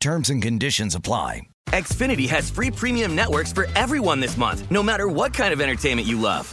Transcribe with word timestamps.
Terms 0.00 0.30
and 0.30 0.40
conditions 0.40 0.94
apply. 0.94 1.42
Xfinity 1.68 2.28
has 2.28 2.50
free 2.50 2.70
premium 2.70 3.14
networks 3.14 3.52
for 3.52 3.66
everyone 3.76 4.18
this 4.18 4.36
month, 4.36 4.68
no 4.70 4.82
matter 4.82 5.06
what 5.06 5.32
kind 5.34 5.52
of 5.52 5.60
entertainment 5.60 6.08
you 6.08 6.18
love. 6.18 6.52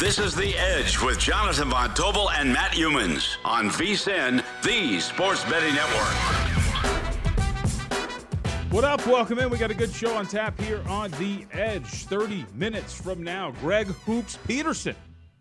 This 0.00 0.18
is 0.18 0.34
The 0.34 0.54
Edge 0.56 1.00
with 1.00 1.18
Jonathan 1.18 1.70
Von 1.70 1.90
Tobel 1.94 2.30
and 2.32 2.52
Matt 2.52 2.72
Youmans 2.72 3.36
on 3.44 3.70
VSIN, 3.70 4.44
the 4.62 5.00
Sports 5.00 5.42
Betting 5.44 5.74
Network. 5.74 6.14
What 8.72 8.84
up? 8.84 9.06
Welcome 9.06 9.38
in. 9.38 9.48
We 9.48 9.56
got 9.58 9.70
a 9.70 9.74
good 9.74 9.90
show 9.92 10.14
on 10.14 10.26
tap 10.26 10.60
here 10.60 10.82
on 10.86 11.10
The 11.12 11.46
Edge. 11.52 11.86
30 12.04 12.44
minutes 12.54 12.92
from 12.98 13.22
now, 13.22 13.52
Greg 13.60 13.86
Hoops 13.86 14.38
Peterson 14.46 14.94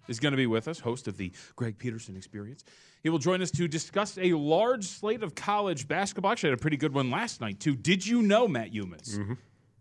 is 0.07 0.19
going 0.19 0.31
to 0.31 0.38
be 0.38 0.47
with 0.47 0.67
us, 0.69 0.79
host 0.79 1.07
of 1.09 1.17
the 1.17 1.31
Greg 1.57 1.77
Peterson 1.77 2.15
Experience. 2.15 2.63
He 3.03 3.09
will 3.09 3.19
join 3.19 3.41
us 3.41 3.51
to 3.51 3.67
discuss 3.67 4.17
a 4.17 4.33
large 4.33 4.85
slate 4.85 5.21
of 5.21 5.35
college 5.35 5.88
basketball. 5.88 6.31
Actually, 6.31 6.51
had 6.51 6.59
a 6.59 6.61
pretty 6.61 6.77
good 6.77 6.94
one 6.94 7.11
last 7.11 7.41
night, 7.41 7.59
too. 7.59 7.75
Did 7.75 8.05
you 8.07 8.21
know, 8.21 8.47
Matt 8.47 8.71
Youmans, 8.73 9.17
Mm-hmm. 9.17 9.33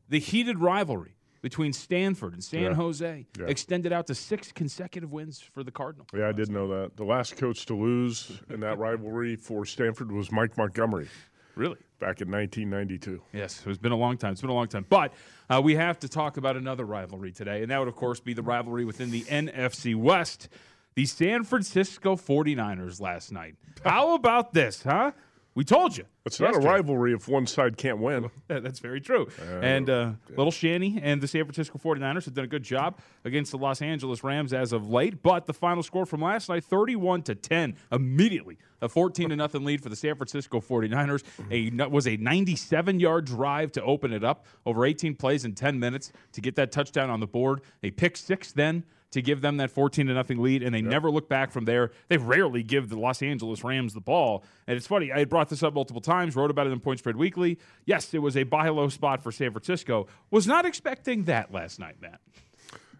the 0.08 0.18
heated 0.18 0.58
rivalry 0.58 1.14
between 1.44 1.74
Stanford 1.74 2.32
and 2.32 2.42
San 2.42 2.62
Yeah. 2.62 2.72
Jose 2.72 3.26
Yeah. 3.38 3.44
extended 3.48 3.92
out 3.92 4.06
to 4.06 4.14
six 4.14 4.50
consecutive 4.50 5.12
wins 5.12 5.38
for 5.42 5.62
the 5.62 5.70
Cardinals? 5.70 6.08
Yeah, 6.14 6.28
I 6.28 6.32
did 6.32 6.48
know 6.50 6.66
that. 6.68 6.96
The 6.96 7.04
last 7.04 7.36
coach 7.36 7.66
to 7.66 7.74
lose 7.76 8.40
in 8.48 8.60
that 8.60 8.78
rivalry 8.78 9.36
for 9.36 9.66
Stanford 9.66 10.10
was 10.10 10.32
Mike 10.32 10.56
Montgomery 10.56 11.06
Really? 11.54 11.76
back 11.98 12.22
in 12.22 12.30
1992. 12.30 13.20
Yes, 13.34 13.62
it's 13.66 13.76
been 13.76 13.92
a 13.92 13.96
long 13.96 14.16
time. 14.16 14.32
It's 14.32 14.40
been 14.40 14.48
a 14.48 14.54
long 14.54 14.68
time. 14.68 14.86
But 14.88 15.12
uh, 15.50 15.60
we 15.62 15.74
have 15.74 15.98
to 15.98 16.08
talk 16.08 16.38
about 16.38 16.56
another 16.56 16.86
rivalry 16.86 17.30
today, 17.30 17.60
and 17.60 17.70
that 17.70 17.78
would, 17.78 17.88
of 17.88 17.94
course, 17.94 18.20
be 18.20 18.32
the 18.32 18.42
rivalry 18.42 18.86
within 18.86 19.10
the 19.10 19.20
NFC 19.24 19.94
West. 19.94 20.48
The 20.94 21.04
San 21.04 21.44
Francisco 21.44 22.16
49ers 22.16 23.02
last 23.02 23.32
night. 23.32 23.56
How 23.84 24.14
about 24.14 24.54
this, 24.54 24.82
huh? 24.82 25.12
We 25.54 25.62
told 25.64 25.94
you. 25.98 26.06
It's 26.26 26.40
not 26.40 26.54
a 26.56 26.58
rivalry 26.58 27.12
if 27.12 27.28
one 27.28 27.46
side 27.46 27.76
can't 27.76 27.98
win. 27.98 28.30
That's 28.48 28.78
very 28.78 29.00
true. 29.00 29.28
and 29.60 29.90
uh, 29.90 30.12
Little 30.30 30.50
Shanny 30.50 30.98
and 31.02 31.20
the 31.20 31.28
San 31.28 31.44
Francisco 31.44 31.78
49ers 31.78 32.24
have 32.24 32.32
done 32.32 32.44
a 32.44 32.48
good 32.48 32.62
job 32.62 32.98
against 33.26 33.50
the 33.50 33.58
Los 33.58 33.82
Angeles 33.82 34.24
Rams 34.24 34.54
as 34.54 34.72
of 34.72 34.88
late. 34.88 35.22
But 35.22 35.44
the 35.44 35.52
final 35.52 35.82
score 35.82 36.06
from 36.06 36.22
last 36.22 36.48
night 36.48 36.64
31 36.64 37.22
to 37.24 37.34
10, 37.34 37.76
immediately. 37.92 38.56
A 38.80 38.88
14 38.88 39.30
to 39.30 39.36
nothing 39.36 39.64
lead 39.64 39.82
for 39.82 39.88
the 39.88 39.96
San 39.96 40.14
Francisco 40.16 40.60
49ers. 40.60 41.22
A, 41.50 41.70
was 41.88 42.06
a 42.06 42.16
97 42.16 43.00
yard 43.00 43.26
drive 43.26 43.72
to 43.72 43.82
open 43.82 44.12
it 44.12 44.24
up, 44.24 44.46
over 44.64 44.86
18 44.86 45.16
plays 45.16 45.44
in 45.44 45.54
10 45.54 45.78
minutes 45.78 46.10
to 46.32 46.40
get 46.40 46.54
that 46.56 46.72
touchdown 46.72 47.10
on 47.10 47.20
the 47.20 47.26
board. 47.26 47.60
A 47.82 47.90
pick 47.90 48.16
six 48.16 48.52
then 48.52 48.84
to 49.14 49.22
give 49.22 49.40
them 49.42 49.58
that 49.58 49.70
14 49.70 50.08
to 50.08 50.12
nothing 50.12 50.42
lead, 50.42 50.60
and 50.60 50.74
they 50.74 50.82
never 50.82 51.08
look 51.08 51.28
back 51.28 51.52
from 51.52 51.66
there. 51.66 51.92
They 52.08 52.16
rarely 52.16 52.64
give 52.64 52.88
the 52.88 52.98
Los 52.98 53.22
Angeles 53.22 53.62
Rams 53.62 53.94
the 53.94 54.00
ball. 54.00 54.42
And 54.66 54.76
it's 54.76 54.88
funny, 54.88 55.12
I 55.12 55.20
had 55.20 55.28
brought 55.28 55.48
this 55.48 55.62
up 55.62 55.72
multiple 55.72 56.00
times, 56.00 56.13
wrote 56.36 56.50
about 56.50 56.66
it 56.66 56.72
in 56.72 56.80
Point 56.80 56.98
Spread 56.98 57.16
Weekly. 57.16 57.58
Yes, 57.84 58.12
it 58.14 58.18
was 58.18 58.36
a 58.36 58.42
buy 58.44 58.68
low 58.68 58.88
spot 58.88 59.22
for 59.22 59.32
San 59.32 59.50
Francisco. 59.50 60.06
Was 60.30 60.46
not 60.46 60.64
expecting 60.64 61.24
that 61.24 61.52
last 61.52 61.78
night, 61.78 61.96
Matt. 62.00 62.20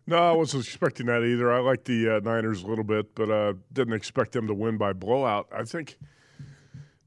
No, 0.06 0.18
I 0.18 0.32
wasn't 0.32 0.64
expecting 0.64 1.06
that 1.06 1.22
either. 1.22 1.52
I 1.52 1.60
like 1.60 1.84
the 1.84 2.16
uh, 2.16 2.20
Niners 2.20 2.62
a 2.62 2.66
little 2.66 2.84
bit, 2.84 3.14
but 3.14 3.30
uh, 3.30 3.54
didn't 3.72 3.94
expect 3.94 4.32
them 4.32 4.46
to 4.48 4.54
win 4.54 4.76
by 4.76 4.92
blowout. 4.92 5.48
I 5.50 5.64
think 5.64 5.96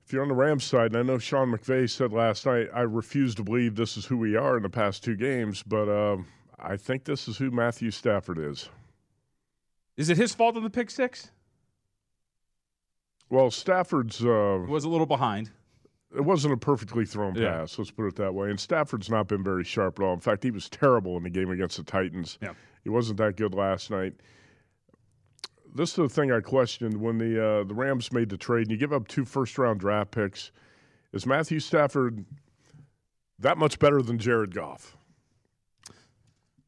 if 0.03 0.11
you're 0.13 0.23
on 0.23 0.29
the 0.29 0.33
Rams 0.33 0.63
side, 0.63 0.93
and 0.93 0.97
I 0.97 1.03
know 1.03 1.19
Sean 1.19 1.51
McVay 1.51 1.89
said 1.89 2.11
last 2.11 2.45
night, 2.45 2.69
I 2.73 2.81
refuse 2.81 3.35
to 3.35 3.43
believe 3.43 3.75
this 3.75 3.97
is 3.97 4.05
who 4.05 4.17
we 4.17 4.35
are 4.35 4.57
in 4.57 4.63
the 4.63 4.69
past 4.69 5.03
two 5.03 5.15
games, 5.15 5.61
but 5.61 5.87
um, 5.89 6.25
I 6.57 6.75
think 6.75 7.03
this 7.03 7.27
is 7.27 7.37
who 7.37 7.51
Matthew 7.51 7.91
Stafford 7.91 8.39
is. 8.39 8.69
Is 9.95 10.09
it 10.09 10.17
his 10.17 10.33
fault 10.33 10.55
on 10.55 10.63
the 10.63 10.69
pick 10.69 10.89
six? 10.89 11.29
Well, 13.29 13.51
Stafford's. 13.51 14.23
Uh, 14.23 14.65
Was 14.67 14.85
a 14.85 14.89
little 14.89 15.05
behind. 15.05 15.51
It 16.17 16.25
wasn't 16.25 16.53
a 16.53 16.57
perfectly 16.57 17.05
thrown 17.05 17.35
Yeah. 17.35 17.51
pass. 17.59 17.77
Let's 17.77 17.91
put 17.91 18.07
it 18.07 18.15
that 18.17 18.33
way. 18.33 18.49
And 18.49 18.59
Stafford's 18.59 19.09
not 19.09 19.27
been 19.27 19.43
very 19.43 19.63
sharp 19.63 19.99
at 19.99 20.03
all. 20.03 20.13
In 20.13 20.19
fact, 20.19 20.43
he 20.43 20.51
was 20.51 20.67
terrible 20.69 21.15
in 21.17 21.23
the 21.23 21.29
game 21.29 21.49
against 21.49 21.77
the 21.77 21.83
Titans. 21.83 22.37
Yeah. 22.41 22.53
He 22.83 22.89
wasn't 22.89 23.17
that 23.19 23.37
good 23.37 23.53
last 23.53 23.89
night. 23.91 24.13
This 25.75 25.89
is 25.91 25.95
the 25.95 26.09
thing 26.09 26.31
I 26.31 26.39
questioned 26.41 26.99
when 26.99 27.17
the 27.19 27.43
uh, 27.45 27.63
the 27.63 27.73
Rams 27.73 28.11
made 28.11 28.29
the 28.29 28.37
trade. 28.37 28.63
And 28.63 28.71
you 28.71 28.77
give 28.77 28.91
up 28.93 29.07
two 29.07 29.25
first 29.25 29.57
round 29.57 29.79
draft 29.79 30.11
picks. 30.11 30.51
Is 31.13 31.25
Matthew 31.25 31.59
Stafford 31.59 32.25
that 33.39 33.57
much 33.57 33.77
better 33.79 34.01
than 34.01 34.17
Jared 34.17 34.55
Goff? 34.55 34.97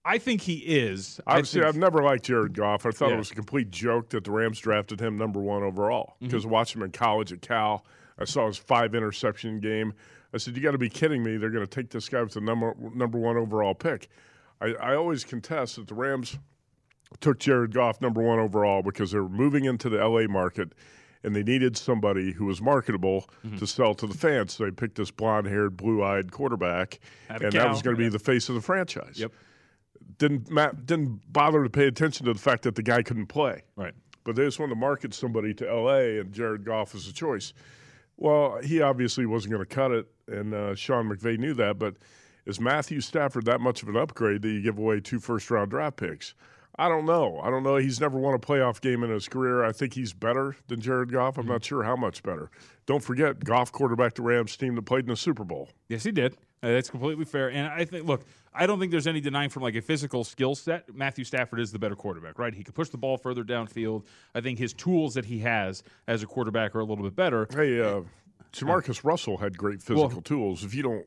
I 0.05 0.17
think 0.17 0.41
he 0.41 0.57
is. 0.57 1.19
I 1.27 1.33
Obviously, 1.33 1.63
I've 1.63 1.75
never 1.77 2.01
liked 2.01 2.25
Jared 2.25 2.53
Goff. 2.53 2.85
I 2.85 2.91
thought 2.91 3.05
Yeah. 3.05 3.07
Mm-hmm. 3.07 3.15
it 3.15 3.17
was 3.19 3.31
a 3.31 3.35
complete 3.35 3.71
joke 3.71 4.09
that 4.09 4.23
the 4.23 4.31
Rams 4.31 4.59
drafted 4.59 4.99
him 4.99 5.17
number 5.17 5.39
one 5.39 5.63
overall. 5.63 6.15
Because 6.21 6.45
watching 6.45 6.81
him 6.81 6.85
in 6.85 6.91
college 6.91 7.31
at 7.33 7.41
Cal, 7.41 7.85
I 8.19 8.25
saw 8.25 8.47
his 8.47 8.57
five 8.57 8.93
interception 8.93 9.59
game. 9.59 9.93
I 10.33 10.37
said, 10.37 10.55
"You 10.55 10.61
got 10.61 10.71
to 10.71 10.77
be 10.77 10.89
kidding 10.89 11.23
me! 11.23 11.37
They're 11.37 11.49
going 11.49 11.65
to 11.65 11.69
take 11.69 11.89
this 11.89 12.09
guy 12.09 12.21
with 12.21 12.33
the 12.33 12.41
number 12.41 12.73
number 12.93 13.17
one 13.17 13.37
overall 13.37 13.73
pick." 13.73 14.09
I, 14.61 14.73
I 14.73 14.95
always 14.95 15.23
contest 15.23 15.77
that 15.77 15.87
the 15.87 15.95
Rams 15.95 16.37
took 17.21 17.39
Jared 17.39 17.73
Goff 17.73 18.01
number 18.01 18.21
one 18.21 18.39
overall 18.39 18.83
because 18.83 19.11
they 19.11 19.19
were 19.19 19.29
moving 19.29 19.65
into 19.65 19.89
the 19.89 19.97
LA 20.05 20.27
market 20.27 20.73
and 21.23 21.35
they 21.35 21.43
needed 21.43 21.75
somebody 21.77 22.31
who 22.33 22.45
was 22.45 22.61
marketable 22.61 23.29
Mm-hmm. 23.45 23.57
to 23.57 23.67
sell 23.67 23.93
to 23.95 24.05
the 24.07 24.13
fans. 24.13 24.53
So 24.53 24.65
they 24.65 24.71
picked 24.71 24.95
this 24.95 25.11
blonde 25.11 25.47
haired, 25.47 25.75
blue 25.77 26.03
eyed 26.03 26.31
quarterback, 26.31 26.99
and 27.29 27.51
that 27.53 27.69
was 27.69 27.81
going 27.81 27.95
to 27.95 28.01
be 28.01 28.09
the 28.09 28.19
face 28.19 28.49
of 28.49 28.55
the 28.55 28.61
franchise 28.61 29.17
Yep. 29.19 29.31
didn't 30.17 30.49
Matt 30.51 30.85
didn't 30.85 31.21
bother 31.31 31.63
to 31.63 31.69
pay 31.69 31.87
attention 31.87 32.25
to 32.27 32.33
the 32.33 32.39
fact 32.39 32.63
that 32.63 32.75
the 32.75 32.83
guy 32.83 33.01
couldn't 33.01 33.27
play. 33.27 33.63
Right. 33.75 33.93
But 34.25 34.35
they 34.35 34.43
just 34.45 34.59
wanted 34.59 34.75
to 34.75 34.79
market 34.79 35.13
somebody 35.13 35.53
to 35.55 35.69
L.A. 35.69 36.19
and 36.19 36.31
Jared 36.33 36.63
Goff 36.65 36.93
was 36.93 37.07
a 37.07 37.13
choice. 37.13 37.53
Well, 38.21 38.59
he 38.61 38.81
obviously 38.81 39.25
wasn't 39.25 39.53
going 39.53 39.65
to 39.65 39.73
cut 39.73 39.91
it, 39.91 40.05
and 40.27 40.53
uh, 40.53 40.75
Sean 40.75 41.07
McVay 41.09 41.37
knew 41.37 41.53
that. 41.53 41.79
But 41.79 41.95
is 42.45 42.59
Matthew 42.59 42.99
Stafford 42.99 43.45
that 43.45 43.61
much 43.61 43.81
of 43.81 43.87
an 43.87 43.95
upgrade 43.95 44.41
that 44.41 44.49
you 44.49 44.61
give 44.61 44.77
away 44.77 44.99
two 44.99 45.19
first 45.19 45.49
round 45.49 45.71
draft 45.71 45.95
picks? 45.95 46.33
I 46.79 46.87
don't 46.87 47.05
know. 47.05 47.41
I 47.43 47.49
don't 47.49 47.63
know. 47.63 47.75
He's 47.75 47.99
never 47.99 48.17
won 48.17 48.33
a 48.33 48.39
playoff 48.39 48.79
game 48.79 49.03
in 49.03 49.09
his 49.09 49.27
career. 49.27 49.65
I 49.65 49.73
think 49.73 49.93
he's 49.95 50.13
better 50.13 50.55
than 50.67 50.79
Jared 50.79 51.11
Goff. 51.11 51.37
I'm 51.37 51.45
not 51.45 51.63
sure 51.65 51.83
how 51.83 51.97
much 51.97 52.23
better. 52.23 52.49
Don't 52.85 53.03
forget, 53.03 53.43
Goff 53.43 53.71
quarterback 53.73 54.13
the 54.15 54.21
Rams 54.21 54.55
team 54.55 54.75
that 54.75 54.83
played 54.83 55.03
in 55.03 55.09
the 55.09 55.17
Super 55.17 55.43
Bowl. 55.43 55.67
Yes, 55.89 56.03
he 56.03 56.11
did. 56.11 56.33
Uh, 56.63 56.69
that's 56.69 56.89
completely 56.89 57.25
fair. 57.25 57.51
And 57.51 57.67
I 57.67 57.83
think, 57.83 58.07
look, 58.07 58.23
I 58.53 58.65
don't 58.65 58.79
think 58.79 58.91
there's 58.91 59.07
any 59.07 59.19
denying 59.19 59.49
from 59.49 59.63
like 59.63 59.75
a 59.75 59.81
physical 59.81 60.23
skill 60.23 60.55
set. 60.55 60.93
Matthew 60.95 61.25
Stafford 61.25 61.59
is 61.59 61.71
the 61.73 61.79
better 61.79 61.95
quarterback, 61.97 62.39
right? 62.39 62.53
He 62.53 62.63
can 62.63 62.73
push 62.73 62.87
the 62.89 62.97
ball 62.97 63.17
further 63.17 63.43
downfield. 63.43 64.05
I 64.33 64.39
think 64.39 64.57
his 64.57 64.73
tools 64.73 65.13
that 65.15 65.25
he 65.25 65.39
has 65.39 65.83
as 66.07 66.23
a 66.23 66.25
quarterback 66.27 66.75
are 66.75 66.79
a 66.79 66.85
little 66.85 67.03
bit 67.03 67.15
better. 67.15 67.45
Hey, 67.53 67.81
uh, 67.81 68.01
JaMarcus 68.53 69.03
Russell 69.03 69.37
had 69.37 69.57
great 69.57 69.81
physical 69.81 70.07
Well- 70.07 70.21
tools. 70.21 70.63
If 70.63 70.73
you 70.73 70.83
don't, 70.83 71.05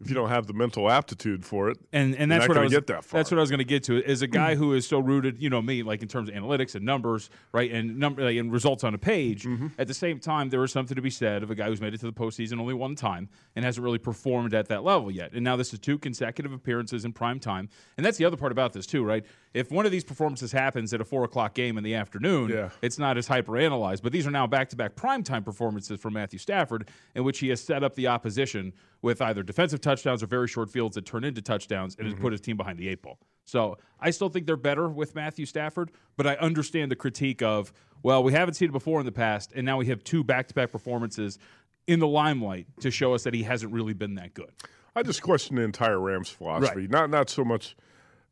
if 0.00 0.08
you 0.08 0.14
don't 0.14 0.28
have 0.28 0.46
the 0.46 0.52
mental 0.52 0.90
aptitude 0.90 1.44
for 1.44 1.70
it, 1.70 1.78
and 1.92 2.14
and 2.16 2.30
that's 2.30 2.48
what 2.48 2.58
I 2.58 2.62
was 2.62 2.72
get 2.72 2.86
that 2.88 3.04
far. 3.04 3.18
that's 3.18 3.30
what 3.30 3.38
I 3.38 3.40
was 3.40 3.50
going 3.50 3.58
to 3.58 3.64
get 3.64 3.84
to 3.84 4.04
is 4.04 4.22
a 4.22 4.26
guy 4.26 4.54
who 4.54 4.74
is 4.74 4.86
so 4.86 4.98
rooted, 4.98 5.40
you 5.40 5.48
know, 5.48 5.62
me 5.62 5.82
like 5.82 6.02
in 6.02 6.08
terms 6.08 6.28
of 6.28 6.34
analytics 6.34 6.74
and 6.74 6.84
numbers, 6.84 7.30
right, 7.52 7.70
and 7.70 7.98
number 7.98 8.24
like, 8.24 8.36
and 8.36 8.52
results 8.52 8.84
on 8.84 8.94
a 8.94 8.98
page. 8.98 9.44
Mm-hmm. 9.44 9.68
At 9.78 9.86
the 9.86 9.94
same 9.94 10.18
time, 10.18 10.50
there 10.50 10.62
is 10.64 10.72
something 10.72 10.94
to 10.94 11.02
be 11.02 11.10
said 11.10 11.42
of 11.42 11.50
a 11.50 11.54
guy 11.54 11.66
who's 11.66 11.80
made 11.80 11.94
it 11.94 12.00
to 12.00 12.06
the 12.06 12.12
postseason 12.12 12.60
only 12.60 12.74
one 12.74 12.96
time 12.96 13.28
and 13.54 13.64
hasn't 13.64 13.84
really 13.84 13.98
performed 13.98 14.52
at 14.52 14.68
that 14.68 14.84
level 14.84 15.10
yet. 15.10 15.32
And 15.32 15.44
now 15.44 15.56
this 15.56 15.72
is 15.72 15.78
two 15.78 15.98
consecutive 15.98 16.52
appearances 16.52 17.04
in 17.04 17.12
prime 17.12 17.38
time, 17.38 17.68
and 17.96 18.04
that's 18.04 18.18
the 18.18 18.24
other 18.24 18.36
part 18.36 18.52
about 18.52 18.72
this 18.72 18.86
too, 18.86 19.04
right? 19.04 19.24
If 19.54 19.70
one 19.70 19.86
of 19.86 19.92
these 19.92 20.02
performances 20.02 20.50
happens 20.50 20.92
at 20.92 21.00
a 21.00 21.04
four 21.04 21.22
o'clock 21.22 21.54
game 21.54 21.78
in 21.78 21.84
the 21.84 21.94
afternoon, 21.94 22.50
Yeah. 22.50 22.70
it's 22.82 22.98
not 22.98 23.16
as 23.16 23.28
hyper 23.28 23.56
analyzed. 23.56 24.02
But 24.02 24.12
these 24.12 24.26
are 24.26 24.30
now 24.30 24.48
back 24.48 24.68
to 24.70 24.76
back 24.76 24.96
primetime 24.96 25.44
performances 25.44 26.00
from 26.00 26.12
Matthew 26.14 26.40
Stafford, 26.40 26.88
in 27.14 27.22
which 27.22 27.38
he 27.38 27.48
has 27.50 27.62
set 27.62 27.84
up 27.84 27.94
the 27.94 28.08
opposition 28.08 28.72
with 29.00 29.22
either 29.22 29.44
defensive 29.44 29.80
touchdowns 29.80 30.22
or 30.24 30.26
very 30.26 30.48
short 30.48 30.70
fields 30.70 30.96
that 30.96 31.06
turn 31.06 31.22
into 31.22 31.40
touchdowns 31.40 31.94
and 31.96 32.06
has 32.06 32.14
mm-hmm. 32.14 32.22
put 32.22 32.32
his 32.32 32.40
team 32.40 32.56
behind 32.56 32.78
the 32.78 32.88
eight 32.88 33.00
ball. 33.00 33.18
So 33.44 33.78
I 34.00 34.10
still 34.10 34.28
think 34.28 34.46
they're 34.46 34.56
better 34.56 34.88
with 34.88 35.14
Matthew 35.14 35.46
Stafford, 35.46 35.92
but 36.16 36.26
I 36.26 36.34
understand 36.36 36.90
the 36.90 36.96
critique 36.96 37.42
of, 37.42 37.72
well, 38.02 38.24
we 38.24 38.32
haven't 38.32 38.54
seen 38.54 38.70
it 38.70 38.72
before 38.72 38.98
in 38.98 39.06
the 39.06 39.12
past, 39.12 39.52
and 39.54 39.64
now 39.64 39.76
we 39.76 39.86
have 39.86 40.02
two 40.02 40.24
back 40.24 40.48
to 40.48 40.54
back 40.54 40.72
performances 40.72 41.38
in 41.86 42.00
the 42.00 42.08
limelight 42.08 42.66
to 42.80 42.90
show 42.90 43.14
us 43.14 43.22
that 43.22 43.34
he 43.34 43.42
hasn't 43.44 43.72
really 43.72 43.92
been 43.92 44.14
that 44.16 44.34
good. 44.34 44.50
I 44.96 45.02
just 45.02 45.22
question 45.22 45.56
the 45.56 45.62
entire 45.62 46.00
Rams 46.00 46.28
philosophy. 46.28 46.82
Right. 46.82 46.90
Not 46.90 47.10
not 47.10 47.28
so 47.28 47.44
much 47.44 47.76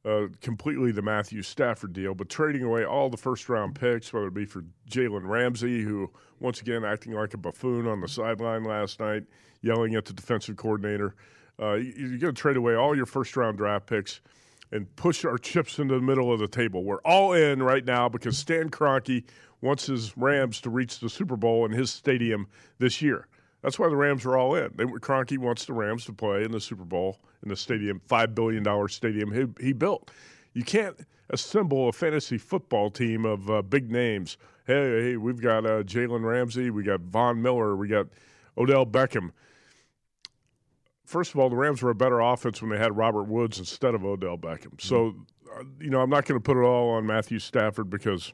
uh, 0.05 0.27
completely 0.41 0.91
the 0.93 1.03
Matthew 1.03 1.43
Stafford 1.43 1.93
deal, 1.93 2.15
but 2.15 2.29
trading 2.29 2.63
away 2.63 2.85
all 2.85 3.09
the 3.09 3.17
first 3.17 3.49
round 3.49 3.75
picks, 3.75 4.13
whether 4.13 4.27
it 4.27 4.35
be 4.35 4.45
for 4.45 4.65
Jalen 4.91 5.27
Ramsey, 5.29 5.83
who 5.83 6.11
once 6.41 6.61
again 6.61 6.85
acting 6.85 7.13
like 7.13 7.35
a 7.35 7.39
buffoon 7.39 7.87
on 7.87 8.01
the 8.01 8.09
sideline 8.09 8.65
last 8.65 8.99
night, 8.99 9.23
yelling 9.61 9.95
at 9.95 10.05
the 10.05 10.13
defensive 10.13 10.57
coordinator. 10.57 11.15
Uh, 11.61 11.75
you- 11.75 11.93
you're 12.09 12.19
going 12.19 12.35
to 12.35 12.41
trade 12.41 12.57
away 12.57 12.75
all 12.75 12.97
your 12.97 13.07
first 13.07 13.37
round 13.37 13.59
draft 13.59 13.87
picks 13.87 14.21
and 14.73 14.95
push 14.97 15.25
our 15.25 15.39
chips 15.39 15.79
into 15.79 15.95
the 15.95 16.01
middle 16.01 16.33
of 16.33 16.41
the 16.41 16.49
table. 16.49 16.83
We're 16.83 17.03
all 17.05 17.33
in 17.35 17.63
right 17.63 17.85
now 17.85 18.09
because 18.09 18.39
Stan 18.39 18.71
Kroenke 18.71 19.23
wants 19.61 19.87
his 19.87 20.17
Rams 20.17 20.61
to 20.63 20.71
reach 20.71 20.99
the 20.99 21.09
Super 21.11 21.37
Bowl 21.37 21.65
in 21.65 21.71
his 21.73 21.91
stadium 21.91 22.49
this 22.79 23.01
year. 23.03 23.29
That's 23.63 23.79
why 23.79 23.89
the 23.89 23.97
Rams 23.97 24.25
are 24.27 24.37
all 24.37 24.55
in. 24.55 24.73
They, 24.77 24.85
Kroenke 24.85 25.39
wants 25.39 25.65
the 25.65 25.73
Rams 25.73 26.05
to 26.07 26.13
play 26.13 26.45
in 26.45 26.51
the 26.51 26.61
Super 26.61 26.85
Bowl 26.85 27.21
in 27.43 27.49
the 27.49 27.57
stadium, 27.57 28.01
five 28.07 28.35
billion 28.35 28.63
dollar 28.63 28.89
stadium 28.89 29.33
he, 29.33 29.65
he 29.65 29.73
built. 29.73 30.11
You 30.53 30.65
can't 30.65 30.97
assemble 31.31 31.89
a 31.89 31.93
fantasy 31.93 32.39
football 32.39 32.91
team 32.91 33.25
of 33.25 33.51
uh, 33.51 33.63
big 33.63 33.91
names. 33.91 34.37
Hey, 34.67 35.03
hey, 35.03 35.17
we've 35.17 35.41
got 35.41 35.65
uh, 35.65 35.83
Jalen 35.83 36.25
Ramsey, 36.25 36.71
we 36.71 36.83
got 36.83 37.01
Von 37.01 37.41
Miller, 37.41 37.77
we 37.77 37.89
got 37.89 38.07
Odell 38.59 38.87
Beckham. 38.87 39.31
First 41.05 41.35
of 41.35 41.41
all, 41.41 41.51
the 41.51 41.57
Rams 41.57 41.83
were 41.83 41.91
a 41.91 41.95
better 41.95 42.21
offense 42.21 42.63
when 42.63 42.71
they 42.71 42.79
had 42.79 42.97
Robert 42.97 43.25
Woods 43.25 43.59
instead 43.59 43.95
of 43.95 44.05
Odell 44.05 44.39
Beckham. 44.39 44.81
So, 44.81 45.15
uh, 45.59 45.65
you 45.81 45.91
know, 45.91 46.01
I'm 46.01 46.11
not 46.11 46.27
going 46.27 46.41
to 46.41 46.43
put 46.43 46.57
it 46.57 46.65
all 46.65 46.91
on 46.91 47.07
Matthew 47.07 47.39
Stafford 47.39 47.91
because 47.91 48.33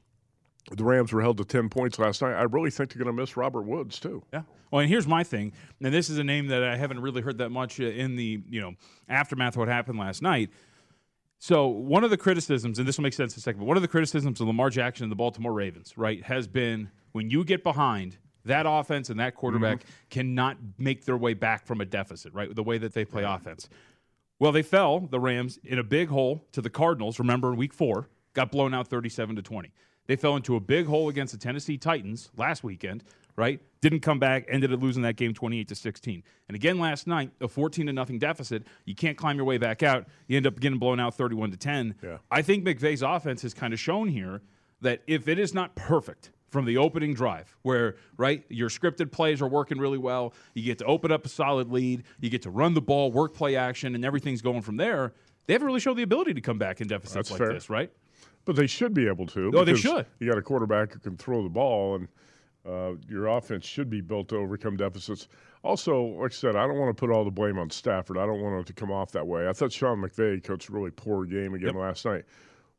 the 0.77 0.85
Rams 0.85 1.13
were 1.13 1.23
held 1.23 1.39
to 1.39 1.45
10 1.45 1.69
points 1.69 1.99
last 1.99 2.23
night. 2.23 2.33
I 2.33 2.43
really 2.43 2.71
think 2.71 2.93
they're 2.93 3.03
going 3.03 3.15
to 3.15 3.21
miss 3.21 3.37
Robert 3.37 3.63
Woods, 3.63 3.99
too. 3.99 4.23
Yeah. 4.33 4.43
Well, 4.71 4.81
and 4.81 4.89
here's 4.89 5.07
my 5.07 5.25
thing, 5.25 5.53
and 5.83 5.95
this 5.95 6.11
is 6.11 6.19
a 6.19 6.25
name 6.25 6.49
that 6.49 6.63
I 6.63 6.77
haven't 6.77 7.01
really 7.01 7.23
heard 7.23 7.39
that 7.39 7.51
much 7.51 7.81
uh, 7.81 7.85
in 7.85 8.17
the 8.17 8.43
you 8.51 8.61
know 8.61 8.75
aftermath 9.09 9.55
of 9.55 9.59
what 9.59 9.69
happened 9.69 9.99
last 9.99 10.23
night. 10.23 10.51
So 11.39 11.69
one 11.69 12.05
of 12.05 12.11
the 12.11 12.17
criticisms, 12.17 12.79
and 12.79 12.87
this 12.87 12.99
will 12.99 13.05
make 13.05 13.13
sense 13.13 13.35
in 13.35 13.39
a 13.39 13.43
second, 13.43 13.61
but 13.61 13.67
one 13.67 13.77
of 13.77 13.83
the 13.83 13.89
criticisms 13.89 14.41
of 14.41 14.47
Lamar 14.49 14.71
Jackson 14.71 15.05
and 15.05 15.13
the 15.13 15.17
Baltimore 15.17 15.53
Ravens, 15.53 15.97
right, 15.97 16.23
has 16.25 16.49
been 16.49 16.91
when 17.13 17.31
you 17.31 17.45
get 17.45 17.63
behind 17.63 18.19
that 18.45 18.67
offense 18.69 19.09
and 19.09 19.21
that 19.21 19.35
quarterback 19.35 19.85
cannot 20.11 20.57
make 20.79 21.05
their 21.05 21.17
way 21.17 21.35
back 21.35 21.65
from 21.67 21.81
a 21.81 21.85
deficit, 21.85 22.35
right? 22.35 22.55
The 22.55 22.63
way 22.63 22.79
that 22.79 22.93
they 22.93 23.05
play 23.05 23.23
offense. 23.23 23.69
Well, 24.41 24.53
they 24.53 24.63
fell 24.63 25.01
the 25.01 25.21
Rams 25.21 25.59
in 25.65 25.79
a 25.79 25.85
big 25.85 26.09
hole 26.09 26.45
to 26.53 26.61
the 26.61 26.71
Cardinals. 26.71 27.19
Remember, 27.19 27.53
in 27.53 27.59
Week 27.59 27.73
Four, 27.73 28.09
got 28.35 28.51
blown 28.51 28.75
out 28.75 28.89
thirty-seven 28.89 29.37
to 29.37 29.43
twenty. 29.43 29.73
They 30.09 30.17
fell 30.17 30.35
into 30.35 30.57
a 30.57 30.61
big 30.61 30.87
hole 30.87 31.09
against 31.09 31.33
the 31.33 31.39
Tennessee 31.39 31.79
Titans 31.79 32.31
last 32.37 32.65
weekend. 32.65 33.05
Right? 33.37 33.61
Didn't 33.83 34.01
come 34.01 34.19
back. 34.19 34.47
Ended 34.49 34.73
up 34.73 34.83
losing 34.83 35.05
that 35.05 35.15
game 35.15 35.33
twenty-eight 35.33 35.69
to 35.69 35.77
sixteen. 35.77 36.25
And 36.49 36.57
again 36.57 36.81
last 36.81 37.07
night, 37.07 37.31
a 37.41 37.47
fourteen 37.47 37.87
to 37.87 37.93
nothing 37.93 38.19
deficit. 38.19 38.65
You 38.85 38.97
can't 38.97 39.17
climb 39.17 39.37
your 39.37 39.45
way 39.45 39.59
back 39.59 39.85
out. 39.85 40.09
You 40.27 40.37
end 40.37 40.47
up 40.49 40.59
getting 40.59 40.81
blown 40.81 40.99
out 40.99 41.15
thirty-one 41.15 41.53
to 41.53 41.57
ten. 41.57 41.95
Yeah. 42.03 42.19
I 42.33 42.43
think 42.43 42.65
McVay's 42.65 43.01
offense 43.01 43.43
has 43.43 43.55
kind 43.55 43.73
of 43.73 43.79
shown 43.79 44.09
here 44.09 44.43
that 44.81 45.03
if 45.07 45.29
it 45.29 45.39
is 45.39 45.55
not 45.55 45.77
perfect 45.77 46.33
from 46.49 46.65
the 46.65 46.79
opening 46.79 47.15
drive, 47.15 47.57
where 47.63 47.95
right 48.17 48.45
your 48.49 48.71
scripted 48.71 49.13
plays 49.13 49.41
are 49.41 49.47
working 49.47 49.79
really 49.79 49.99
well, 49.99 50.35
you 50.55 50.65
get 50.65 50.79
to 50.79 50.85
open 50.87 51.13
up 51.13 51.25
a 51.25 51.29
solid 51.29 51.71
lead, 51.71 52.03
you 52.19 52.31
get 52.31 52.43
to 52.43 52.51
run 52.51 52.75
the 52.75 52.81
ball, 52.81 53.13
work 53.13 53.35
play 53.35 53.55
action, 53.55 53.95
and 53.95 54.05
everything's 54.05 54.43
going 54.43 54.63
from 54.63 54.79
there. 54.79 55.13
They 55.47 55.53
haven't 55.53 55.67
really 55.67 55.79
showed 55.79 55.97
the 55.97 56.03
ability 56.03 56.35
to 56.35 56.41
come 56.41 56.59
back 56.59 56.81
in 56.81 56.89
deficits 56.89 57.15
That's 57.15 57.31
like 57.31 57.39
fair. 57.39 57.53
this, 57.53 57.71
right? 57.71 57.93
But 58.45 58.57
they 58.57 58.67
should 58.67 58.95
be 58.95 59.07
able 59.07 59.27
to. 59.27 59.51
Oh, 59.55 59.65
they 59.65 59.75
should. 59.75 60.07
You 60.21 60.29
got 60.29 60.39
a 60.39 60.43
quarterback 60.43 60.93
who 60.95 60.99
can 61.01 61.17
throw 61.17 61.43
the 61.43 61.49
ball, 61.51 61.97
and 61.97 62.09
uh, 62.67 62.93
your 63.09 63.27
offense 63.27 63.65
should 63.67 63.91
be 63.91 64.01
built 64.01 64.29
to 64.29 64.37
overcome 64.37 64.77
deficits. 64.77 65.29
Also, 65.63 66.01
like 66.03 66.33
I 66.33 66.35
said, 66.35 66.57
I 66.57 66.67
don't 66.67 66.79
want 66.79 66.97
to 66.97 66.99
put 66.99 67.11
all 67.11 67.25
the 67.25 67.31
blame 67.31 67.59
on 67.59 67.69
Stafford. 67.71 68.17
I 68.17 68.25
don't 68.27 68.41
want 68.41 68.61
it 68.61 68.67
to 68.69 68.73
come 68.73 68.91
off 68.91 69.13
that 69.13 69.27
way. 69.27 69.49
I 69.49 69.53
thought 69.53 69.73
Sean 69.73 70.01
McVay 70.01 70.43
coached 70.43 70.69
a 70.69 70.73
really 70.73 70.91
poor 70.91 71.25
game 71.25 71.55
again 71.55 71.75
Yep. 71.75 71.77
last 71.77 72.05
night. 72.05 72.25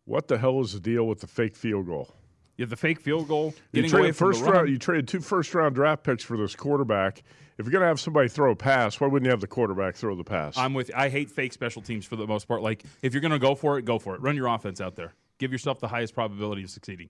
What 0.05 0.27
the 0.27 0.37
hell 0.37 0.59
is 0.61 0.73
the 0.73 0.79
deal 0.79 1.05
with 1.07 1.19
the 1.19 1.27
fake 1.27 1.55
field 1.55 1.85
goal? 1.85 2.15
You 2.57 2.63
have 2.63 2.69
the 2.69 2.75
fake 2.75 2.99
field 2.99 3.27
goal, 3.27 3.53
You 3.71 3.87
traded 3.87 4.15
first 4.15 4.43
the 4.43 4.51
round. 4.51 4.69
You 4.69 4.77
traded 4.77 5.07
two 5.07 5.21
first 5.21 5.53
round 5.53 5.75
draft 5.75 6.03
picks 6.03 6.23
for 6.23 6.35
this 6.35 6.55
quarterback. 6.55 7.23
If 7.57 7.65
you're 7.65 7.71
going 7.71 7.81
to 7.83 7.87
have 7.87 7.99
somebody 7.99 8.27
throw 8.27 8.51
a 8.51 8.55
pass, 8.55 8.99
why 8.99 9.07
wouldn't 9.07 9.25
you 9.27 9.31
have 9.31 9.39
the 9.41 9.47
quarterback 9.47 9.95
throw 9.95 10.15
the 10.15 10.23
pass? 10.23 10.57
I'm 10.57 10.73
with. 10.73 10.91
I 10.95 11.09
hate 11.09 11.29
fake 11.29 11.53
special 11.53 11.81
teams 11.81 12.05
for 12.05 12.15
the 12.15 12.25
most 12.27 12.47
part. 12.47 12.61
Like 12.61 12.83
if 13.01 13.13
you're 13.13 13.21
going 13.21 13.31
to 13.33 13.39
go 13.39 13.55
for 13.55 13.77
it, 13.77 13.85
go 13.85 13.99
for 13.99 14.15
it. 14.15 14.21
Run 14.21 14.35
your 14.35 14.47
offense 14.47 14.81
out 14.81 14.95
there. 14.95 15.13
Give 15.39 15.51
yourself 15.51 15.79
the 15.79 15.87
highest 15.87 16.13
probability 16.13 16.63
of 16.63 16.69
succeeding. 16.69 17.09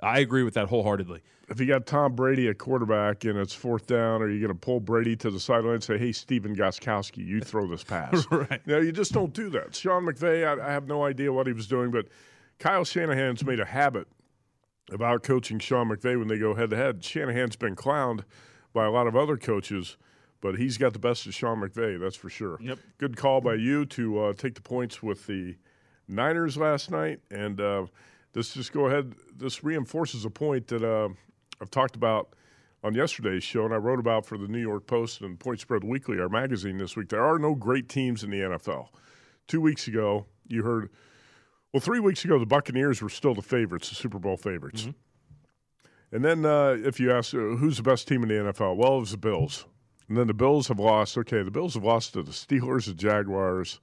I 0.00 0.18
agree 0.18 0.42
with 0.42 0.54
that 0.54 0.68
wholeheartedly. 0.68 1.22
if 1.48 1.58
you 1.58 1.66
got 1.66 1.86
Tom 1.86 2.14
Brady 2.14 2.48
at 2.48 2.58
quarterback 2.58 3.24
and 3.24 3.38
it's 3.38 3.54
fourth 3.54 3.86
down, 3.86 4.20
are 4.20 4.28
you 4.28 4.40
going 4.40 4.52
to 4.52 4.58
pull 4.58 4.78
Brady 4.80 5.16
to 5.16 5.30
the 5.30 5.40
sideline 5.40 5.74
and 5.74 5.84
say, 5.84 5.96
"Hey, 5.96 6.12
Stephen 6.12 6.54
Gostkowski, 6.54 7.24
you 7.24 7.40
throw 7.40 7.66
this 7.66 7.84
pass"? 7.84 8.26
Right. 8.30 8.60
No, 8.66 8.78
you 8.78 8.92
just 8.92 9.12
don't 9.12 9.32
do 9.32 9.48
that. 9.50 9.74
Sean 9.74 10.04
McVay, 10.04 10.46
I, 10.46 10.66
I 10.68 10.72
have 10.72 10.86
no 10.86 11.04
idea 11.04 11.32
what 11.32 11.46
he 11.46 11.54
was 11.54 11.66
doing, 11.66 11.90
but 11.90 12.08
Kyle 12.58 12.84
Shanahan's 12.84 13.42
made 13.44 13.60
a 13.60 13.64
habit 13.64 14.06
of 14.90 15.00
out 15.00 15.22
coaching 15.22 15.58
Sean 15.58 15.88
McVay 15.88 16.18
when 16.18 16.28
they 16.28 16.38
go 16.38 16.54
head 16.54 16.70
to 16.70 16.76
head. 16.76 17.02
Shanahan's 17.02 17.56
been 17.56 17.74
clowned 17.74 18.24
by 18.74 18.84
a 18.84 18.90
lot 18.90 19.06
of 19.06 19.16
other 19.16 19.38
coaches, 19.38 19.96
but 20.42 20.56
he's 20.56 20.76
got 20.76 20.92
the 20.92 20.98
best 20.98 21.26
of 21.26 21.34
Sean 21.34 21.60
McVay, 21.60 21.98
that's 21.98 22.16
for 22.16 22.28
sure. 22.28 22.58
Yep. 22.60 22.78
Good 22.98 23.16
call 23.16 23.40
by 23.40 23.54
you 23.54 23.86
to 23.86 24.20
uh, 24.20 24.32
take 24.34 24.54
the 24.54 24.60
points 24.62 25.02
with 25.02 25.26
the 25.26 25.56
Niners 26.08 26.56
last 26.56 26.90
night, 26.90 27.20
and 27.30 27.60
uh, 27.60 27.86
this 28.32 28.54
just 28.54 28.72
go 28.72 28.86
ahead. 28.86 29.14
This 29.36 29.64
reinforces 29.64 30.24
a 30.24 30.30
point 30.30 30.68
that 30.68 30.84
uh, 30.84 31.08
I've 31.60 31.70
talked 31.70 31.96
about 31.96 32.34
on 32.84 32.94
yesterday's 32.94 33.42
show, 33.42 33.64
and 33.64 33.74
I 33.74 33.78
wrote 33.78 33.98
about 33.98 34.26
for 34.26 34.38
the 34.38 34.46
New 34.46 34.60
York 34.60 34.86
Post 34.86 35.20
and 35.20 35.38
Point 35.38 35.60
Spread 35.60 35.82
Weekly, 35.82 36.20
our 36.20 36.28
magazine 36.28 36.78
this 36.78 36.96
week. 36.96 37.08
There 37.08 37.24
are 37.24 37.38
no 37.38 37.54
great 37.54 37.88
teams 37.88 38.22
in 38.22 38.30
the 38.30 38.40
NFL. 38.40 38.88
Two 39.48 39.60
weeks 39.60 39.88
ago, 39.88 40.26
you 40.46 40.62
heard. 40.62 40.90
Well, 41.72 41.80
three 41.80 42.00
weeks 42.00 42.24
ago, 42.24 42.38
the 42.38 42.46
Buccaneers 42.46 43.02
were 43.02 43.08
still 43.08 43.34
the 43.34 43.42
favorites, 43.42 43.88
the 43.88 43.96
Super 43.96 44.18
Bowl 44.18 44.36
favorites. 44.36 44.84
And 46.12 46.24
then, 46.24 46.46
uh, 46.46 46.76
if 46.78 47.00
you 47.00 47.12
ask 47.12 47.34
uh, 47.34 47.38
who's 47.38 47.76
the 47.76 47.82
best 47.82 48.06
team 48.06 48.22
in 48.22 48.28
the 48.28 48.52
NFL, 48.52 48.76
well, 48.76 48.96
it 48.96 49.00
was 49.00 49.10
the 49.10 49.16
Bills. 49.16 49.66
And 50.08 50.16
then 50.16 50.28
the 50.28 50.34
Bills 50.34 50.68
have 50.68 50.78
lost. 50.78 51.18
Okay, 51.18 51.42
the 51.42 51.50
Bills 51.50 51.74
have 51.74 51.84
lost 51.84 52.12
to 52.12 52.22
the 52.22 52.30
Steelers, 52.30 52.86
the 52.86 52.94
Jaguars, 52.94 53.80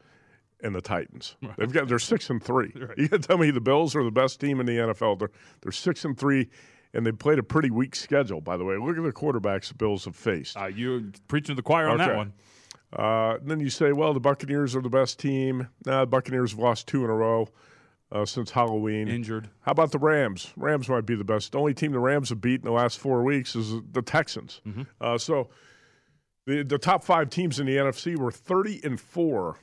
and 0.63 0.73
the 0.73 0.81
Titans. 0.81 1.35
They've 1.57 1.71
got 1.71 1.87
they're 1.87 1.99
six 1.99 2.29
and 2.29 2.41
three. 2.41 2.73
You 2.97 3.09
can 3.09 3.21
tell 3.21 3.37
me 3.37 3.51
the 3.51 3.61
Bills 3.61 3.95
are 3.95 4.03
the 4.03 4.11
best 4.11 4.39
team 4.39 4.59
in 4.59 4.65
the 4.65 4.77
NFL. 4.77 5.19
They're 5.19 5.31
they're 5.61 5.71
six 5.71 6.05
and 6.05 6.17
three, 6.17 6.49
and 6.93 7.05
they 7.05 7.11
played 7.11 7.39
a 7.39 7.43
pretty 7.43 7.69
weak 7.69 7.95
schedule. 7.95 8.41
By 8.41 8.57
the 8.57 8.63
way, 8.65 8.77
look 8.77 8.97
at 8.97 9.03
the 9.03 9.11
quarterbacks 9.11 9.67
the 9.67 9.75
Bills 9.75 10.05
have 10.05 10.15
faced. 10.15 10.57
Uh, 10.57 10.65
you 10.67 11.11
preaching 11.27 11.55
to 11.55 11.55
the 11.55 11.63
choir 11.63 11.89
on 11.89 11.97
that 11.97 12.15
one. 12.15 12.33
Uh, 12.91 13.37
then 13.43 13.59
you 13.59 13.69
say, 13.69 13.91
well, 13.91 14.13
the 14.13 14.19
Buccaneers 14.19 14.75
are 14.75 14.81
the 14.81 14.89
best 14.89 15.19
team. 15.19 15.67
Nah, 15.85 16.01
the 16.01 16.07
Buccaneers 16.07 16.51
have 16.51 16.59
lost 16.59 16.87
two 16.87 17.03
in 17.03 17.09
a 17.09 17.15
row 17.15 17.47
uh, 18.11 18.23
since 18.23 18.51
Halloween. 18.51 19.07
Injured. 19.07 19.49
How 19.61 19.71
about 19.71 19.91
the 19.91 19.97
Rams? 19.97 20.53
Rams 20.55 20.87
might 20.87 21.05
be 21.07 21.15
the 21.15 21.23
best. 21.23 21.53
The 21.53 21.57
only 21.57 21.73
team 21.73 21.91
the 21.91 21.99
Rams 21.99 22.29
have 22.29 22.39
beat 22.39 22.61
in 22.61 22.65
the 22.65 22.71
last 22.71 22.99
four 22.99 23.23
weeks 23.23 23.55
is 23.55 23.73
the 23.91 24.03
Texans. 24.03 24.61
Mm-hmm. 24.67 24.83
Uh, 25.01 25.17
so 25.17 25.49
The, 26.45 26.63
the 26.63 26.77
top 26.77 27.03
five 27.03 27.31
teams 27.31 27.59
in 27.59 27.65
the 27.65 27.77
NFC 27.77 28.15
were 28.15 28.31
30 28.31 28.81
and 28.83 28.99
4 28.99 29.57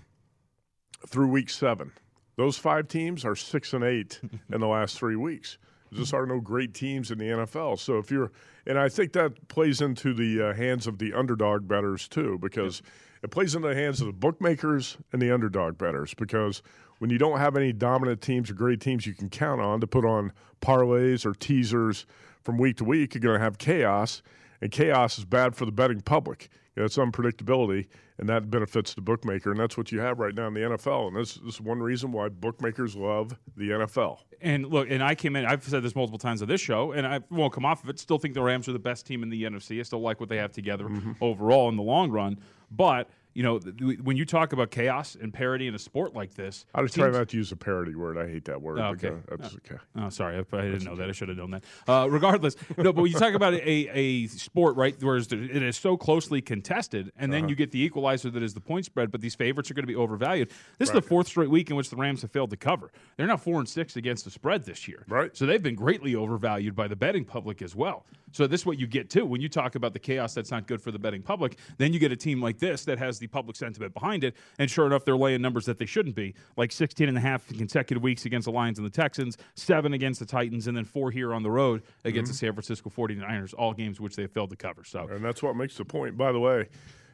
through 1.07 1.29
week 1.29 1.51
seven. 1.51 1.93
Those 2.37 2.57
five 2.57 2.89
teams 2.89 3.25
are 3.25 3.37
six 3.37 3.73
and 3.73 3.85
eight 3.85 4.21
in 4.53 4.61
the 4.61 4.67
last 4.67 4.99
three 4.99 5.17
weeks. 5.17 5.59
There 5.91 6.01
just 6.01 6.15
are 6.15 6.27
no 6.27 6.41
great 6.41 6.73
teams 6.73 7.11
in 7.11 7.19
the 7.19 7.27
NFL. 7.27 7.79
So 7.79 7.99
if 7.99 8.11
you're, 8.11 8.31
and 8.67 8.79
I 8.79 8.89
think 8.89 9.13
that 9.15 9.49
plays 9.49 9.81
into 9.81 10.15
the 10.15 10.51
uh, 10.51 10.55
hands 10.55 10.87
of 10.87 10.99
the 10.99 11.13
underdog 11.13 11.67
bettors 11.67 12.07
too, 12.07 12.39
because 12.41 12.81
it 13.23 13.31
plays 13.31 13.55
into 13.55 13.69
the 13.69 13.75
hands 13.75 14.01
of 14.01 14.07
the 14.07 14.13
bookmakers 14.13 14.97
and 15.13 15.21
the 15.21 15.33
underdog 15.33 15.79
bettors. 15.79 16.15
Because 16.15 16.63
when 16.99 17.11
you 17.11 17.19
don't 17.19 17.39
have 17.39 17.57
any 17.57 17.73
dominant 17.73 18.21
teams 18.21 18.51
or 18.51 18.55
great 18.55 18.81
teams 18.81 19.07
you 19.07 19.15
can 19.15 19.29
count 19.29 19.61
on 19.61 19.81
to 19.81 19.87
put 19.87 20.05
on 20.05 20.33
parlays 20.61 21.27
or 21.27 21.35
teasers 21.35 22.07
from 22.43 22.57
week 22.57 22.77
to 22.77 22.85
week, 22.85 23.15
you're 23.15 23.21
going 23.21 23.39
to 23.39 23.45
have 23.45 23.59
chaos, 23.59 24.23
and 24.61 24.71
chaos 24.71 25.19
is 25.19 25.25
bad 25.25 25.57
for 25.57 25.65
the 25.65 25.73
betting 25.73 26.01
public. 26.01 26.51
You 26.81 26.85
know, 26.85 26.87
it's 26.87 26.97
unpredictability, 26.97 27.89
and 28.17 28.27
that 28.31 28.51
benefits 28.51 28.95
the 28.95 29.03
bookmaker, 29.03 29.51
and 29.51 29.61
that's 29.61 29.77
what 29.77 29.93
you 29.93 30.01
have 30.01 30.19
right 30.19 30.35
now 30.35 30.47
in 30.47 30.55
the 30.55 30.61
NFL. 30.61 31.09
And 31.09 31.17
this, 31.17 31.35
this 31.35 31.57
is 31.57 31.61
one 31.61 31.79
reason 31.83 32.11
why 32.11 32.31
bookmakers 32.31 32.97
love 32.97 33.37
the 33.55 33.69
NFL. 33.69 34.21
And 34.41 34.65
look, 34.65 34.89
and 34.91 35.03
I 35.05 35.15
came 35.15 35.37
in. 35.37 35.45
I've 35.45 35.63
said 35.63 35.83
this 35.83 35.95
multiple 35.95 36.19
times 36.19 36.41
on 36.41 36.49
this 36.49 36.63
show, 36.63 36.93
and 36.93 37.07
I 37.07 37.21
won't 37.29 37.53
come 37.53 37.67
off 37.67 37.85
of 37.85 37.91
it. 37.91 37.99
Still 37.99 38.17
think 38.17 38.33
the 38.33 38.41
Rams 38.41 38.67
are 38.67 38.73
the 38.73 38.79
best 38.79 39.05
team 39.05 39.23
in 39.23 39.29
the 39.29 39.43
NFC. 39.43 39.79
I 39.79 39.83
still 39.83 40.01
like 40.01 40.21
what 40.21 40.31
they 40.31 40.39
have 40.39 40.53
together 40.53 40.85
Mm-hmm. 40.87 41.13
overall 41.21 41.69
in 41.69 41.77
the 41.77 41.83
long 41.83 42.11
run. 42.11 42.39
But 42.71 43.11
you 43.35 43.43
know, 43.43 43.59
when 44.03 44.17
you 44.17 44.25
talk 44.25 44.53
about 44.53 44.71
chaos 44.71 45.17
and 45.21 45.33
parity 45.33 45.67
in 45.69 45.75
a 45.75 45.79
sport 45.79 46.15
like 46.15 46.35
this, 46.35 46.67
I 46.75 46.83
was 46.83 46.93
trying 46.93 47.13
not 47.13 47.29
to 47.29 47.37
use 47.37 47.53
a 47.53 47.57
parody 47.57 47.95
word. 47.95 48.19
I 48.19 48.29
hate 48.29 48.45
that 48.47 48.61
word. 48.61 48.79
Oh, 48.81 48.87
okay. 48.89 49.13
That's 49.29 49.55
okay. 49.57 49.77
Oh, 49.97 50.09
sorry, 50.09 50.37
I, 50.37 50.57
I 50.57 50.63
didn't 50.63 50.85
know 50.85 50.97
that. 50.97 51.09
I 51.09 51.13
should 51.13 51.29
have 51.29 51.39
known 51.39 51.53
that. 51.53 51.65
Uh, 51.87 52.09
regardless, 52.11 52.57
no. 52.77 52.93
But 52.93 53.03
when 53.03 53.13
you 53.13 53.19
talk 53.19 53.35
about 53.35 53.55
a, 53.55 53.89
a 53.97 54.27
sport, 54.29 54.77
right, 54.77 55.01
where 55.03 55.17
it's- 55.17 55.79
so 55.79 55.97
closely 55.97 56.41
contested, 56.43 57.13
and 57.17 57.31
Uh-huh. 57.33 57.41
then 57.41 57.49
you 57.49 57.55
get 57.55 57.71
the 57.71 57.81
equalizer 57.81 58.31
that 58.31 58.43
is 58.43 58.55
the 58.55 58.61
point 58.61 58.85
spread, 58.85 59.11
but 59.11 59.21
these 59.21 59.35
favorites 59.35 59.71
are 59.71 59.75
going 59.75 59.85
to 59.85 59.87
be 59.93 59.95
overvalued. 59.97 60.51
This 60.79 60.89
is 60.89 60.95
the 60.95 61.01
fourth 61.03 61.29
straight 61.29 61.51
week 61.51 61.71
in 61.71 61.77
which 61.77 61.89
the 61.91 61.97
Rams 61.97 62.23
have 62.23 62.33
failed 62.33 62.51
to 62.51 62.57
cover. 62.57 62.91
They're 63.17 63.27
now 63.29 63.37
four 63.37 63.59
and 63.61 63.69
six 63.69 63.97
against 63.97 64.25
the 64.25 64.31
spread 64.31 64.65
this 64.65 64.89
year. 64.89 65.05
Right. 65.09 65.37
So 65.37 65.47
they've 65.47 65.63
been 65.63 65.77
greatly 65.77 66.15
overvalued 66.17 66.75
by 66.75 66.89
the 66.89 66.97
betting 66.97 67.25
public 67.25 67.63
as 67.63 67.77
well. 67.77 68.05
So 68.33 68.47
this 68.47 68.63
is 68.63 68.67
what 68.67 68.79
you 68.79 68.87
get 68.87 69.11
too 69.11 69.25
when 69.27 69.41
you 69.41 69.49
talk 69.49 69.75
about 69.77 69.93
the 69.93 69.99
chaos 69.99 70.35
that's 70.35 70.51
not 70.51 70.67
good 70.67 70.81
for 70.81 70.91
the 70.91 70.99
betting 70.99 71.23
public. 71.23 71.57
Then 71.79 71.93
you 71.93 71.99
get 72.01 72.11
a 72.13 72.17
team 72.17 72.41
like 72.43 72.59
this 72.59 72.85
that 72.87 72.99
has 72.99 73.20
the 73.21 73.29
public 73.29 73.57
sentiment 73.57 73.95
behind 73.95 74.25
it, 74.25 74.35
and 74.59 74.69
sure 74.69 74.87
enough, 74.87 75.05
they're 75.05 75.17
laying 75.17 75.41
numbers 75.41 75.67
that 75.67 75.79
they 75.79 75.87
shouldn't 75.87 76.17
be, 76.17 76.35
like 76.57 76.73
16 76.73 77.09
and 77.09 77.17
a 77.17 77.21
half 77.21 77.47
consecutive 77.47 78.03
weeks 78.03 78.25
against 78.25 78.47
the 78.47 78.51
Lions 78.53 78.79
and 78.79 78.87
the 78.87 78.91
Texans, 78.91 79.39
seven 79.55 79.93
against 79.93 80.19
the 80.19 80.27
Titans, 80.27 80.67
and 80.67 80.77
then 80.77 80.85
four 80.85 81.11
here 81.13 81.33
on 81.33 81.43
the 81.45 81.51
road 81.51 81.83
against 82.05 82.33
the 82.33 82.37
San 82.37 82.53
Francisco 82.53 82.91
49ers, 82.91 83.55
all 83.57 83.73
games 83.73 84.01
which 84.01 84.17
they 84.17 84.23
have 84.23 84.33
failed 84.33 84.51
to 84.51 84.57
cover. 84.57 84.83
So 84.83 85.07
And 85.07 85.25
that's 85.25 85.43
what 85.43 85.55
makes 85.55 85.77
the 85.77 85.85
point. 85.85 86.17
By 86.17 86.33
the 86.33 86.41
way, 86.41 86.69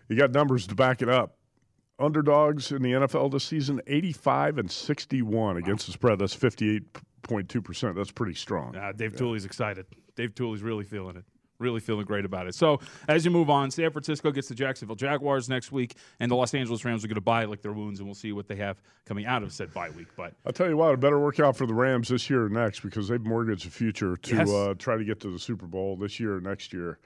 you 0.08 0.16
got 0.16 0.32
numbers 0.32 0.66
to 0.68 0.74
back 0.74 1.02
it 1.02 1.08
up. 1.08 1.36
Underdogs 1.98 2.72
in 2.72 2.82
the 2.82 2.92
NFL 2.92 3.32
this 3.32 3.44
season, 3.44 3.80
85 3.86 4.58
and 4.58 4.70
61 4.70 5.56
against 5.56 5.86
the 5.86 5.92
spread. 5.92 6.18
That's 6.18 6.36
58.2%. 6.36 7.94
That's 7.94 8.10
pretty 8.10 8.34
strong. 8.34 8.76
Uh, 8.76 8.92
Dave 8.92 9.16
Tuley's 9.16 9.46
excited. 9.46 9.86
Dave 10.14 10.34
Tuley's 10.34 10.62
really 10.62 10.84
feeling 10.84 11.16
it. 11.16 11.24
Really 11.58 11.80
feeling 11.80 12.04
great 12.04 12.24
about 12.24 12.46
it. 12.46 12.54
So 12.54 12.80
as 13.08 13.24
you 13.24 13.30
move 13.30 13.48
on, 13.48 13.70
San 13.70 13.90
Francisco 13.90 14.30
gets 14.30 14.48
the 14.48 14.54
Jacksonville 14.54 14.96
Jaguars 14.96 15.48
next 15.48 15.72
week, 15.72 15.94
and 16.20 16.30
the 16.30 16.34
Los 16.36 16.52
Angeles 16.54 16.84
Rams 16.84 17.04
are 17.04 17.08
going 17.08 17.14
to 17.14 17.20
bye 17.20 17.44
lick 17.46 17.62
their 17.62 17.72
wounds, 17.72 17.98
and 18.00 18.06
we'll 18.06 18.14
see 18.14 18.32
what 18.32 18.46
they 18.46 18.56
have 18.56 18.80
coming 19.06 19.24
out 19.26 19.42
of 19.42 19.52
said 19.52 19.72
bye 19.72 19.90
week. 19.90 20.08
But 20.16 20.34
I'll 20.44 20.52
tell 20.52 20.68
you 20.68 20.76
what, 20.76 20.92
it 20.92 21.00
better 21.00 21.18
work 21.18 21.40
out 21.40 21.56
for 21.56 21.66
the 21.66 21.74
Rams 21.74 22.08
this 22.08 22.28
year 22.28 22.44
or 22.44 22.48
next 22.48 22.80
because 22.80 23.08
they've 23.08 23.24
mortgaged 23.24 23.66
a 23.66 23.70
future 23.70 24.16
to 24.16 24.36
Yes. 24.36 24.50
uh, 24.50 24.74
try 24.78 24.96
to 24.96 25.04
get 25.04 25.20
to 25.20 25.30
the 25.30 25.38
Super 25.38 25.66
Bowl 25.66 25.96
this 25.96 26.20
year 26.20 26.36
or 26.36 26.40
next 26.40 26.72
year. 26.72 26.98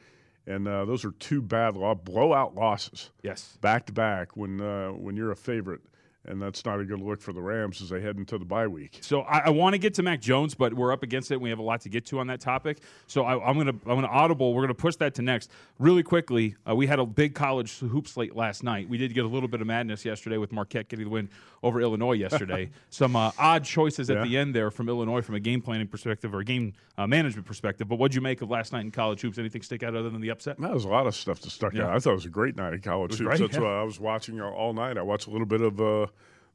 And 0.47 0.67
uh, 0.67 0.85
those 0.85 1.05
are 1.05 1.13
two 1.13 1.43
bad 1.43 1.77
lo- 1.77 1.95
blowout 1.95 2.55
losses 2.57 3.11
yes, 3.23 3.57
back 3.61 3.87
to 3.87 3.93
back 3.93 4.37
when 4.37 4.61
uh, 4.61 4.89
when 4.89 5.15
you're 5.17 5.31
a 5.31 5.37
favorite. 5.37 5.81
And 6.27 6.41
that's 6.41 6.67
not 6.67 6.79
a 6.81 6.85
good 6.85 7.01
look 7.01 7.23
for 7.23 7.33
the 7.33 7.41
Rams 7.41 7.81
as 7.81 7.89
they 7.89 8.01
head 8.03 8.17
into 8.19 8.37
the 8.37 8.45
bye 8.45 8.67
week. 8.67 8.99
So 9.01 9.23
I, 9.23 9.39
I 9.47 9.49
want 9.51 9.73
to 9.73 9.79
get 9.79 9.95
to 9.95 10.03
Mac 10.03 10.21
Jones, 10.21 10.55
but 10.55 10.75
we're 10.75 10.93
up 10.93 11.03
against 11.03 11.31
it. 11.31 11.35
and 11.35 11.43
We 11.43 11.49
have 11.49 11.59
a 11.59 11.63
lot 11.63 11.81
to 11.81 11.89
get 11.89 12.05
to 12.07 12.19
on 12.19 12.27
that 12.27 12.41
topic. 12.41 12.83
So 13.07 13.25
I, 13.25 13.43
I'm 13.43 13.57
gonna 13.57 13.71
I'm 13.71 13.95
gonna 13.97 14.07
audible. 14.07 14.53
We're 14.53 14.61
gonna 14.63 14.75
push 14.75 14.97
that 14.97 15.15
to 15.15 15.23
next 15.23 15.51
really 15.79 16.03
quickly. 16.03 16.57
Uh, 16.69 16.75
we 16.77 16.87
had 16.87 16.99
a 16.99 17.07
big 17.07 17.35
college 17.35 17.79
hoop 17.79 18.07
slate 18.07 18.37
last 18.37 18.63
night. 18.63 18.87
We 18.87 18.99
did 18.99 19.15
get 19.15 19.25
a 19.25 19.29
little 19.29 19.49
bit 19.49 19.63
of 19.63 19.67
madness 19.67 20.05
yesterday 20.05 20.37
with 20.37 20.53
Marquette 20.53 20.89
getting 20.89 21.07
the 21.07 21.11
win 21.11 21.31
over 21.63 21.81
Illinois 21.81 22.13
yesterday. 22.13 22.71
Some 22.91 23.17
uh, 23.17 23.31
odd 23.39 23.65
choices 23.65 24.11
at 24.11 24.19
Yeah. 24.19 24.25
the 24.25 24.37
end 24.37 24.55
there 24.55 24.71
from 24.71 24.91
Illinois 24.91 25.23
from 25.23 25.37
a 25.37 25.41
game 25.41 25.63
planning 25.63 25.89
perspective 25.89 26.35
or 26.35 26.41
a 26.41 26.45
game 26.45 26.75
uh, 26.99 27.07
management 27.07 27.47
perspective. 27.47 27.89
But 27.89 27.99
what'd 27.99 28.15
you 28.15 28.21
make 28.21 28.43
of 28.43 28.51
last 28.51 28.75
night 28.75 28.85
in 28.85 28.91
college 28.91 29.23
hoops? 29.23 29.39
Anything 29.39 29.63
stick 29.63 29.83
out 29.83 29.97
other 29.97 30.11
than 30.11 30.21
the 30.21 30.31
upset? 30.31 30.59
That 30.61 30.73
was 30.75 30.85
a 30.85 30.89
lot 30.89 31.07
of 31.07 31.15
stuff 31.15 31.41
that 31.41 31.51
stuck 31.51 31.73
Yeah. 31.73 31.85
out. 31.85 31.97
I 31.97 31.99
thought 31.99 32.11
it 32.11 32.17
was 32.17 32.27
a 32.27 32.31
great 32.31 32.57
night 32.57 32.75
in 32.75 32.83
college 32.83 33.13
hoops. 33.13 33.23
great, 33.23 33.39
That's 33.41 33.55
yeah. 33.55 33.63
why 33.63 33.81
I 33.81 33.83
was 33.85 33.99
watching 33.99 34.39
all, 34.41 34.53
all 34.53 34.73
night. 34.75 34.99
I 34.99 35.03
watched 35.03 35.27
a 35.27 35.31
little 35.31 35.47
bit 35.47 35.63
of 35.63 35.81
uh, 35.81 36.07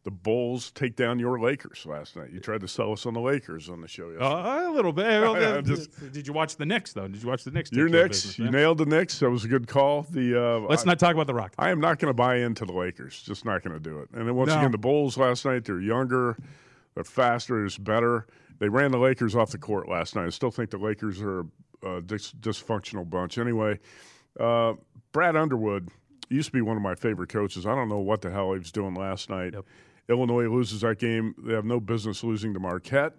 the 0.05 0.11
Bulls 0.11 0.69
take 0.71 0.95
down 0.95 1.17
your 1.17 1.39
Lakers 1.39 1.83
last 1.87 2.15
night. 2.15 2.29
You 2.31 2.39
tried 2.39 2.61
to 2.61 2.67
sell 2.67 2.91
us 2.93 3.07
on 3.07 3.15
the 3.15 3.19
Lakers 3.19 3.69
on 3.69 3.81
the 3.81 3.87
show 3.87 4.11
yesterday. 4.11 4.23
Uh, 4.25 4.69
a 4.69 4.71
little 4.71 4.93
bit. 4.93 5.05
Yeah, 5.07 5.61
just- 5.65 6.13
did 6.13 6.27
you 6.27 6.31
watch 6.31 6.55
the 6.57 6.65
Knicks 6.65 6.93
though? 6.93 7.07
Did 7.07 7.21
you 7.23 7.27
watch 7.27 7.43
the 7.43 7.49
Knicks? 7.49 7.71
your 7.71 7.89
Knicks, 7.89 8.21
business, 8.21 8.39
you 8.39 8.51
nailed 8.51 8.77
the 8.77 8.85
Knicks. 8.85 9.17
That 9.19 9.31
was 9.31 9.43
a 9.45 9.47
good 9.47 9.67
call. 9.67 10.03
The 10.03 10.39
uh, 10.39 10.59
Let's 10.59 10.83
I, 10.83 10.91
not 10.91 10.99
talk 10.99 11.15
about 11.15 11.25
the 11.25 11.33
Rockets. 11.33 11.55
I 11.57 11.71
am 11.71 11.79
not 11.79 11.97
going 11.97 12.09
to 12.09 12.13
buy 12.13 12.35
into 12.37 12.65
the 12.65 12.71
Lakers. 12.73 13.19
Just 13.23 13.45
not 13.45 13.63
going 13.63 13.73
to 13.73 13.79
do 13.79 13.99
it. 13.99 14.09
And 14.13 14.27
then 14.27 14.35
once 14.35 14.49
No. 14.49 14.59
again, 14.59 14.71
the 14.71 14.77
Bulls 14.77 15.17
last 15.17 15.43
night. 15.43 15.65
They're 15.65 15.81
younger, 15.81 16.37
they're 16.93 17.03
faster, 17.03 17.67
they're 17.67 17.83
better. 17.83 18.27
They 18.59 18.69
ran 18.69 18.91
the 18.91 18.99
Lakers 18.99 19.35
off 19.35 19.49
the 19.51 19.57
court 19.57 19.89
last 19.89 20.15
night. 20.15 20.27
I 20.27 20.29
still 20.29 20.51
think 20.51 20.69
the 20.69 20.77
Lakers 20.77 21.19
are 21.21 21.45
a 21.83 22.01
dis- 22.01 22.31
dysfunctional 22.39 23.09
bunch. 23.09 23.37
Anyway, 23.39 23.79
uh, 24.39 24.73
Brad 25.11 25.35
Underwood 25.35 25.89
used 26.29 26.47
to 26.49 26.53
be 26.53 26.61
one 26.61 26.77
of 26.77 26.83
my 26.83 26.93
favorite 26.95 27.29
coaches. 27.29 27.65
I 27.65 27.73
don't 27.75 27.89
know 27.89 27.99
what 27.99 28.21
the 28.21 28.29
hell 28.31 28.53
he 28.53 28.59
was 28.59 28.71
doing 28.71 28.93
last 28.93 29.29
night. 29.31 29.55
Illinois 30.09 30.47
loses 30.47 30.81
that 30.81 30.99
game. 30.99 31.35
They 31.37 31.53
have 31.53 31.65
no 31.65 31.79
business 31.79 32.23
losing 32.23 32.53
to 32.53 32.59
Marquette. 32.59 33.13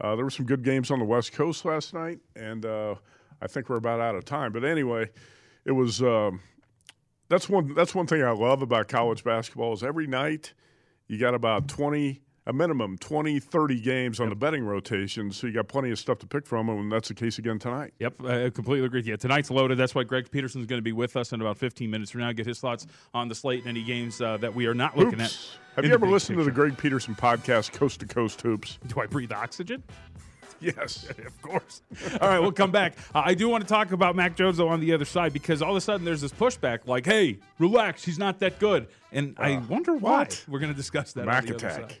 Uh, 0.00 0.14
there 0.14 0.24
were 0.24 0.30
some 0.30 0.46
good 0.46 0.62
games 0.62 0.90
on 0.90 0.98
the 0.98 1.04
West 1.04 1.32
Coast 1.32 1.64
last 1.64 1.94
night, 1.94 2.18
and 2.34 2.66
uh, 2.66 2.96
I 3.40 3.46
think 3.46 3.68
we're 3.68 3.76
about 3.76 4.00
out 4.00 4.14
of 4.14 4.24
time. 4.24 4.52
But 4.52 4.64
anyway, 4.64 5.10
it 5.64 5.72
was. 5.72 6.02
Um, 6.02 6.40
that's 7.28 7.48
one 7.48 7.74
that's 7.74 7.94
one 7.94 8.06
thing 8.06 8.22
I 8.22 8.30
love 8.30 8.62
about 8.62 8.88
college 8.88 9.24
basketball 9.24 9.72
is 9.72 9.82
every 9.82 10.06
night 10.06 10.54
you 11.08 11.18
got 11.18 11.34
about 11.34 11.68
20 11.68 12.22
a 12.46 12.52
minimum 12.52 12.96
20 12.98 13.40
30 13.40 13.80
games 13.80 14.20
on 14.20 14.28
the 14.28 14.36
betting 14.36 14.64
rotation 14.64 15.32
so 15.32 15.46
you 15.46 15.52
got 15.52 15.66
plenty 15.68 15.90
of 15.90 15.98
stuff 15.98 16.18
to 16.18 16.26
pick 16.26 16.46
from 16.46 16.68
and 16.68 16.90
that's 16.90 17.08
the 17.08 17.14
case 17.14 17.38
again 17.38 17.58
tonight. 17.58 17.92
Yep, 17.98 18.24
I 18.24 18.50
completely 18.50 18.86
agree. 18.86 19.02
Yeah, 19.02 19.16
tonight's 19.16 19.50
loaded. 19.50 19.78
That's 19.78 19.94
why 19.94 20.04
Greg 20.04 20.30
Peterson's 20.30 20.66
going 20.66 20.78
to 20.78 20.82
be 20.82 20.92
with 20.92 21.16
us 21.16 21.32
in 21.32 21.40
about 21.40 21.58
15 21.58 21.90
minutes 21.90 22.10
from 22.10 22.20
now. 22.22 22.32
Get 22.32 22.46
his 22.46 22.60
thoughts 22.60 22.86
on 23.12 23.28
the 23.28 23.34
slate 23.34 23.60
and 23.60 23.68
any 23.68 23.82
games 23.82 24.20
uh, 24.20 24.36
that 24.38 24.54
we 24.54 24.66
are 24.66 24.74
not 24.74 24.96
looking 24.96 25.20
at. 25.20 25.30
Hoops. 25.30 25.58
Have 25.74 25.84
you 25.84 25.92
ever 25.92 26.06
listened 26.06 26.38
to 26.38 26.44
the. 26.44 26.50
Greg 26.50 26.78
Peterson 26.78 27.14
podcast 27.14 27.72
Coast 27.72 28.00
to 28.00 28.06
Coast 28.06 28.40
Hoops? 28.40 28.78
Do 28.86 29.00
I 29.00 29.06
breathe 29.06 29.32
oxygen? 29.32 29.82
Yes. 30.58 31.06
of 31.10 31.42
course. 31.42 31.82
All 32.20 32.28
right, 32.28 32.38
we'll 32.38 32.50
come 32.52 32.70
back. 32.70 32.94
Uh, 33.14 33.22
I 33.26 33.34
do 33.34 33.46
want 33.46 33.62
to 33.62 33.68
talk 33.68 33.92
about 33.92 34.16
Mac 34.16 34.36
Jones 34.36 34.56
though 34.56 34.68
on 34.68 34.80
the 34.80 34.94
other 34.94 35.04
side 35.04 35.34
because 35.34 35.60
all 35.60 35.72
of 35.72 35.76
a 35.76 35.82
sudden 35.82 36.06
there's 36.06 36.22
this 36.22 36.32
pushback, 36.32 36.86
like, 36.86 37.04
"Hey, 37.04 37.40
relax, 37.58 38.02
he's 38.02 38.18
not 38.18 38.38
that 38.40 38.58
good," 38.58 38.88
and 39.12 39.36
I 39.38 39.58
wonder 39.68 39.94
why. 39.94 40.10
Uh, 40.10 40.18
what? 40.20 40.44
We're 40.48 40.60
going 40.60 40.72
to 40.72 40.76
discuss 40.76 41.12
that. 41.12 41.26
Mac 41.26 41.42
on 41.42 41.46
the 41.46 41.54
other 41.56 41.66
attack. 41.68 42.00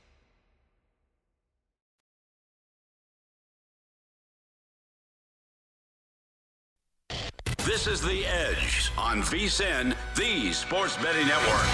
This 7.65 7.85
is 7.87 8.01
The 8.01 8.25
Edge 8.25 8.91
on 8.97 9.21
VSIN, 9.21 9.95
the 10.15 10.51
Sports 10.51 10.97
Betting 10.97 11.27
Network. 11.27 11.67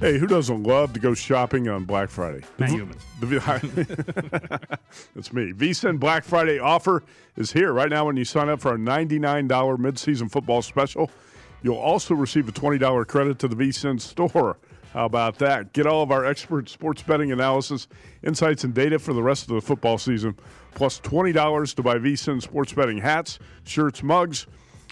Hey, 0.00 0.18
who 0.18 0.26
doesn't 0.26 0.64
love 0.64 0.92
to 0.92 1.00
go 1.00 1.14
shopping 1.14 1.68
on 1.68 1.84
Black 1.84 2.10
Friday? 2.10 2.42
Matt 2.58 2.70
The- 2.70 2.76
Youmans. 2.76 3.00
the- 3.20 4.78
That's 5.14 5.32
me. 5.32 5.52
VSIN 5.52 5.98
Black 5.98 6.24
Friday 6.24 6.58
offer 6.58 7.02
is 7.36 7.52
here 7.52 7.72
right 7.72 7.88
now 7.88 8.04
when 8.06 8.16
you 8.16 8.24
sign 8.24 8.48
up 8.50 8.60
for 8.60 8.72
our 8.72 8.76
$99 8.76 9.48
midseason 9.48 10.30
football 10.30 10.60
special. 10.62 11.10
You'll 11.62 11.76
also 11.76 12.14
receive 12.14 12.48
a 12.48 12.52
$20 12.52 13.06
credit 13.08 13.38
to 13.38 13.48
the 13.48 13.56
VSIN 13.56 13.98
store. 14.00 14.58
How 14.92 15.06
about 15.06 15.38
that? 15.38 15.72
Get 15.72 15.86
all 15.86 16.02
of 16.04 16.12
our 16.12 16.24
expert 16.24 16.68
sports 16.68 17.02
betting 17.02 17.32
analysis, 17.32 17.88
insights, 18.22 18.62
and 18.62 18.72
data 18.74 18.98
for 19.00 19.12
the 19.12 19.22
rest 19.24 19.48
of 19.48 19.54
the 19.54 19.60
football 19.60 19.98
season, 19.98 20.36
plus 20.74 21.00
$20 21.00 21.74
to 21.74 21.82
buy 21.82 21.96
VSIN 21.96 22.42
sports 22.42 22.72
betting 22.72 22.98
hats, 22.98 23.38
shirts, 23.64 24.02
mugs, 24.02 24.46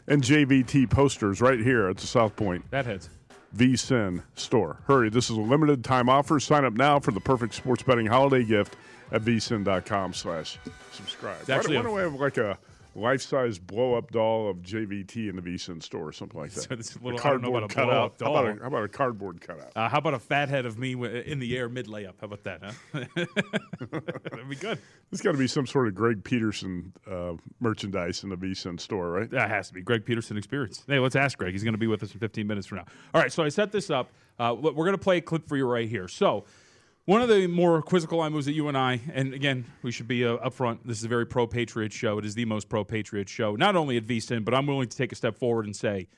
and 0.08 0.22
JVT 0.22 0.90
posters 0.90 1.40
right 1.40 1.58
here 1.60 1.88
at 1.88 1.96
the 1.96 2.06
South 2.06 2.34
Point 2.36 2.68
That 2.70 2.86
heads. 2.86 3.08
VSIN 3.56 4.22
store. 4.34 4.78
Hurry, 4.86 5.10
this 5.10 5.30
is 5.30 5.36
a 5.36 5.40
limited 5.40 5.84
time 5.84 6.08
offer. 6.08 6.40
Sign 6.40 6.64
up 6.64 6.72
now 6.72 6.98
for 6.98 7.10
the 7.12 7.20
perfect 7.20 7.54
sports 7.54 7.82
betting 7.82 8.06
holiday 8.06 8.44
gift 8.44 8.76
at 9.10 9.22
vsin.com 9.22 10.14
slash 10.14 10.58
subscribe. 10.90 11.48
Actually 11.50 11.76
why, 11.76 11.82
don't 11.82 11.94
we 11.94 12.00
have 12.00 12.14
like 12.14 12.38
a 12.38 12.58
life-size 12.94 13.58
blow-up 13.58 14.10
doll 14.10 14.48
of 14.50 14.58
JVT 14.58 15.28
in 15.28 15.36
the 15.36 15.42
VSIN 15.42 15.82
store 15.82 16.08
or 16.08 16.12
something 16.12 16.40
like 16.40 16.50
that? 16.54 16.62
So 16.68 16.76
this 16.76 17.00
little- 17.00 17.18
A 17.18 17.22
I 17.22 17.30
don't 17.30 17.44
about 17.44 17.64
a 17.64 17.68
cardboard 17.68 17.70
cutout. 17.70 18.14
How 18.20 18.30
about, 18.34 18.46
a, 18.58 18.60
how 18.60 18.66
about 18.68 18.84
a 18.84 18.88
cardboard 18.88 19.40
cutout? 19.40 19.72
Uh, 19.76 19.88
how 19.88 19.98
about 19.98 20.14
a 20.14 20.18
fat 20.18 20.48
head 20.48 20.66
of 20.66 20.78
me 20.78 20.92
in 20.92 21.38
the 21.38 21.56
air 21.56 21.68
mid 21.68 21.86
layup? 21.86 22.14
How 22.20 22.26
about 22.26 22.44
that, 22.44 22.62
huh? 22.62 22.72
That'd 23.90 24.48
be 24.48 24.56
good. 24.56 24.78
There's 25.10 25.20
got 25.20 25.32
to 25.32 25.38
be 25.38 25.46
some 25.46 25.66
sort 25.66 25.88
of 25.88 25.94
Greg 25.94 26.24
Peterson 26.24 26.92
uh, 27.10 27.32
merchandise 27.60 28.22
in 28.24 28.30
the 28.30 28.36
VSIN 28.36 28.80
store, 28.80 29.10
right? 29.10 29.30
That 29.30 29.48
has 29.50 29.68
to 29.68 29.74
be 29.74 29.82
Greg 29.82 30.04
Peterson 30.04 30.36
experience. 30.36 30.82
Hey, 30.86 30.98
let's 30.98 31.16
ask 31.16 31.38
Greg. 31.38 31.52
He's 31.52 31.64
going 31.64 31.74
to 31.74 31.78
be 31.78 31.86
with 31.86 32.02
us 32.02 32.12
in 32.12 32.20
15 32.20 32.46
minutes 32.46 32.66
from 32.66 32.78
now. 32.78 32.84
All 33.14 33.20
right, 33.20 33.32
so 33.32 33.42
I 33.42 33.48
set 33.48 33.72
this 33.72 33.90
up. 33.90 34.10
Uh, 34.38 34.54
we're 34.58 34.72
going 34.72 34.92
to 34.92 34.98
play 34.98 35.18
a 35.18 35.20
clip 35.20 35.46
for 35.46 35.56
you 35.56 35.66
right 35.66 35.88
here. 35.88 36.08
So, 36.08 36.44
one 37.04 37.20
of 37.20 37.28
the 37.28 37.46
more 37.46 37.82
quizzical 37.82 38.18
line 38.18 38.32
moves 38.32 38.46
that 38.46 38.52
you 38.52 38.68
and 38.68 38.76
I, 38.78 39.00
and 39.12 39.34
again, 39.34 39.64
we 39.82 39.90
should 39.90 40.08
be 40.08 40.24
uh, 40.24 40.36
upfront. 40.38 40.80
This 40.84 40.98
is 40.98 41.04
a 41.04 41.08
very 41.08 41.26
pro 41.26 41.46
Patriot 41.46 41.92
show. 41.92 42.18
It 42.18 42.24
is 42.24 42.34
the 42.34 42.44
most 42.44 42.68
pro 42.68 42.84
Patriot 42.84 43.28
show, 43.28 43.56
not 43.56 43.74
only 43.76 43.96
at 43.96 44.06
VSIN, 44.06 44.44
but 44.44 44.54
I'm 44.54 44.66
willing 44.66 44.88
to 44.88 44.96
take 44.96 45.12
a 45.12 45.16
step 45.16 45.36
forward 45.36 45.64
and 45.64 45.74
say 45.74 46.08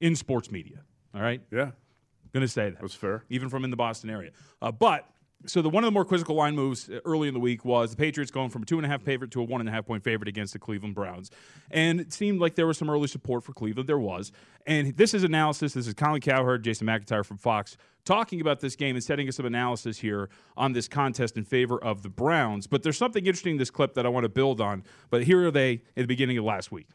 in 0.00 0.16
sports 0.16 0.50
media. 0.50 0.82
All 1.14 1.20
right? 1.20 1.42
Yeah. 1.50 1.72
Going 2.32 2.40
to 2.40 2.48
say 2.48 2.70
that. 2.70 2.80
That's 2.80 2.94
fair. 2.94 3.24
Even 3.28 3.48
from 3.48 3.64
in 3.64 3.70
the 3.70 3.76
Boston 3.76 4.10
area. 4.10 4.30
Uh, 4.60 4.72
but 4.72 5.08
so 5.46 5.62
the 5.62 5.68
one 5.68 5.84
of 5.84 5.88
the 5.88 5.92
more 5.92 6.04
quizzical 6.04 6.34
line 6.34 6.54
moves 6.54 6.88
uh, 6.88 7.00
early 7.04 7.28
in 7.28 7.34
the 7.34 7.40
week 7.40 7.64
was 7.64 7.90
the 7.90 7.96
Patriots 7.96 8.30
going 8.30 8.50
from 8.50 8.62
a 8.62 8.66
two 8.66 8.76
and 8.76 8.86
a 8.86 8.88
half 8.88 9.02
favorite 9.02 9.30
to 9.32 9.40
a 9.40 9.44
one 9.44 9.60
and 9.60 9.68
a 9.68 9.72
half 9.72 9.86
point 9.86 10.02
favorite 10.02 10.28
against 10.28 10.52
the 10.52 10.58
Cleveland 10.58 10.94
Browns, 10.94 11.30
and 11.70 12.00
it 12.00 12.12
seemed 12.12 12.40
like 12.40 12.54
there 12.54 12.66
was 12.66 12.78
some 12.78 12.90
early 12.90 13.08
support 13.08 13.44
for 13.44 13.52
Cleveland. 13.52 13.88
There 13.88 13.98
was, 13.98 14.32
and 14.66 14.96
this 14.96 15.14
is 15.14 15.24
analysis. 15.24 15.74
This 15.74 15.86
is 15.86 15.94
Colin 15.94 16.20
Cowherd, 16.20 16.64
Jason 16.64 16.86
McIntyre 16.86 17.24
from 17.24 17.38
Fox 17.38 17.76
talking 18.04 18.40
about 18.40 18.60
this 18.60 18.76
game 18.76 18.96
and 18.96 19.02
setting 19.02 19.28
us 19.28 19.36
some 19.36 19.46
analysis 19.46 19.98
here 19.98 20.28
on 20.56 20.72
this 20.72 20.88
contest 20.88 21.36
in 21.36 21.44
favor 21.44 21.82
of 21.82 22.02
the 22.02 22.08
Browns. 22.08 22.66
But 22.66 22.82
there's 22.82 22.98
something 22.98 23.24
interesting 23.24 23.52
in 23.52 23.58
this 23.58 23.70
clip 23.70 23.94
that 23.94 24.06
I 24.06 24.08
want 24.08 24.24
to 24.24 24.28
build 24.28 24.60
on. 24.60 24.84
But 25.10 25.24
here 25.24 25.46
are 25.46 25.50
they 25.50 25.82
at 25.96 26.02
the 26.02 26.06
beginning 26.06 26.38
of 26.38 26.44
last 26.44 26.70
week. 26.70 26.88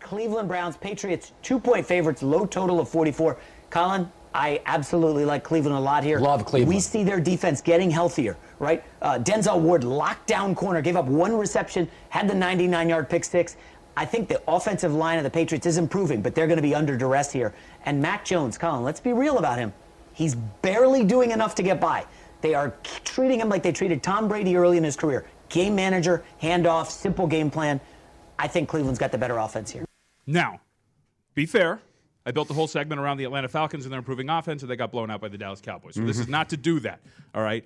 Cleveland 0.00 0.48
Browns, 0.48 0.76
Patriots, 0.76 1.32
two 1.42 1.60
point 1.60 1.84
favorites, 1.84 2.22
low 2.22 2.46
total 2.46 2.80
of 2.80 2.88
44. 2.88 3.38
Colin, 3.70 4.10
I 4.34 4.60
absolutely 4.66 5.24
like 5.24 5.44
Cleveland 5.44 5.76
a 5.76 5.80
lot 5.80 6.04
here. 6.04 6.18
Love 6.18 6.44
Cleveland. 6.44 6.68
We 6.68 6.80
see 6.80 7.02
their 7.04 7.20
defense 7.20 7.62
getting 7.62 7.90
healthier, 7.90 8.36
right? 8.58 8.84
Uh, 9.00 9.18
Denzel 9.18 9.60
Ward, 9.60 9.82
lockdown 9.82 10.54
corner, 10.54 10.82
gave 10.82 10.96
up 10.96 11.06
one 11.06 11.36
reception, 11.36 11.88
had 12.10 12.28
the 12.28 12.34
99 12.34 12.88
yard 12.88 13.08
pick 13.08 13.24
six. 13.24 13.56
I 13.96 14.04
think 14.04 14.28
the 14.28 14.42
offensive 14.46 14.92
line 14.92 15.16
of 15.16 15.24
the 15.24 15.30
Patriots 15.30 15.66
is 15.66 15.78
improving, 15.78 16.20
but 16.20 16.34
they're 16.34 16.46
going 16.46 16.58
to 16.58 16.62
be 16.62 16.74
under 16.74 16.98
duress 16.98 17.32
here. 17.32 17.54
And 17.86 18.00
Mac 18.02 18.26
Jones, 18.26 18.58
Colin, 18.58 18.84
let's 18.84 19.00
be 19.00 19.14
real 19.14 19.38
about 19.38 19.58
him. 19.58 19.72
He's 20.12 20.34
barely 20.34 21.02
doing 21.02 21.30
enough 21.30 21.54
to 21.54 21.62
get 21.62 21.80
by. 21.80 22.04
They 22.42 22.54
are 22.54 22.74
treating 23.04 23.40
him 23.40 23.48
like 23.48 23.62
they 23.62 23.72
treated 23.72 24.02
Tom 24.02 24.28
Brady 24.28 24.54
early 24.56 24.76
in 24.76 24.84
his 24.84 24.96
career. 24.96 25.26
Game 25.48 25.74
manager, 25.74 26.24
handoff, 26.42 26.90
simple 26.90 27.26
game 27.26 27.50
plan. 27.50 27.80
I 28.38 28.48
think 28.48 28.68
Cleveland's 28.68 28.98
got 28.98 29.12
the 29.12 29.18
better 29.18 29.38
offense 29.38 29.70
here. 29.70 29.86
Now, 30.26 30.60
be 31.34 31.46
fair. 31.46 31.80
I 32.26 32.32
built 32.32 32.48
the 32.48 32.54
whole 32.54 32.66
segment 32.66 33.00
around 33.00 33.18
the 33.18 33.24
Atlanta 33.24 33.46
Falcons 33.48 33.84
and 33.86 33.92
their 33.92 33.98
improving 34.00 34.28
offense, 34.28 34.60
and 34.62 34.70
they 34.70 34.74
got 34.76 34.90
blown 34.90 35.10
out 35.10 35.20
by 35.20 35.28
the 35.28 35.38
Dallas 35.38 35.60
Cowboys. 35.60 35.94
So 35.94 36.02
this 36.02 36.16
Mhm. 36.16 36.20
is 36.22 36.28
not 36.28 36.48
to 36.50 36.56
do 36.56 36.80
that. 36.80 37.00
All 37.34 37.42
right. 37.42 37.64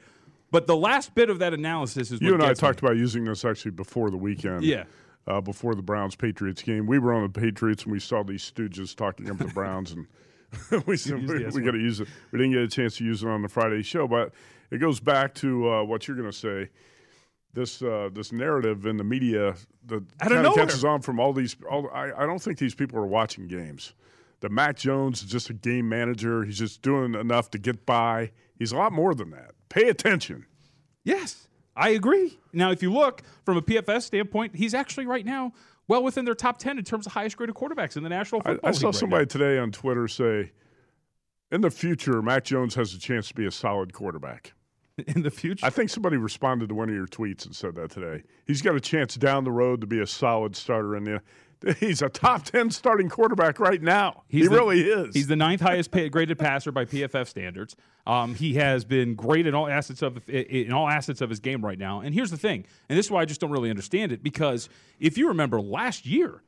But 0.50 0.66
the 0.66 0.76
last 0.76 1.14
bit 1.14 1.30
of 1.30 1.38
that 1.38 1.54
analysis 1.54 2.10
is 2.10 2.20
You 2.20 2.34
and 2.34 2.42
I 2.42 2.48
gets 2.48 2.60
me. 2.60 2.68
talked 2.68 2.80
about 2.80 2.96
using 2.96 3.24
this 3.24 3.44
actually 3.44 3.70
before 3.70 4.10
the 4.10 4.16
weekend. 4.18 4.64
Yeah. 4.64 4.84
Uh, 5.26 5.40
before 5.40 5.74
the 5.74 5.82
Browns 5.82 6.14
Patriots 6.16 6.60
game, 6.62 6.86
we 6.86 6.98
were 6.98 7.12
on 7.12 7.22
the 7.22 7.40
Patriots 7.40 7.84
and 7.84 7.92
we 7.92 8.00
saw 8.00 8.22
these 8.22 8.42
stooges 8.50 8.94
talking 8.96 9.30
up 9.30 9.38
the 9.38 9.44
Browns, 9.46 9.92
and 9.92 10.06
we 10.86 10.96
said 10.96 11.26
we, 11.28 11.44
we 11.46 11.62
got 11.62 11.70
to 11.72 11.78
use 11.78 12.00
it. 12.00 12.08
We 12.32 12.38
didn't 12.38 12.52
get 12.52 12.62
a 12.62 12.68
chance 12.68 12.96
to 12.98 13.04
use 13.04 13.22
it 13.22 13.28
on 13.28 13.42
the 13.42 13.48
Friday 13.48 13.82
show, 13.82 14.08
but 14.08 14.32
it 14.70 14.78
goes 14.78 14.98
back 15.00 15.34
to 15.36 15.70
uh, 15.70 15.84
what 15.84 16.06
you're 16.08 16.16
going 16.16 16.30
to 16.30 16.36
say. 16.36 16.68
This 17.52 17.80
uh, 17.82 18.10
this 18.12 18.30
narrative 18.32 18.86
in 18.86 18.96
the 18.96 19.04
media 19.04 19.54
that 19.86 20.04
kind 20.18 20.46
of 20.46 20.54
catches 20.54 20.84
on 20.84 21.00
from 21.02 21.18
all 21.18 21.32
these. 21.32 21.56
All, 21.68 21.88
I, 21.92 22.12
I 22.12 22.26
don't 22.26 22.40
think 22.40 22.58
these 22.58 22.74
people 22.74 22.98
are 22.98 23.06
watching 23.06 23.46
games. 23.48 23.94
That 24.40 24.50
Mac 24.50 24.76
Jones 24.76 25.22
is 25.22 25.30
just 25.30 25.50
a 25.50 25.52
game 25.52 25.88
manager. 25.88 26.44
He's 26.44 26.58
just 26.58 26.82
doing 26.82 27.14
enough 27.14 27.50
to 27.50 27.58
get 27.58 27.84
by. 27.84 28.32
He's 28.58 28.72
a 28.72 28.76
lot 28.76 28.92
more 28.92 29.14
than 29.14 29.30
that. 29.30 29.52
Pay 29.68 29.88
attention. 29.88 30.46
Yes, 31.04 31.48
I 31.76 31.90
agree. 31.90 32.38
Now, 32.52 32.70
if 32.70 32.82
you 32.82 32.92
look 32.92 33.22
from 33.44 33.56
a 33.56 33.62
PFF 33.62 34.02
standpoint, 34.02 34.56
he's 34.56 34.74
actually 34.74 35.06
right 35.06 35.24
now 35.24 35.52
well 35.88 36.02
within 36.02 36.24
their 36.24 36.34
top 36.34 36.58
10 36.58 36.78
in 36.78 36.84
terms 36.84 37.06
of 37.06 37.12
highest 37.12 37.36
graded 37.36 37.54
quarterbacks 37.54 37.96
in 37.96 38.02
the 38.02 38.08
National 38.08 38.40
I, 38.44 38.52
Football 38.52 38.68
I 38.68 38.72
saw 38.72 38.78
League 38.78 38.84
right 38.86 38.94
somebody 38.94 39.24
now. 39.24 39.28
today 39.28 39.58
on 39.58 39.72
Twitter 39.72 40.08
say, 40.08 40.52
in 41.50 41.62
the 41.62 41.70
future, 41.70 42.22
Mac 42.22 42.44
Jones 42.44 42.74
has 42.76 42.94
a 42.94 42.98
chance 42.98 43.28
to 43.28 43.34
be 43.34 43.44
a 43.46 43.50
solid 43.50 43.92
quarterback. 43.92 44.52
In 45.06 45.22
the 45.22 45.30
future? 45.30 45.64
I 45.64 45.70
think 45.70 45.88
somebody 45.88 46.18
responded 46.18 46.68
to 46.68 46.74
one 46.74 46.90
of 46.90 46.94
your 46.94 47.06
tweets 47.06 47.46
and 47.46 47.56
said 47.56 47.74
that 47.76 47.90
today. 47.90 48.22
He's 48.46 48.60
got 48.60 48.76
a 48.76 48.80
chance 48.80 49.14
down 49.14 49.44
the 49.44 49.50
road 49.50 49.80
to 49.80 49.86
be 49.86 50.00
a 50.00 50.06
solid 50.06 50.54
starter 50.54 50.94
in 50.94 51.04
the. 51.04 51.22
He's 51.78 52.00
a 52.02 52.08
top 52.08 52.44
10 52.44 52.70
starting 52.70 53.08
quarterback 53.08 53.60
right 53.60 53.82
now. 53.82 54.22
he 54.28 54.42
the- 54.42 54.50
really 54.50 54.80
is. 54.80 55.14
He's 55.14 55.26
the 55.26 55.36
ninth 55.36 55.60
highest 55.60 55.90
graded 55.90 56.38
passer 56.38 56.72
by 56.72 56.84
PFF 56.84 57.28
standards. 57.28 57.76
Um, 58.06 58.34
he 58.34 58.54
has 58.54 58.84
been 58.84 59.14
great 59.14 59.46
in 59.46 59.54
all 59.54 59.68
assets 59.68 60.02
of 60.02 60.26
in 60.28 60.72
all 60.72 60.88
assets 60.88 61.20
of 61.20 61.28
his 61.28 61.38
game 61.38 61.64
right 61.64 61.78
now. 61.78 62.00
And 62.00 62.14
here's 62.14 62.30
the 62.30 62.38
thing, 62.38 62.64
and 62.88 62.98
this 62.98 63.06
is 63.06 63.12
why 63.12 63.20
I 63.20 63.24
just 63.26 63.40
don't 63.40 63.50
really 63.50 63.70
understand 63.70 64.10
it 64.10 64.22
because 64.22 64.68
if 64.98 65.18
you 65.18 65.28
remember 65.28 65.60
last 65.60 66.06
year, 66.06 66.42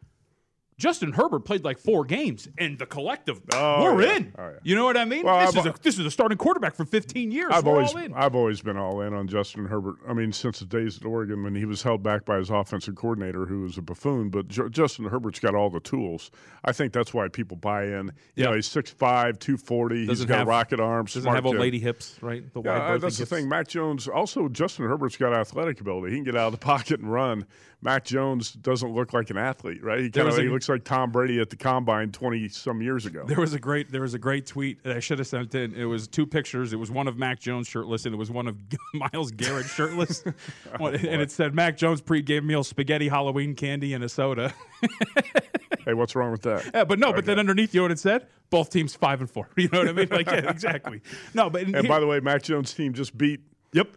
Justin 0.83 1.12
Herbert 1.12 1.45
played 1.45 1.62
like 1.64 1.79
four 1.79 2.05
games, 2.05 2.49
and 2.59 2.77
the 2.77 2.87
collective, 2.87 3.40
Oh, 3.55 3.85
we're 3.85 4.03
yeah. 4.03 4.16
in. 4.16 4.33
Oh, 4.37 4.42
yeah. 4.49 4.51
You 4.64 4.75
know 4.75 4.85
what 4.85 4.97
I 4.97 5.05
mean? 5.05 5.25
Well, 5.25 5.38
this, 5.47 5.57
I've- 5.57 5.68
is 5.68 5.75
a, 5.77 5.79
this 5.81 5.99
is 6.01 6.07
a 6.07 6.11
starting 6.11 6.37
quarterback 6.37 6.75
for 6.75 6.85
15 6.85 7.31
years. 7.31 7.51
I've 7.53 7.64
we're 7.64 7.85
always. 7.85 7.95
I've 8.16 8.35
always 8.35 8.61
been 8.62 8.77
all 8.77 9.01
in 9.03 9.14
on 9.14 9.29
Justin 9.29 9.66
Herbert. 9.66 9.95
I 10.09 10.12
mean, 10.12 10.33
since 10.33 10.59
the 10.59 10.64
days 10.66 10.99
at 10.99 11.05
Oregon 11.07 11.45
when 11.45 11.55
he 11.55 11.64
was 11.66 11.85
held 11.85 12.03
back 12.03 12.25
by 12.25 12.38
his 12.38 12.51
offensive 12.51 12.97
coordinator, 12.97 13.47
who 13.47 13.61
was 13.61 13.79
a 13.79 13.83
buffoon. 13.83 14.29
But 14.29 14.49
Ju- 14.49 14.68
Justin 14.71 15.05
Herbert's 15.05 15.38
got 15.38 15.55
all 15.55 15.71
the 15.71 15.79
tools. 15.79 16.33
I 16.64 16.73
think 16.73 16.92
that's 16.92 17.14
why 17.14 17.29
people 17.29 17.57
buy 17.57 17.85
in. 17.85 18.07
You 18.35 18.42
Yeah. 18.42 18.47
know, 18.47 18.55
he's 18.57 18.66
6'5", 18.68 19.38
240. 19.38 19.97
He's 19.99 20.09
Doesn't 20.09 20.27
got 20.27 20.38
have- 20.38 20.49
rocket 20.49 20.81
arms. 20.81 21.14
Doesn't 21.14 21.33
have 21.33 21.47
old 21.47 21.59
lady 21.59 21.79
hips, 21.79 22.18
right? 22.21 22.42
The 22.53 22.61
Yeah, 22.61 22.79
wide 22.79 22.95
uh, 22.95 22.99
that's 22.99 23.18
the 23.18 23.23
hips. 23.23 23.31
thing. 23.31 23.49
Mac 23.49 23.68
Jones 23.68 24.09
also 24.09 24.49
Justin 24.49 24.87
Herbert's 24.88 25.16
got 25.16 25.33
athletic 25.33 25.81
ability. 25.81 26.11
He 26.11 26.16
can 26.16 26.25
get 26.25 26.35
out 26.37 26.53
of 26.53 26.53
the 26.53 26.59
pocket 26.66 26.99
and 26.99 27.12
run. 27.12 27.47
Mac 27.85 28.05
Jones 28.05 28.53
doesn't 28.53 28.92
look 28.95 29.12
like 29.12 29.29
an 29.31 29.37
athlete, 29.37 29.83
right? 29.83 29.99
He 30.01 30.09
kind 30.11 30.29
of 30.29 30.37
he 30.37 30.45
looks 30.49 30.68
like 30.73 30.85
Tom 30.85 31.11
Brady 31.11 31.41
at 31.41 31.51
the 31.51 31.57
combine 31.57 32.13
twenty 32.13 32.49
some 32.49 32.83
years 32.83 33.07
ago. 33.07 33.25
There 33.27 33.41
was 33.41 33.55
a 33.55 33.59
great 33.59 33.91
there 33.93 34.01
was 34.03 34.15
a 34.15 34.19
great 34.19 34.47
tweet 34.47 34.83
that 34.83 34.97
I 34.97 35.01
should 35.01 35.19
have 35.19 35.27
sent 35.29 35.55
in. 35.55 35.75
It 35.75 35.85
was 35.85 36.09
two 36.09 36.27
pictures. 36.27 36.73
It 36.73 36.77
was 36.77 36.91
one 36.91 37.09
of 37.09 37.17
Mac 37.17 37.41
Jones 37.41 37.67
shirtless 37.69 38.05
and 38.05 38.15
it 38.15 38.19
was 38.19 38.31
one 38.31 38.47
of 38.49 38.57
Myles 38.95 39.31
Garrett 39.31 39.67
shirtless. 39.67 40.25
One- 40.79 40.95
and 40.95 41.21
it 41.23 41.31
said 41.31 41.55
Mac 41.55 41.77
Jones 41.77 42.01
pregame 42.01 42.45
meal 42.45 42.65
spaghetti 42.65 43.09
Halloween 43.09 43.55
candy 43.55 43.95
and 43.95 44.03
a 44.03 44.09
soda. 44.09 44.55
hey, 45.85 45.95
what's 45.95 46.15
wrong 46.15 46.33
with 46.33 46.43
that? 46.43 46.71
Yeah, 46.75 46.85
but 46.85 46.99
no, 46.99 47.13
but 47.13 47.25
then 47.25 47.39
underneath 47.39 47.75
you 47.75 47.81
know 47.81 47.85
what 47.85 47.93
it 47.93 47.99
said? 47.99 48.27
Both 48.51 48.71
teams 48.71 48.95
five 48.95 49.21
and 49.21 49.31
four. 49.31 49.49
You 49.57 49.69
know 49.73 49.79
what 49.81 49.89
I 49.89 49.93
mean? 49.93 50.09
Like 50.11 50.27
yeah, 50.27 50.51
exactly. 50.51 51.01
No, 51.35 51.49
but 51.51 51.63
And 51.63 51.89
by 51.89 52.01
the 52.01 52.07
way, 52.07 52.21
Mac 52.21 52.43
Jones' 52.43 52.75
team 52.75 52.93
just 52.93 53.17
beat. 53.17 53.41
Yep. 53.73 53.97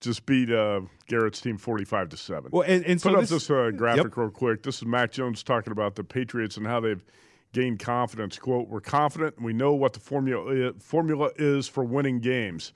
Just 0.00 0.24
beat 0.24 0.50
uh, 0.50 0.80
Garrett's 1.08 1.40
team 1.40 1.58
forty-five 1.58 2.08
to 2.08 2.16
seven. 2.16 2.50
Well, 2.52 2.62
and- 2.66 2.84
and 2.86 3.00
put 3.00 3.10
so 3.12 3.14
up 3.14 3.20
this- 3.20 3.30
this 3.30 3.50
uh, 3.50 3.70
graphic 3.76 4.04
Yep. 4.04 4.16
real 4.16 4.30
quick. 4.30 4.62
This 4.62 4.76
is 4.78 4.86
Mac 4.86 5.12
Jones 5.12 5.42
talking 5.42 5.72
about 5.72 5.94
the 5.96 6.04
Patriots 6.04 6.56
and 6.56 6.66
how 6.66 6.80
they've 6.80 7.04
gained 7.52 7.80
confidence. 7.80 8.38
"Quote: 8.38 8.68
We're 8.68 8.80
confident 8.80 9.36
and 9.36 9.44
we 9.44 9.52
know 9.52 9.74
what 9.74 9.92
the 9.92 10.00
formula 10.00 10.72
formula 10.80 11.30
is 11.36 11.68
for 11.68 11.84
winning 11.84 12.20
games, 12.20 12.72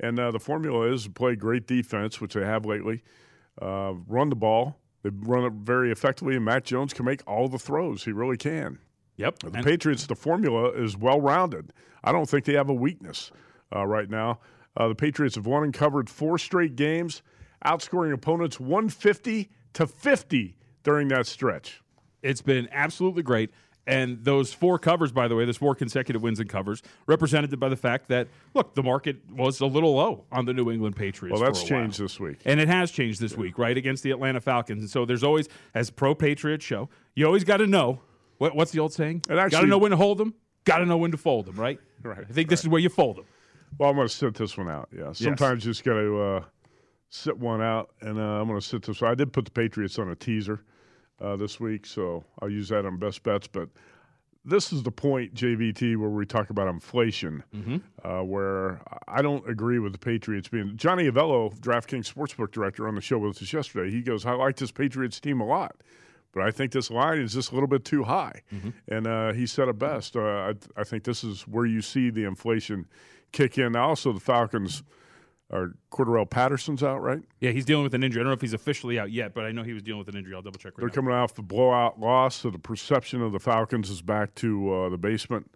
and 0.00 0.18
uh, 0.18 0.32
the 0.32 0.40
formula 0.40 0.92
is 0.92 1.04
to 1.04 1.10
play 1.10 1.36
great 1.36 1.66
defense, 1.68 2.20
which 2.20 2.34
they 2.34 2.44
have 2.44 2.64
lately. 2.66 3.02
Uh, 3.62 3.94
run 4.08 4.30
the 4.30 4.36
ball. 4.36 4.80
They 5.04 5.10
run 5.12 5.44
it 5.44 5.52
very 5.52 5.92
effectively, 5.92 6.34
and 6.34 6.44
Mac 6.44 6.64
Jones 6.64 6.92
can 6.92 7.04
make 7.04 7.20
all 7.24 7.46
the 7.46 7.58
throws. 7.58 8.04
He 8.04 8.10
really 8.10 8.36
can. 8.38 8.78
Yep. 9.16 9.38
The 9.40 9.50
Patriots, 9.62 10.08
the 10.08 10.16
formula 10.16 10.70
is 10.70 10.96
well 10.96 11.20
rounded. 11.20 11.72
I 12.02 12.10
don't 12.10 12.28
think 12.28 12.46
they 12.46 12.54
have 12.54 12.68
a 12.68 12.74
weakness 12.74 13.30
uh, 13.74 13.86
right 13.86 14.10
now. 14.10 14.40
Uh, 14.76 14.88
the 14.88 14.94
Patriots 14.94 15.36
have 15.36 15.46
won 15.46 15.64
and 15.64 15.72
covered 15.72 16.08
four 16.10 16.38
straight 16.38 16.76
games, 16.76 17.22
outscoring 17.64 18.12
opponents 18.12 18.58
150 18.58 19.50
to 19.74 19.86
50 19.86 20.56
during 20.82 21.08
that 21.08 21.26
stretch. 21.26 21.82
It's 22.22 22.42
been 22.42 22.68
absolutely 22.72 23.22
great. 23.22 23.50
And 23.86 24.24
those 24.24 24.52
four 24.52 24.78
covers, 24.78 25.12
by 25.12 25.28
the 25.28 25.36
way, 25.36 25.44
those 25.44 25.58
four 25.58 25.74
consecutive 25.74 26.22
wins 26.22 26.40
and 26.40 26.48
covers, 26.48 26.82
represented 27.06 27.58
by 27.60 27.68
the 27.68 27.76
fact 27.76 28.08
that, 28.08 28.28
look, 28.54 28.74
the 28.74 28.82
market 28.82 29.18
was 29.30 29.60
a 29.60 29.66
little 29.66 29.94
low 29.96 30.24
on 30.32 30.46
the 30.46 30.54
New 30.54 30.70
England 30.70 30.96
Patriots. 30.96 31.38
Well, 31.38 31.44
that's 31.44 31.60
a 31.60 31.62
while. 31.62 31.82
changed 31.82 32.00
this 32.00 32.18
week. 32.18 32.38
And 32.46 32.60
it 32.60 32.68
has 32.68 32.90
changed 32.90 33.20
this 33.20 33.36
week, 33.36 33.58
right, 33.58 33.76
against 33.76 34.02
the 34.02 34.10
Atlanta 34.10 34.40
Falcons. 34.40 34.82
And 34.82 34.90
so 34.90 35.04
there's 35.04 35.22
always, 35.22 35.48
as 35.74 35.90
pro 35.90 36.14
Patriot 36.14 36.62
show, 36.62 36.88
you 37.14 37.26
always 37.26 37.44
got 37.44 37.58
to 37.58 37.66
know 37.66 38.00
what, 38.38 38.56
what's 38.56 38.70
the 38.70 38.80
old 38.80 38.94
saying? 38.94 39.22
got 39.50 39.60
to 39.60 39.66
know 39.66 39.78
when 39.78 39.90
to 39.90 39.98
hold 39.98 40.16
them, 40.16 40.34
got 40.64 40.78
to 40.78 40.86
know 40.86 40.96
when 40.96 41.10
to 41.10 41.18
fold 41.18 41.44
them, 41.44 41.56
right? 41.56 41.78
Right. 42.02 42.24
I 42.28 42.32
think 42.32 42.48
this 42.48 42.60
is 42.60 42.68
where 42.68 42.80
you 42.80 42.88
fold 42.88 43.16
them. 43.16 43.26
Well, 43.78 43.90
I'm 43.90 43.96
going 43.96 44.08
to 44.08 44.14
sit 44.14 44.34
this 44.34 44.56
one 44.56 44.68
out. 44.68 44.88
Yeah. 44.96 45.12
Sometimes 45.12 45.64
you 45.64 45.70
just 45.72 45.84
got 45.84 45.94
to 45.94 46.20
uh, 46.20 46.44
sit 47.08 47.38
one 47.38 47.60
out, 47.62 47.90
and 48.00 48.18
uh, 48.18 48.22
I'm 48.22 48.48
going 48.48 48.60
to 48.60 48.66
sit 48.66 48.82
this 48.82 49.00
one. 49.00 49.10
I 49.10 49.14
did 49.14 49.32
put 49.32 49.44
the 49.44 49.50
Patriots 49.50 49.98
on 49.98 50.10
a 50.10 50.14
teaser 50.16 50.60
uh, 51.20 51.36
this 51.36 51.58
week, 51.60 51.86
so 51.86 52.24
I'll 52.40 52.50
use 52.50 52.68
that 52.68 52.84
on 52.86 52.98
best 52.98 53.22
bets. 53.22 53.46
But 53.46 53.68
this 54.44 54.72
is 54.72 54.82
the 54.82 54.90
point, 54.92 55.34
JVT, 55.34 55.96
where 55.96 56.10
we 56.10 56.26
talk 56.26 56.50
about 56.50 56.68
inflation, 56.68 57.42
uh, 58.04 58.20
where 58.22 58.80
I 59.08 59.22
don't 59.22 59.48
agree 59.48 59.78
with 59.78 59.92
the 59.92 59.98
Patriots 59.98 60.48
being. 60.48 60.76
Johnny 60.76 61.10
Avello, 61.10 61.56
DraftKings 61.58 62.12
Sportsbook 62.12 62.52
Director, 62.52 62.86
on 62.86 62.94
the 62.94 63.00
show 63.00 63.18
with 63.18 63.40
us 63.42 63.52
yesterday, 63.52 63.90
he 63.90 64.02
goes, 64.02 64.26
I 64.26 64.32
like 64.32 64.56
this 64.56 64.70
Patriots 64.70 65.18
team 65.18 65.40
a 65.40 65.46
lot. 65.46 65.76
But 66.32 66.42
I 66.42 66.50
think 66.50 66.72
this 66.72 66.90
line 66.90 67.20
is 67.20 67.32
just 67.32 67.52
a 67.52 67.54
little 67.54 67.68
bit 67.68 67.84
too 67.84 68.02
high. 68.02 68.42
And 68.88 69.06
uh, 69.06 69.32
he 69.32 69.46
said 69.46 69.68
it 69.68 69.78
best. 69.78 70.16
Uh, 70.16 70.20
I, 70.20 70.54
I 70.76 70.82
think 70.82 71.04
this 71.04 71.22
is 71.22 71.42
where 71.42 71.64
you 71.64 71.80
see 71.80 72.10
the 72.10 72.24
inflation 72.24 72.86
kick 73.34 73.58
in. 73.58 73.72
Now, 73.72 73.88
also, 73.88 74.12
the 74.12 74.20
Falcons 74.20 74.82
are 75.52 75.74
Cordarrelle 75.90 76.28
Patterson's 76.28 76.82
out, 76.82 77.02
right? 77.02 77.20
Yeah, 77.40 77.50
he's 77.50 77.66
dealing 77.66 77.84
with 77.84 77.94
an 77.94 78.02
injury. 78.02 78.20
I 78.20 78.24
don't 78.24 78.30
know 78.30 78.34
if 78.34 78.40
he's 78.40 78.54
officially 78.54 78.98
out 78.98 79.10
yet, 79.12 79.34
but 79.34 79.44
I 79.44 79.52
know 79.52 79.62
he 79.62 79.74
was 79.74 79.82
dealing 79.82 79.98
with 79.98 80.08
an 80.08 80.16
injury. 80.16 80.34
I'll 80.34 80.42
double 80.42 80.58
check 80.58 80.72
right 80.72 80.78
They're 80.78 80.88
now. 80.88 80.94
coming 80.94 81.12
off 81.12 81.34
the 81.34 81.42
blowout 81.42 82.00
loss, 82.00 82.36
so 82.36 82.50
the 82.50 82.58
perception 82.58 83.20
of 83.20 83.32
the 83.32 83.38
Falcons 83.38 83.90
is 83.90 84.00
back 84.00 84.34
to 84.36 84.72
uh, 84.72 84.88
the 84.88 84.96
basement 84.96 85.50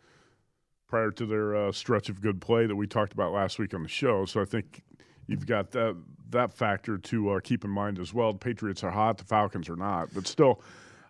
prior 0.88 1.10
to 1.12 1.26
their 1.26 1.56
uh, 1.56 1.72
stretch 1.72 2.08
of 2.08 2.20
good 2.20 2.40
play 2.40 2.66
that 2.66 2.76
we 2.76 2.86
talked 2.86 3.12
about 3.12 3.32
last 3.32 3.58
week 3.58 3.74
on 3.74 3.82
the 3.82 3.88
show. 3.88 4.24
So 4.24 4.40
I 4.40 4.44
think 4.44 4.82
you've 5.26 5.46
got 5.46 5.70
that 5.72 5.96
that 6.30 6.52
factor 6.52 6.98
to 6.98 7.30
uh, 7.30 7.40
keep 7.40 7.64
in 7.64 7.70
mind 7.70 7.98
as 7.98 8.12
well. 8.12 8.32
The 8.32 8.38
Patriots 8.38 8.84
are 8.84 8.90
hot, 8.90 9.16
the 9.16 9.24
Falcons 9.24 9.68
are 9.70 9.76
not, 9.76 10.12
but 10.14 10.26
still, 10.26 10.60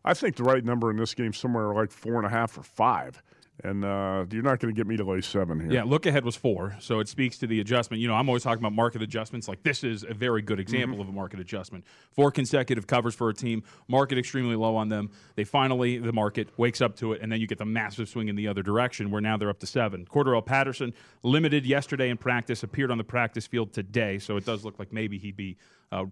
I 0.04 0.14
think 0.14 0.36
the 0.36 0.44
right 0.44 0.64
number 0.64 0.90
in 0.90 0.96
this 0.96 1.14
game 1.14 1.32
somewhere 1.32 1.74
like 1.74 1.90
four 1.90 2.16
and 2.16 2.26
a 2.26 2.28
half 2.28 2.56
or 2.56 2.62
five. 2.62 3.20
And 3.64 3.84
uh, 3.84 4.24
you're 4.30 4.42
not 4.42 4.60
going 4.60 4.72
to 4.72 4.78
get 4.78 4.86
me 4.86 4.96
to 4.96 5.04
lay 5.04 5.20
seven 5.20 5.58
here. 5.58 5.72
Yeah, 5.72 5.82
look 5.82 6.06
ahead 6.06 6.24
was 6.24 6.36
four, 6.36 6.76
so 6.78 7.00
it 7.00 7.08
speaks 7.08 7.38
to 7.38 7.46
the 7.48 7.58
adjustment. 7.58 8.00
You 8.00 8.06
know, 8.06 8.14
I'm 8.14 8.28
always 8.28 8.44
talking 8.44 8.62
about 8.62 8.72
market 8.72 9.02
adjustments. 9.02 9.48
Like 9.48 9.64
this 9.64 9.82
is 9.82 10.04
a 10.08 10.14
very 10.14 10.42
good 10.42 10.60
example 10.60 11.00
of 11.00 11.08
a 11.08 11.12
market 11.12 11.40
adjustment. 11.40 11.84
Four 12.12 12.30
consecutive 12.30 12.86
covers 12.86 13.16
for 13.16 13.28
a 13.30 13.34
team, 13.34 13.64
market 13.88 14.16
extremely 14.16 14.54
low 14.54 14.76
on 14.76 14.88
them. 14.88 15.10
They 15.34 15.42
finally 15.42 15.98
the 15.98 16.12
market 16.12 16.48
wakes 16.56 16.80
up 16.80 16.94
to 16.96 17.14
it, 17.14 17.20
and 17.20 17.32
then 17.32 17.40
you 17.40 17.48
get 17.48 17.58
the 17.58 17.64
massive 17.64 18.08
swing 18.08 18.28
in 18.28 18.36
the 18.36 18.46
other 18.46 18.62
direction, 18.62 19.10
where 19.10 19.20
now 19.20 19.36
they're 19.36 19.50
up 19.50 19.58
to 19.60 19.66
seven. 19.66 20.06
Cordarrelle 20.06 20.46
Patterson 20.46 20.94
limited 21.24 21.66
yesterday 21.66 22.10
in 22.10 22.16
practice, 22.16 22.62
appeared 22.62 22.92
on 22.92 22.98
the 22.98 23.04
practice 23.04 23.46
field 23.46 23.72
today, 23.72 24.20
so 24.20 24.36
it 24.36 24.44
does 24.44 24.64
look 24.64 24.78
like 24.78 24.92
maybe 24.92 25.18
he'd 25.18 25.36
be 25.36 25.56
uh, 25.90 26.04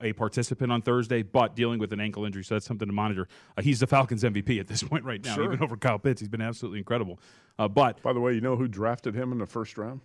a 0.00 0.12
participant 0.14 0.72
on 0.72 0.82
Thursday, 0.82 1.22
but 1.22 1.54
dealing 1.54 1.78
with 1.78 1.92
an 1.92 2.00
ankle 2.00 2.24
injury, 2.24 2.42
so 2.44 2.54
that's 2.54 2.66
something 2.66 2.88
to 2.88 2.94
monitor. 2.94 3.28
Uh, 3.56 3.62
he's 3.62 3.80
the 3.80 3.86
Falcons 3.86 4.22
MVP 4.22 4.58
at 4.58 4.66
this 4.68 4.82
point 4.88 5.04
right 5.04 5.22
now, 5.24 5.34
Sure. 5.34 5.44
even 5.44 5.62
over 5.62 5.76
Kyle 5.76 5.98
Pitts. 5.98 6.20
He's 6.20 6.28
been 6.28 6.40
absolutely 6.40 6.78
incredible. 6.78 7.18
Uh, 7.58 7.68
but 7.68 8.02
by 8.02 8.12
the 8.12 8.20
way, 8.20 8.32
you 8.34 8.40
know 8.40 8.56
who 8.56 8.68
drafted 8.68 9.14
him 9.14 9.32
in 9.32 9.38
the 9.38 9.46
first 9.46 9.76
round? 9.76 10.00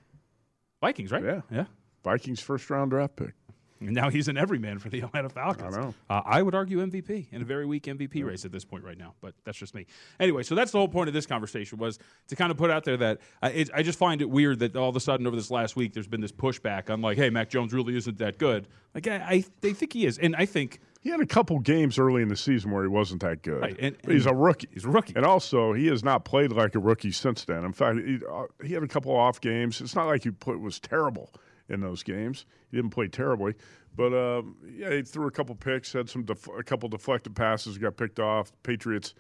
Vikings, 0.82 1.12
right? 1.12 1.24
Yeah, 1.24 1.42
yeah. 1.52 1.66
Vikings 2.04 2.40
first 2.40 2.70
round 2.70 2.92
draft 2.92 3.16
pick. 3.16 3.34
And 3.80 3.92
now 3.92 4.10
he's 4.10 4.28
an 4.28 4.38
everyman 4.38 4.80
for 4.80 4.90
the 4.90 5.00
Atlanta 5.04 5.30
Falcons. 5.30 5.76
I 5.76 5.82
know. 5.82 5.94
Uh, 6.10 6.22
I 6.26 6.42
would 6.42 6.56
argue 6.56 6.86
MVP 6.86 7.28
in 7.32 7.42
a 7.42 7.46
very 7.46 7.66
weak 7.66 7.84
MVP 7.84 8.24
race 8.26 8.46
at 8.46 8.52
this 8.52 8.66
point 8.66 8.84
right 8.84 8.98
now, 8.98 9.14
but 9.22 9.34
that's 9.44 9.58
just 9.58 9.76
me. 9.76 9.86
Anyway, 10.20 10.44
so 10.44 10.56
that's 10.56 10.72
the 10.72 10.78
whole 10.78 10.88
point 10.88 11.08
of 11.08 11.14
this 11.14 11.26
conversation 11.26 11.78
was 11.78 12.00
to 12.28 12.36
kind 12.36 12.52
of 12.52 12.58
put 12.58 12.70
out 12.72 12.84
there 12.84 12.98
that 12.98 13.20
uh, 13.44 13.50
it, 13.54 13.70
I 13.74 13.84
just 13.84 14.00
find 14.00 14.22
it 14.22 14.30
weird 14.30 14.60
that 14.60 14.76
all 14.76 14.90
of 14.90 14.96
a 14.96 15.00
sudden 15.00 15.28
over 15.28 15.36
this 15.36 15.52
last 15.52 15.76
week 15.76 15.94
there's 15.94 16.08
been 16.08 16.22
this 16.22 16.32
pushback. 16.32 16.90
I'm 16.90 17.02
like, 17.02 17.18
hey, 17.18 17.30
Mac 17.30 17.50
Jones 17.50 17.74
really 17.74 17.96
isn't 17.98 18.18
that 18.20 18.38
good. 18.38 18.68
Like 18.96 19.08
I, 19.08 19.16
I 19.16 19.44
they 19.62 19.74
think 19.74 19.94
he 19.94 20.06
is, 20.06 20.18
and 20.18 20.36
I 20.36 20.46
think 20.46 20.80
He 21.02 21.10
had 21.12 21.20
a 21.20 21.26
couple 21.26 21.60
games 21.60 22.00
early 22.00 22.22
in 22.24 22.30
the 22.30 22.36
season 22.36 22.72
where 22.72 22.82
he 22.84 22.90
wasn't 22.90 23.22
that 23.22 23.44
good. 23.44 23.62
Right, 23.62 23.76
and- 23.80 23.96
But 24.04 24.14
he's 24.14 24.26
a 24.26 24.34
rookie. 24.34 24.68
He's 24.74 24.86
a 24.86 24.90
rookie. 24.90 25.14
And 25.16 25.24
also, 25.26 25.74
he 25.74 25.88
has 25.88 26.04
not 26.04 26.26
played 26.26 26.52
like 26.52 26.74
a 26.74 26.80
rookie 26.80 27.12
since 27.12 27.46
then. 27.46 27.64
In 27.64 27.74
fact, 27.74 28.00
he, 28.04 28.20
uh, 28.30 28.46
he 28.64 28.74
had 28.74 28.82
a 28.84 28.88
couple 28.88 29.16
off 29.16 29.40
games. 29.40 29.80
It's 29.82 29.94
not 29.96 30.08
like 30.08 30.24
he 30.24 30.32
put, 30.32 30.60
was 30.60 30.80
terrible 30.80 31.32
in 31.70 31.82
those 31.82 32.04
games. 32.04 32.46
He 32.72 32.78
didn't 32.78 32.92
play 32.92 33.08
terribly. 33.08 33.56
But, 33.96 34.14
um, 34.14 34.58
yeah, 34.76 34.92
he 34.92 35.02
threw 35.02 35.28
a 35.28 35.32
couple 35.32 35.56
picks, 35.56 35.94
had 35.94 36.10
some 36.10 36.24
def- 36.24 36.48
a 36.48 36.64
couple 36.64 36.88
deflected 36.90 37.36
passes, 37.36 37.78
got 37.78 37.98
picked 37.98 38.20
off. 38.20 38.52
Patriots 38.64 39.14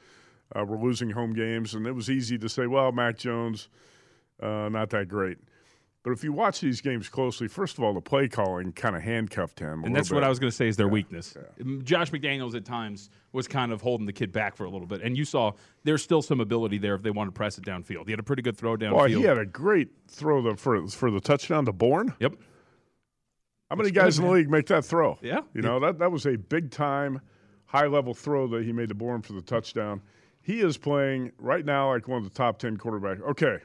uh, 0.55 0.63
were 0.63 0.77
losing 0.77 1.10
home 1.10 1.33
games, 1.33 1.73
and 1.73 1.88
it 1.88 1.93
was 1.93 2.10
easy 2.10 2.38
to 2.38 2.47
say, 2.47 2.67
well, 2.67 2.91
Mac 2.91 3.17
Jones, 3.17 3.69
uh, 4.41 4.69
not 4.69 4.89
that 4.91 5.07
great. 5.07 5.38
But 6.03 6.12
if 6.12 6.23
you 6.23 6.31
watch 6.31 6.62
these 6.62 6.79
games 6.79 7.10
closely, 7.10 7.49
first 7.49 7.77
of 7.77 7.83
all, 7.83 7.93
the 7.93 7.99
play 7.99 8.29
calling 8.29 8.71
kind 8.71 8.95
of 8.95 9.01
handcuffed 9.01 9.60
him. 9.60 9.83
And 9.83 9.93
that's 9.93 10.10
little 10.10 10.21
what. 10.21 10.25
I 10.25 10.29
was 10.29 10.39
going 10.39 10.51
to 10.51 10.55
say 10.55 10.69
is 10.69 10.77
their 10.77 10.88
weakness. 10.88 11.36
Mm, 11.60 11.83
Josh 11.83 12.12
McDaniels 12.12 12.55
at 12.55 12.63
times 12.63 13.10
was 13.33 13.45
kind 13.45 13.73
of 13.73 13.81
holding 13.81 14.05
the 14.05 14.13
kid 14.13 14.31
back 14.31 14.55
for 14.55 14.63
a 14.63 14.69
little 14.69 14.88
bit, 14.88 15.01
and 15.01 15.17
you 15.17 15.25
saw 15.25 15.51
there's 15.83 16.01
still 16.01 16.21
some 16.21 16.39
ability 16.39 16.77
there 16.77 16.95
if 16.95 17.01
they 17.01 17.10
want 17.10 17.27
to 17.27 17.33
press 17.33 17.57
it 17.57 17.65
downfield. 17.65 18.05
He 18.05 18.12
had 18.12 18.19
a 18.19 18.23
pretty 18.23 18.41
good 18.41 18.55
throw 18.55 18.77
downfield. 18.77 18.95
Well, 18.95 19.05
he 19.05 19.23
had 19.23 19.38
a 19.38 19.45
great 19.45 19.89
throw 20.07 20.41
the, 20.41 20.55
for 20.55 20.88
for 20.88 21.12
the 21.12 21.19
touchdown 21.19 21.65
to 21.65 21.73
Bourne. 21.73 22.13
Yep. 22.19 22.36
How 23.69 23.75
many 23.75 23.91
That's 23.91 24.05
guys 24.05 24.15
good, 24.15 24.23
in 24.23 24.27
the 24.27 24.33
man. 24.33 24.41
league 24.43 24.49
make 24.49 24.67
that 24.67 24.86
throw? 24.86 25.19
Yeah. 25.21 25.41
You 25.53 25.62
know 25.62 25.81
that 25.81 25.99
that 25.99 26.10
was 26.12 26.25
a 26.25 26.38
big 26.38 26.71
time, 26.71 27.19
high 27.65 27.88
level 27.88 28.13
throw 28.13 28.47
that 28.47 28.63
he 28.63 28.71
made 28.71 28.88
to 28.89 28.95
Bourne 28.95 29.21
for 29.21 29.33
the 29.33 29.41
touchdown. 29.41 30.01
He 30.41 30.62
is 30.62 30.77
playing 30.77 31.33
right 31.38 31.65
now 31.65 31.91
like 31.91 32.07
one 32.07 32.19
of 32.19 32.23
the 32.23 32.29
top 32.29 32.60
ten 32.60 32.77
quarterbacks. 32.77 33.19
Okay, 33.23 33.57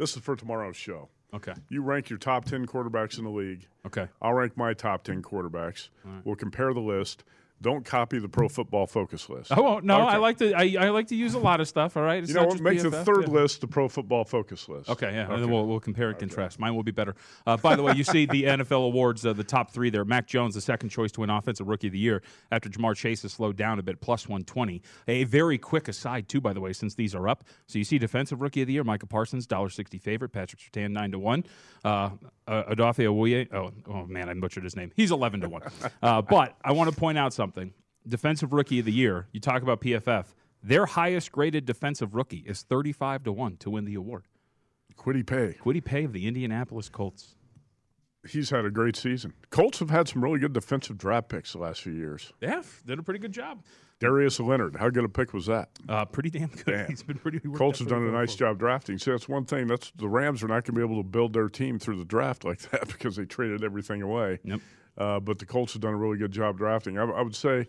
this 0.00 0.16
is 0.16 0.22
for 0.22 0.34
tomorrow's 0.34 0.76
show. 0.76 1.08
Okay. 1.32 1.52
You 1.68 1.82
rank 1.82 2.10
your 2.10 2.18
top 2.18 2.46
ten 2.46 2.66
quarterbacks 2.66 3.18
in 3.18 3.24
the 3.24 3.30
league. 3.30 3.68
Okay. 3.86 4.08
I'll 4.20 4.32
rank 4.32 4.56
my 4.56 4.72
top 4.74 5.04
ten 5.04 5.22
quarterbacks. 5.22 5.90
We'll 6.24 6.36
compare 6.36 6.72
the 6.72 6.80
list. 6.80 7.22
Don't 7.62 7.84
copy 7.84 8.18
the 8.18 8.28
Pro 8.28 8.48
Football 8.48 8.86
Focus 8.86 9.28
list. 9.28 9.52
I 9.52 9.60
won't. 9.60 9.84
No, 9.84 10.00
Okay. 10.00 10.08
I 10.08 10.16
like 10.16 10.38
to. 10.38 10.54
I, 10.54 10.76
I 10.80 10.88
like 10.90 11.08
to 11.08 11.14
use 11.14 11.34
a 11.34 11.38
lot 11.38 11.60
of 11.60 11.68
stuff. 11.68 11.96
All 11.96 12.02
right. 12.02 12.22
It's 12.22 12.30
You 12.30 12.36
know 12.36 12.46
what? 12.46 12.60
Make 12.60 12.80
the 12.80 12.90
third 12.90 13.28
yeah. 13.28 13.34
list 13.34 13.60
the 13.60 13.66
Pro 13.68 13.88
Football 13.88 14.24
Focus 14.24 14.68
list. 14.68 14.88
Okay, 14.88 15.12
yeah, 15.12 15.30
and 15.30 15.42
then 15.42 15.50
we'll, 15.50 15.66
we'll 15.66 15.80
compare 15.80 16.08
and 16.10 16.18
contrast. 16.18 16.58
Mine 16.58 16.74
will 16.74 16.82
be 16.82 16.90
better. 16.90 17.14
Uh, 17.46 17.56
by 17.56 17.76
the 17.76 17.82
way, 17.82 17.94
you 17.94 18.04
see 18.04 18.26
the 18.26 18.44
NFL 18.44 18.86
awards, 18.86 19.26
uh, 19.26 19.32
the 19.32 19.44
top 19.44 19.70
three 19.70 19.90
there. 19.90 20.04
Mac 20.04 20.26
Jones, 20.26 20.54
the 20.54 20.60
second 20.60 20.88
choice 20.88 21.12
to 21.12 21.20
win 21.20 21.30
Offensive 21.30 21.68
Rookie 21.68 21.88
of 21.88 21.92
the 21.92 21.98
Year 21.98 22.22
after 22.50 22.68
Ja'Marr 22.68 22.96
Chase 22.96 23.22
has 23.22 23.32
slowed 23.32 23.56
down 23.56 23.78
a 23.78 23.82
bit, 23.82 24.00
plus 24.00 24.26
120. 24.26 24.82
A 25.08 25.24
very 25.24 25.58
quick 25.58 25.88
aside, 25.88 26.28
too, 26.28 26.40
by 26.40 26.52
the 26.52 26.60
way, 26.60 26.72
since 26.72 26.94
these 26.94 27.14
are 27.14 27.28
up. 27.28 27.44
So 27.66 27.78
you 27.78 27.84
see 27.84 27.98
Defensive 27.98 28.40
Rookie 28.40 28.62
of 28.62 28.66
the 28.66 28.72
Year, 28.72 28.84
Micah 28.84 29.06
Parsons, 29.06 29.46
$1.60 29.46 30.00
favorite, 30.00 30.30
Patrick 30.30 30.60
Surtain, 30.60 30.92
9 30.92 31.12
to 31.12 31.18
1. 31.18 31.44
Uh, 31.84 32.10
uh, 32.50 32.64
Adafe 32.74 33.06
Awuye, 33.06 33.52
oh, 33.54 33.70
oh, 33.88 34.06
man, 34.06 34.28
I 34.28 34.34
butchered 34.34 34.64
his 34.64 34.74
name. 34.74 34.90
He's 34.96 35.12
11 35.12 35.42
to 35.42 35.48
1. 35.48 35.62
Uh, 36.02 36.22
but 36.22 36.56
I 36.64 36.72
want 36.72 36.90
to 36.90 36.96
point 36.96 37.18
out 37.18 37.32
something. 37.32 37.72
Defensive 38.08 38.52
Rookie 38.52 38.80
of 38.80 38.86
the 38.86 38.92
Year, 38.92 39.28
you 39.32 39.40
talk 39.40 39.62
about 39.62 39.80
PFF. 39.80 40.26
Their 40.62 40.86
highest 40.86 41.30
graded 41.30 41.64
defensive 41.64 42.14
rookie 42.14 42.44
is 42.46 42.62
35 42.62 43.24
to 43.24 43.32
1 43.32 43.56
to 43.58 43.70
win 43.70 43.84
the 43.84 43.94
award. 43.94 44.24
Kwity 44.96 45.26
Paye. 45.26 45.56
Kwity 45.62 45.82
Paye 45.82 46.04
of 46.04 46.12
the 46.12 46.26
Indianapolis 46.26 46.88
Colts. 46.88 47.36
He's 48.28 48.50
had 48.50 48.66
a 48.66 48.70
great 48.70 48.96
season. 48.96 49.32
Colts 49.48 49.78
have 49.78 49.88
had 49.88 50.06
some 50.08 50.22
really 50.22 50.38
good 50.38 50.52
defensive 50.52 50.98
draft 50.98 51.30
picks 51.30 51.52
the 51.52 51.58
last 51.58 51.80
few 51.80 51.92
years. 51.92 52.32
Yeah, 52.40 52.62
did 52.84 52.98
a 52.98 53.02
pretty 53.02 53.20
good 53.20 53.32
job. 53.32 53.62
Darius 53.98 54.40
Leonard, 54.40 54.76
how 54.76 54.88
good 54.88 55.04
a 55.04 55.08
pick 55.08 55.34
was 55.34 55.46
that? 55.46 55.68
Uh, 55.86 56.06
pretty 56.06 56.30
damn 56.30 56.48
good. 56.48 56.64
Damn. 56.66 56.88
He's 56.88 57.02
been 57.02 57.18
pretty. 57.18 57.38
Colts 57.38 57.80
have 57.80 57.88
done 57.88 58.02
a 58.02 58.10
nice 58.10 58.34
job 58.34 58.58
drafting. 58.58 58.98
See, 58.98 59.10
that's 59.10 59.28
one 59.28 59.44
thing. 59.44 59.66
That's 59.66 59.90
the 59.96 60.08
Rams 60.08 60.42
are 60.42 60.48
not 60.48 60.64
going 60.64 60.64
to 60.64 60.72
be 60.72 60.82
able 60.82 61.02
to 61.02 61.08
build 61.08 61.34
their 61.34 61.50
team 61.50 61.78
through 61.78 61.96
the 61.96 62.04
draft 62.06 62.44
like 62.44 62.58
that 62.70 62.88
because 62.88 63.16
they 63.16 63.26
traded 63.26 63.62
everything 63.62 64.00
away. 64.00 64.38
Yep. 64.42 64.60
Uh, 64.96 65.20
but 65.20 65.38
the 65.38 65.46
Colts 65.46 65.74
have 65.74 65.82
done 65.82 65.92
a 65.92 65.98
really 65.98 66.16
good 66.16 66.32
job 66.32 66.56
drafting. 66.56 66.98
I, 66.98 67.04
I 67.04 67.22
would 67.22 67.36
say, 67.36 67.68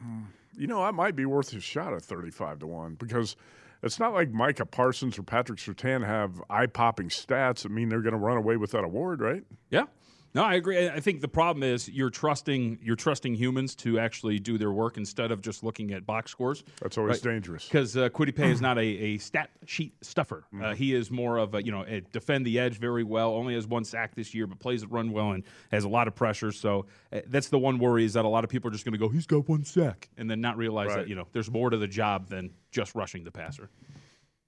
mm, 0.00 0.24
you 0.56 0.66
know, 0.66 0.82
I 0.82 0.90
might 0.90 1.16
be 1.16 1.24
worth 1.24 1.52
a 1.54 1.60
shot 1.60 1.94
at 1.94 2.02
thirty-five 2.02 2.58
to 2.60 2.66
one 2.66 2.94
because 2.94 3.34
it's 3.82 3.98
not 3.98 4.12
like 4.12 4.30
Micah 4.30 4.66
Parsons 4.66 5.18
or 5.18 5.22
Patrick 5.22 5.58
Surtain 5.58 6.04
have 6.04 6.42
eye-popping 6.50 7.08
stats 7.08 7.62
that 7.62 7.70
mean 7.70 7.88
they're 7.88 8.02
going 8.02 8.12
to 8.12 8.18
run 8.18 8.36
away 8.36 8.56
with 8.56 8.72
that 8.72 8.84
award, 8.84 9.20
right? 9.20 9.44
Yeah. 9.70 9.84
No, 10.32 10.44
I 10.44 10.54
agree. 10.54 10.88
I 10.88 11.00
think 11.00 11.20
the 11.22 11.28
problem 11.28 11.62
is 11.64 11.88
you're 11.88 12.08
trusting 12.10 12.78
you're 12.82 12.94
trusting 12.96 13.34
humans 13.34 13.74
to 13.76 13.98
actually 13.98 14.38
do 14.38 14.58
their 14.58 14.70
work 14.70 14.96
instead 14.96 15.32
of 15.32 15.40
just 15.42 15.64
looking 15.64 15.92
at 15.92 16.06
box 16.06 16.30
scores. 16.30 16.62
That's 16.80 16.96
always 16.98 17.20
dangerous. 17.20 17.64
because 17.64 17.96
uh, 17.96 18.08
Kwity 18.10 18.34
Paye 18.34 18.50
is 18.52 18.60
not 18.68 18.78
a, 18.78 18.82
a 18.82 19.18
stat 19.18 19.50
sheet 19.66 19.92
stuffer. 20.02 20.44
Mm-hmm. 20.54 20.64
Uh, 20.64 20.74
he 20.74 20.94
is 20.94 21.10
more 21.10 21.38
of 21.38 21.54
a 21.54 21.64
you 21.64 21.72
know 21.72 21.82
a 21.82 22.00
defend 22.12 22.46
the 22.46 22.58
edge 22.60 22.78
very 22.78 23.02
well. 23.02 23.32
Only 23.32 23.54
has 23.54 23.66
one 23.66 23.84
sack 23.84 24.14
this 24.14 24.32
year, 24.32 24.46
but 24.46 24.60
plays 24.60 24.82
the 24.82 24.86
run 24.88 25.10
well 25.10 25.32
and 25.32 25.42
has 25.72 25.82
a 25.84 25.88
lot 25.88 26.06
of 26.06 26.14
pressure. 26.14 26.52
So 26.52 26.86
uh, 27.12 27.20
that's 27.26 27.48
the 27.48 27.58
one 27.58 27.78
worry 27.78 28.04
is 28.04 28.12
that 28.12 28.24
a 28.24 28.28
lot 28.28 28.44
of 28.44 28.50
people 28.50 28.68
are 28.68 28.72
just 28.72 28.84
going 28.84 28.92
to 28.92 28.98
go, 28.98 29.08
he's 29.08 29.26
got 29.26 29.48
one 29.48 29.64
sack, 29.64 30.10
and 30.16 30.30
then 30.30 30.40
not 30.40 30.56
realize 30.56 30.88
Right. 30.88 30.98
that 30.98 31.08
you 31.08 31.16
know 31.16 31.26
there's 31.32 31.50
more 31.50 31.70
to 31.70 31.76
the 31.76 31.88
job 31.88 32.28
than 32.28 32.52
just 32.70 32.94
rushing 32.94 33.24
the 33.24 33.32
passer. 33.32 33.68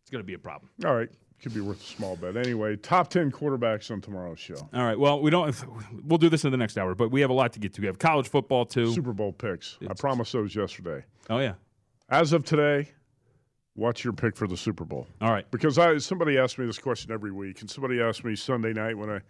It's 0.03 0.11
going 0.11 0.23
to 0.23 0.27
be 0.27 0.35
a 0.35 0.39
problem. 0.39 0.71
All 0.85 0.95
right, 0.95 1.09
could 1.43 1.53
be 1.53 1.61
worth 1.61 1.83
a 1.83 1.85
small 1.85 2.17
bet. 2.17 2.37
Anyway, 2.37 2.77
top 2.77 3.09
ten 3.09 3.31
quarterbacks 3.31 3.91
on 3.91 4.01
tomorrow's 4.01 4.39
show. 4.39 4.57
All 4.73 4.85
right. 4.85 4.99
Well, 4.99 5.21
we 5.21 5.31
don't. 5.31 5.55
We'll 6.05 6.19
do 6.19 6.29
this 6.29 6.45
in 6.45 6.53
the 6.53 6.57
next 6.57 6.79
hour, 6.79 6.95
but 6.95 7.11
we 7.11 7.21
have 7.21 7.31
a 7.31 7.35
lot 7.35 7.53
to 7.55 7.59
get 7.59 7.75
to. 7.75 7.81
We 7.81 7.89
have 7.89 7.99
college 7.99 8.29
football 8.29 8.65
too. 8.65 8.93
Super 8.93 9.13
Bowl 9.13 9.33
picks. 9.33 9.77
I 9.89 9.93
promised 9.95 10.33
those 10.33 10.55
yesterday. 10.55 11.05
Oh 11.29 11.39
yeah. 11.39 11.55
As 12.09 12.33
of 12.33 12.45
today, 12.45 12.91
what's 13.75 14.05
your 14.05 14.13
pick 14.13 14.37
for 14.37 14.47
the 14.47 14.57
Super 14.57 14.85
Bowl? 14.85 15.07
All 15.21 15.33
right. 15.33 15.51
Because 15.51 15.79
I 15.79 15.99
somebody 15.99 16.39
asked 16.39 16.59
me 16.59 16.67
this 16.67 16.79
question 16.79 17.11
every 17.11 17.33
week, 17.33 17.61
and 17.61 17.69
somebody 17.69 18.01
asked 18.01 18.25
me 18.25 18.37
Sunday 18.37 18.73
night 18.73 18.97
when 18.97 19.11
I 19.11 19.21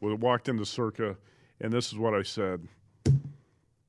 when 0.00 0.12
I 0.12 0.16
walked 0.16 0.50
into 0.50 0.66
Circa, 0.66 1.16
and 1.60 1.72
this 1.72 1.92
is 1.92 1.98
what 1.98 2.14
I 2.14 2.22
said: 2.22 2.68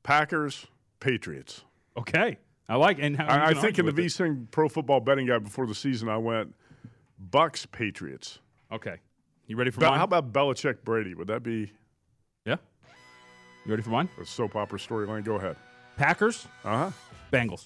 Packers, 0.04 0.66
Patriots. 1.02 1.64
Okay. 1.98 2.38
I 2.68 2.76
like. 2.78 2.98
And 3.00 3.18
how, 3.18 3.26
I, 3.28 3.50
I 3.50 3.54
think 3.54 3.80
in 3.80 3.86
the. 3.86 3.92
VSIN 3.92 4.50
Pro 4.50 4.70
Football 4.70 5.02
Betting 5.02 5.28
Guide 5.28 5.44
before 5.44 5.68
the 5.68 5.76
season, 5.76 6.10
I 6.10 6.18
went 6.18 6.56
Bucs, 7.32 7.70
Patriots. 7.72 8.40
Okay. 8.72 8.98
You 9.48 9.56
ready 9.58 9.72
for 9.72 9.80
Be- 9.82 9.86
mine? 9.88 9.98
how 9.98 10.04
about 10.06 10.32
Belichick, 10.34 10.84
Brady? 10.84 11.14
Would 11.14 11.28
that 11.28 11.44
be 11.44 11.72
Yeah. 12.46 12.58
You 13.66 13.72
ready 13.72 13.84
for 13.84 13.92
mine? 13.92 14.10
a 14.22 14.26
soap 14.26 14.56
opera 14.56 14.80
storyline? 14.80 15.24
Go 15.24 15.36
ahead. 15.36 15.56
Packers, 15.98 16.48
Uh 16.64 16.90
huh. 16.90 16.92
Bengals. 17.32 17.66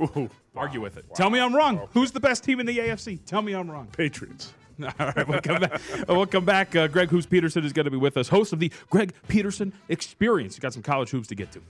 Ooh, 0.00 0.28
Argue 0.54 0.80
with 0.80 0.96
it. 0.98 1.06
Tell 1.14 1.30
me 1.30 1.40
I'm 1.40 1.54
wrong. 1.56 1.88
Who's 1.92 2.12
the 2.12 2.20
best 2.20 2.44
team 2.44 2.60
in 2.60 2.66
the 2.66 2.76
AFC? 2.78 3.18
Tell 3.24 3.40
me 3.42 3.54
I'm 3.54 3.70
wrong. 3.70 3.88
Patriots. 3.96 4.52
All 4.82 4.90
right, 4.98 5.26
we'll 5.26 5.40
come 5.40 5.60
back. 5.60 5.80
we'll 6.08 6.26
come 6.26 6.44
back. 6.44 6.76
Uh, 6.76 6.86
Greg 6.86 7.08
Hoops 7.08 7.24
Peterson 7.24 7.64
is 7.64 7.72
going 7.72 7.84
to 7.86 7.90
be 7.90 7.96
with 7.96 8.16
us, 8.18 8.28
host 8.28 8.52
of 8.52 8.58
the 8.58 8.70
Greg 8.90 9.14
Peterson 9.26 9.72
Experience. 9.88 10.54
He's 10.54 10.60
got 10.60 10.74
some 10.74 10.82
college 10.82 11.08
hoops 11.10 11.28
to 11.28 11.34
get 11.34 11.50
to. 11.52 11.62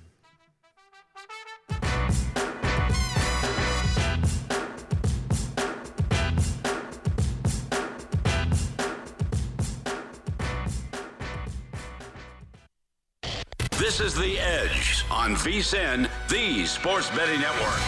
This 13.96 14.12
is 14.12 14.20
The 14.20 14.38
Edge 14.38 15.06
on 15.10 15.34
VSIN, 15.36 16.10
the 16.28 16.66
Sports 16.66 17.08
Betting 17.16 17.40
Network. 17.40 17.80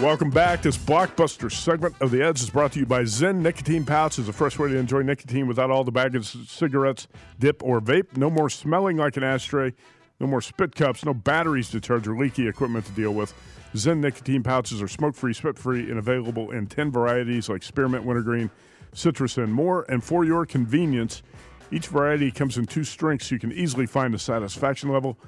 Welcome 0.00 0.30
back. 0.30 0.62
This 0.62 0.78
blockbuster 0.78 1.52
segment 1.52 1.94
of 2.00 2.10
The 2.10 2.22
Edge 2.22 2.40
is 2.40 2.48
brought 2.48 2.72
to 2.72 2.78
you 2.78 2.86
by 2.86 3.02
ZYN 3.02 3.40
Nicotine 3.40 3.84
Pouches, 3.84 4.30
a 4.30 4.32
fresh 4.32 4.58
way 4.58 4.70
to 4.70 4.78
enjoy 4.78 5.02
nicotine 5.02 5.46
without 5.46 5.70
all 5.70 5.84
the 5.84 5.92
baggage 5.92 6.34
cigarettes, 6.48 7.06
dip, 7.38 7.62
or 7.62 7.82
vape. 7.82 8.16
No 8.16 8.30
more 8.30 8.48
smelling 8.48 8.96
like 8.96 9.18
an 9.18 9.22
ashtray. 9.22 9.74
No 10.18 10.26
more 10.26 10.40
spit 10.40 10.74
cups. 10.74 11.04
No 11.04 11.12
batteries 11.12 11.68
to 11.68 11.82
charge 11.82 12.08
or 12.08 12.16
leaky 12.16 12.48
equipment 12.48 12.86
to 12.86 12.92
deal 12.92 13.12
with. 13.12 13.34
ZYN 13.74 13.98
Nicotine 13.98 14.42
Pouches 14.42 14.80
are 14.80 14.88
smoke 14.88 15.16
free, 15.16 15.34
spit 15.34 15.58
free, 15.58 15.90
and 15.90 15.98
available 15.98 16.50
in 16.50 16.66
10 16.66 16.90
varieties 16.90 17.50
like 17.50 17.62
spearmint, 17.62 18.06
wintergreen, 18.06 18.50
citrus, 18.94 19.36
and 19.36 19.52
more. 19.52 19.84
And 19.90 20.02
for 20.02 20.24
your 20.24 20.46
convenience, 20.46 21.22
each 21.70 21.88
variety 21.88 22.30
comes 22.30 22.56
in 22.58 22.66
two 22.66 22.84
strengths 22.84 23.28
so 23.28 23.34
you 23.34 23.38
can 23.38 23.52
easily 23.52 23.86
find 23.86 24.14
the 24.14 24.18
satisfaction 24.18 24.90
level 24.90 25.18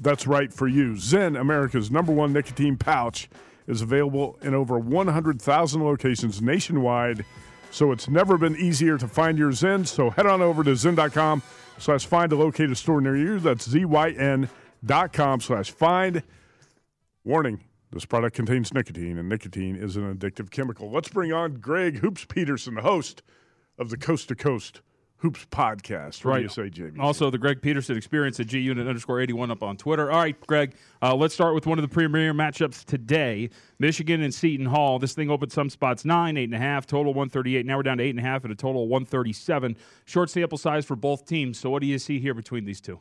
that's 0.00 0.26
right 0.26 0.52
for 0.52 0.66
you. 0.66 0.94
ZYN, 0.94 1.38
America's 1.38 1.90
number 1.90 2.12
one 2.12 2.32
nicotine 2.32 2.76
pouch, 2.76 3.28
is 3.66 3.82
available 3.82 4.38
in 4.42 4.54
over 4.54 4.78
100,000 4.78 5.84
locations 5.84 6.40
nationwide. 6.40 7.24
So 7.70 7.92
it's 7.92 8.08
never 8.08 8.36
been 8.36 8.56
easier 8.56 8.98
to 8.98 9.06
find 9.06 9.38
your 9.38 9.52
ZYN. 9.52 9.86
So 9.86 10.10
head 10.10 10.26
on 10.26 10.40
over 10.40 10.64
to 10.64 10.70
zyn.com 10.70 11.42
slash 11.78 12.06
find 12.06 12.30
to 12.30 12.36
locate 12.36 12.70
a 12.70 12.74
store 12.74 13.00
near 13.00 13.16
you. 13.16 13.38
That's 13.38 13.68
Z-Y-N.com 13.68 15.40
slash 15.40 15.70
find. 15.70 16.22
Warning, 17.22 17.60
this 17.92 18.06
product 18.06 18.34
contains 18.34 18.72
nicotine, 18.72 19.18
and 19.18 19.28
nicotine 19.28 19.76
is 19.76 19.96
an 19.96 20.14
addictive 20.14 20.50
chemical. 20.50 20.90
Let's 20.90 21.10
bring 21.10 21.32
on 21.32 21.54
Greg 21.54 21.98
Hoops 21.98 22.24
Peterson, 22.24 22.74
the 22.74 22.82
host 22.82 23.22
of 23.78 23.90
the 23.90 23.96
Coast 23.96 24.28
to 24.28 24.34
Coast 24.34 24.80
Hoops 25.20 25.46
podcast. 25.50 26.24
What 26.24 26.36
do 26.36 26.42
you 26.42 26.48
say, 26.48 26.70
JB? 26.70 26.98
Also, 26.98 27.30
the 27.30 27.36
Greg 27.36 27.60
Peterson 27.60 27.94
Experience 27.94 28.40
at 28.40 28.46
G 28.46 28.58
Unit 28.58 28.88
underscore 28.88 29.20
81 29.20 29.50
up 29.50 29.62
on 29.62 29.76
Twitter. 29.76 30.10
All 30.10 30.18
right, 30.18 30.38
Greg, 30.46 30.74
uh, 31.02 31.14
let's 31.14 31.34
start 31.34 31.54
with 31.54 31.66
one 31.66 31.78
of 31.78 31.82
the 31.82 31.88
premier 31.88 32.32
matchups 32.32 32.84
today 32.84 33.50
Michigan 33.78 34.22
and 34.22 34.32
Seton 34.32 34.64
Hall. 34.64 34.98
This 34.98 35.12
thing 35.12 35.30
opened 35.30 35.52
some 35.52 35.68
spots 35.68 36.06
nine, 36.06 36.38
eight 36.38 36.44
and 36.44 36.54
a 36.54 36.58
half, 36.58 36.86
total 36.86 37.12
138. 37.12 37.66
Now 37.66 37.76
we're 37.76 37.82
down 37.82 37.98
to 37.98 38.04
eight 38.04 38.10
and 38.10 38.18
a 38.18 38.22
half 38.22 38.46
at 38.46 38.50
a 38.50 38.54
total 38.54 38.84
of 38.84 38.88
137. 38.88 39.76
Short 40.06 40.30
sample 40.30 40.56
size 40.56 40.86
for 40.86 40.96
both 40.96 41.26
teams. 41.26 41.58
So, 41.58 41.68
what 41.68 41.82
do 41.82 41.86
you 41.86 41.98
see 41.98 42.18
here 42.18 42.32
between 42.32 42.64
these 42.64 42.80
two? 42.80 42.98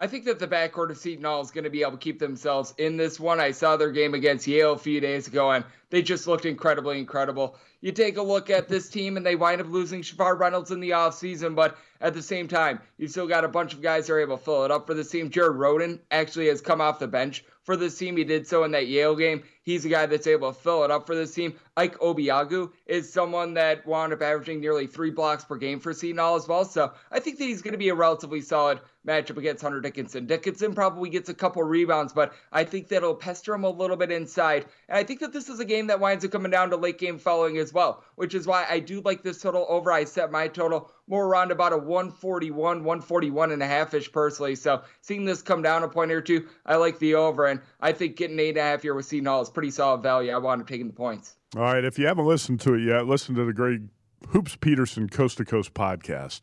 I 0.00 0.08
think 0.08 0.24
that 0.24 0.40
the 0.40 0.48
backcourt 0.48 0.90
of 0.90 0.98
Seton 0.98 1.24
Hall 1.24 1.40
is 1.40 1.52
going 1.52 1.64
to 1.64 1.70
be 1.70 1.82
able 1.82 1.92
to 1.92 1.98
keep 1.98 2.18
themselves 2.18 2.74
in 2.78 2.96
this 2.96 3.20
one. 3.20 3.38
I 3.38 3.52
saw 3.52 3.76
their 3.76 3.92
game 3.92 4.14
against 4.14 4.46
Yale 4.46 4.72
a 4.72 4.78
few 4.78 5.00
days 5.00 5.28
ago, 5.28 5.52
and 5.52 5.64
they 5.90 6.02
just 6.02 6.26
looked 6.26 6.44
incredibly 6.44 6.98
incredible. 6.98 7.56
You 7.80 7.92
take 7.92 8.16
a 8.16 8.22
look 8.22 8.50
at 8.50 8.68
this 8.68 8.88
team, 8.88 9.16
and 9.16 9.24
they 9.24 9.36
wind 9.36 9.60
up 9.60 9.68
losing 9.68 10.02
Shavar 10.02 10.38
Reynolds 10.38 10.72
in 10.72 10.80
the 10.80 10.90
offseason, 10.90 11.54
but 11.54 11.78
at 12.04 12.12
the 12.12 12.22
same 12.22 12.48
time, 12.48 12.80
you've 12.98 13.10
still 13.10 13.26
got 13.26 13.44
a 13.44 13.48
bunch 13.48 13.72
of 13.72 13.80
guys 13.80 14.06
that 14.06 14.12
are 14.12 14.20
able 14.20 14.36
to 14.36 14.44
fill 14.44 14.64
it 14.66 14.70
up 14.70 14.86
for 14.86 14.92
this 14.92 15.10
team. 15.10 15.30
Jared 15.30 15.56
Rhoden 15.56 16.00
actually 16.10 16.48
has 16.48 16.60
come 16.60 16.82
off 16.82 16.98
the 16.98 17.08
bench 17.08 17.42
for 17.62 17.76
this 17.76 17.96
team. 17.96 18.18
He 18.18 18.24
did 18.24 18.46
so 18.46 18.62
in 18.64 18.72
that 18.72 18.88
Yale 18.88 19.16
game. 19.16 19.42
He's 19.62 19.86
a 19.86 19.88
guy 19.88 20.04
that's 20.04 20.26
able 20.26 20.52
to 20.52 20.58
fill 20.58 20.84
it 20.84 20.90
up 20.90 21.06
for 21.06 21.14
this 21.14 21.34
team. 21.34 21.54
Ike 21.78 21.98
Obiagu 22.00 22.70
is 22.86 23.10
someone 23.10 23.54
that 23.54 23.86
wound 23.86 24.12
up 24.12 24.20
averaging 24.20 24.60
nearly 24.60 24.86
three 24.86 25.10
blocks 25.10 25.44
per 25.44 25.56
game 25.56 25.80
for 25.80 25.94
Seton 25.94 26.18
Hall 26.18 26.36
as 26.36 26.46
well. 26.46 26.66
So 26.66 26.92
I 27.10 27.20
think 27.20 27.38
that 27.38 27.44
he's 27.44 27.62
going 27.62 27.72
to 27.72 27.78
be 27.78 27.88
a 27.88 27.94
relatively 27.94 28.42
solid 28.42 28.80
matchup 29.06 29.38
against 29.38 29.62
Hunter 29.62 29.80
Dickinson. 29.80 30.26
Dickinson 30.26 30.74
probably 30.74 31.08
gets 31.08 31.30
a 31.30 31.34
couple 31.34 31.62
rebounds, 31.62 32.12
but 32.12 32.34
I 32.52 32.64
think 32.64 32.88
that'll 32.88 33.14
pester 33.14 33.54
him 33.54 33.64
a 33.64 33.70
little 33.70 33.96
bit 33.96 34.12
inside. 34.12 34.66
And 34.90 34.98
I 34.98 35.04
think 35.04 35.20
that 35.20 35.32
this 35.32 35.48
is 35.48 35.60
a 35.60 35.64
game 35.64 35.86
that 35.86 36.00
winds 36.00 36.24
up 36.24 36.30
coming 36.30 36.50
down 36.50 36.68
to 36.70 36.76
late 36.76 36.98
game 36.98 37.18
following 37.18 37.56
as 37.56 37.72
well, 37.72 38.04
which 38.16 38.34
is 38.34 38.46
why 38.46 38.66
I 38.68 38.80
do 38.80 39.00
like 39.00 39.22
this 39.22 39.40
total 39.40 39.64
over. 39.70 39.90
I 39.90 40.04
set 40.04 40.30
my 40.30 40.48
total 40.48 40.90
more 41.06 41.26
around 41.26 41.52
about 41.52 41.72
a 41.72 41.78
141, 41.78 42.84
141 42.84 43.52
and 43.52 43.62
a 43.62 43.66
half 43.66 43.92
ish 43.94 44.10
personally. 44.10 44.54
So 44.54 44.82
seeing 45.00 45.24
this 45.24 45.42
come 45.42 45.62
down 45.62 45.82
a 45.82 45.88
point 45.88 46.10
or 46.10 46.20
two, 46.20 46.46
I 46.64 46.76
like 46.76 46.98
the 46.98 47.14
over. 47.14 47.46
And 47.46 47.60
I 47.80 47.92
think 47.92 48.16
getting 48.16 48.38
eight 48.38 48.50
and 48.50 48.58
a 48.58 48.62
half 48.62 48.82
here 48.82 48.94
with 48.94 49.06
Seton 49.06 49.26
Hall 49.26 49.42
is 49.42 49.50
pretty 49.50 49.70
solid 49.70 50.02
value. 50.02 50.32
I 50.32 50.38
wound 50.38 50.62
up 50.62 50.68
taking 50.68 50.86
the 50.86 50.94
points. 50.94 51.36
All 51.56 51.62
right, 51.62 51.84
if 51.84 51.98
you 51.98 52.06
haven't 52.06 52.26
listened 52.26 52.60
to 52.62 52.74
it 52.74 52.82
yet, 52.82 53.06
listen 53.06 53.34
to 53.36 53.44
the 53.44 53.52
Greg 53.52 53.88
Hoops 54.28 54.56
Peterson 54.56 55.08
Coast 55.08 55.36
to 55.38 55.44
Coast 55.44 55.74
podcast. 55.74 56.42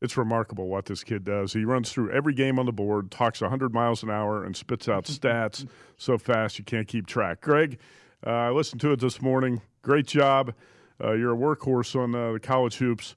It's 0.00 0.16
remarkable 0.16 0.66
what 0.66 0.86
this 0.86 1.04
kid 1.04 1.24
does. 1.24 1.52
He 1.52 1.64
runs 1.64 1.92
through 1.92 2.10
every 2.10 2.34
game 2.34 2.58
on 2.58 2.66
the 2.66 2.72
board, 2.72 3.10
talks 3.10 3.40
100 3.40 3.72
miles 3.72 4.02
an 4.02 4.10
hour, 4.10 4.44
and 4.44 4.56
spits 4.56 4.88
out 4.88 5.04
stats 5.06 5.66
so 5.96 6.18
fast 6.18 6.58
you 6.58 6.64
can't 6.64 6.88
keep 6.88 7.06
track. 7.06 7.40
Greg, 7.40 7.78
uh, 8.26 8.30
I 8.30 8.50
listened 8.50 8.80
to 8.82 8.92
it 8.92 9.00
this 9.00 9.22
morning. 9.22 9.62
Great 9.82 10.06
job. 10.06 10.54
Uh, 11.02 11.12
you're 11.12 11.32
a 11.32 11.36
workhorse 11.36 11.96
on 11.98 12.14
uh, 12.14 12.32
the 12.32 12.40
college 12.40 12.76
hoops. 12.76 13.14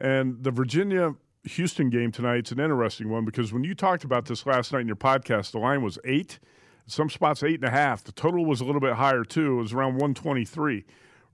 And 0.00 0.42
the 0.42 0.50
Virginia 0.50 1.14
Houston 1.44 1.90
game 1.90 2.12
tonight's 2.12 2.52
an 2.52 2.60
interesting 2.60 3.08
one 3.08 3.24
because 3.24 3.52
when 3.52 3.64
you 3.64 3.74
talked 3.74 4.04
about 4.04 4.26
this 4.26 4.46
last 4.46 4.72
night 4.72 4.82
in 4.82 4.86
your 4.86 4.96
podcast, 4.96 5.52
the 5.52 5.58
line 5.58 5.82
was 5.82 5.98
eight. 6.04 6.38
Some 6.86 7.10
spots 7.10 7.42
eight 7.42 7.56
and 7.56 7.64
a 7.64 7.70
half. 7.70 8.02
The 8.04 8.12
total 8.12 8.46
was 8.46 8.60
a 8.60 8.64
little 8.64 8.80
bit 8.80 8.94
higher 8.94 9.24
too. 9.24 9.58
It 9.58 9.62
was 9.62 9.72
around 9.72 9.94
123. 9.94 10.84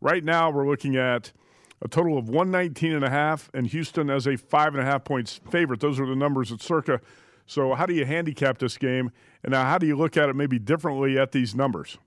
Right 0.00 0.24
now, 0.24 0.50
we're 0.50 0.68
looking 0.68 0.96
at 0.96 1.32
a 1.80 1.88
total 1.88 2.18
of 2.18 2.28
119 2.28 2.92
and 2.92 3.04
a 3.04 3.10
half, 3.10 3.50
and 3.54 3.66
Houston 3.66 4.10
as 4.10 4.26
a 4.26 4.36
five 4.36 4.74
and 4.74 4.82
a 4.82 4.84
half 4.84 5.04
points 5.04 5.40
favorite. 5.50 5.80
Those 5.80 6.00
are 6.00 6.06
the 6.06 6.16
numbers 6.16 6.50
at 6.50 6.60
circa. 6.60 7.00
So, 7.46 7.74
how 7.74 7.86
do 7.86 7.94
you 7.94 8.04
handicap 8.04 8.58
this 8.58 8.78
game? 8.78 9.12
And 9.42 9.52
now, 9.52 9.64
how 9.64 9.78
do 9.78 9.86
you 9.86 9.96
look 9.96 10.16
at 10.16 10.28
it 10.28 10.34
maybe 10.34 10.58
differently 10.58 11.18
at 11.18 11.32
these 11.32 11.54
numbers? 11.54 11.98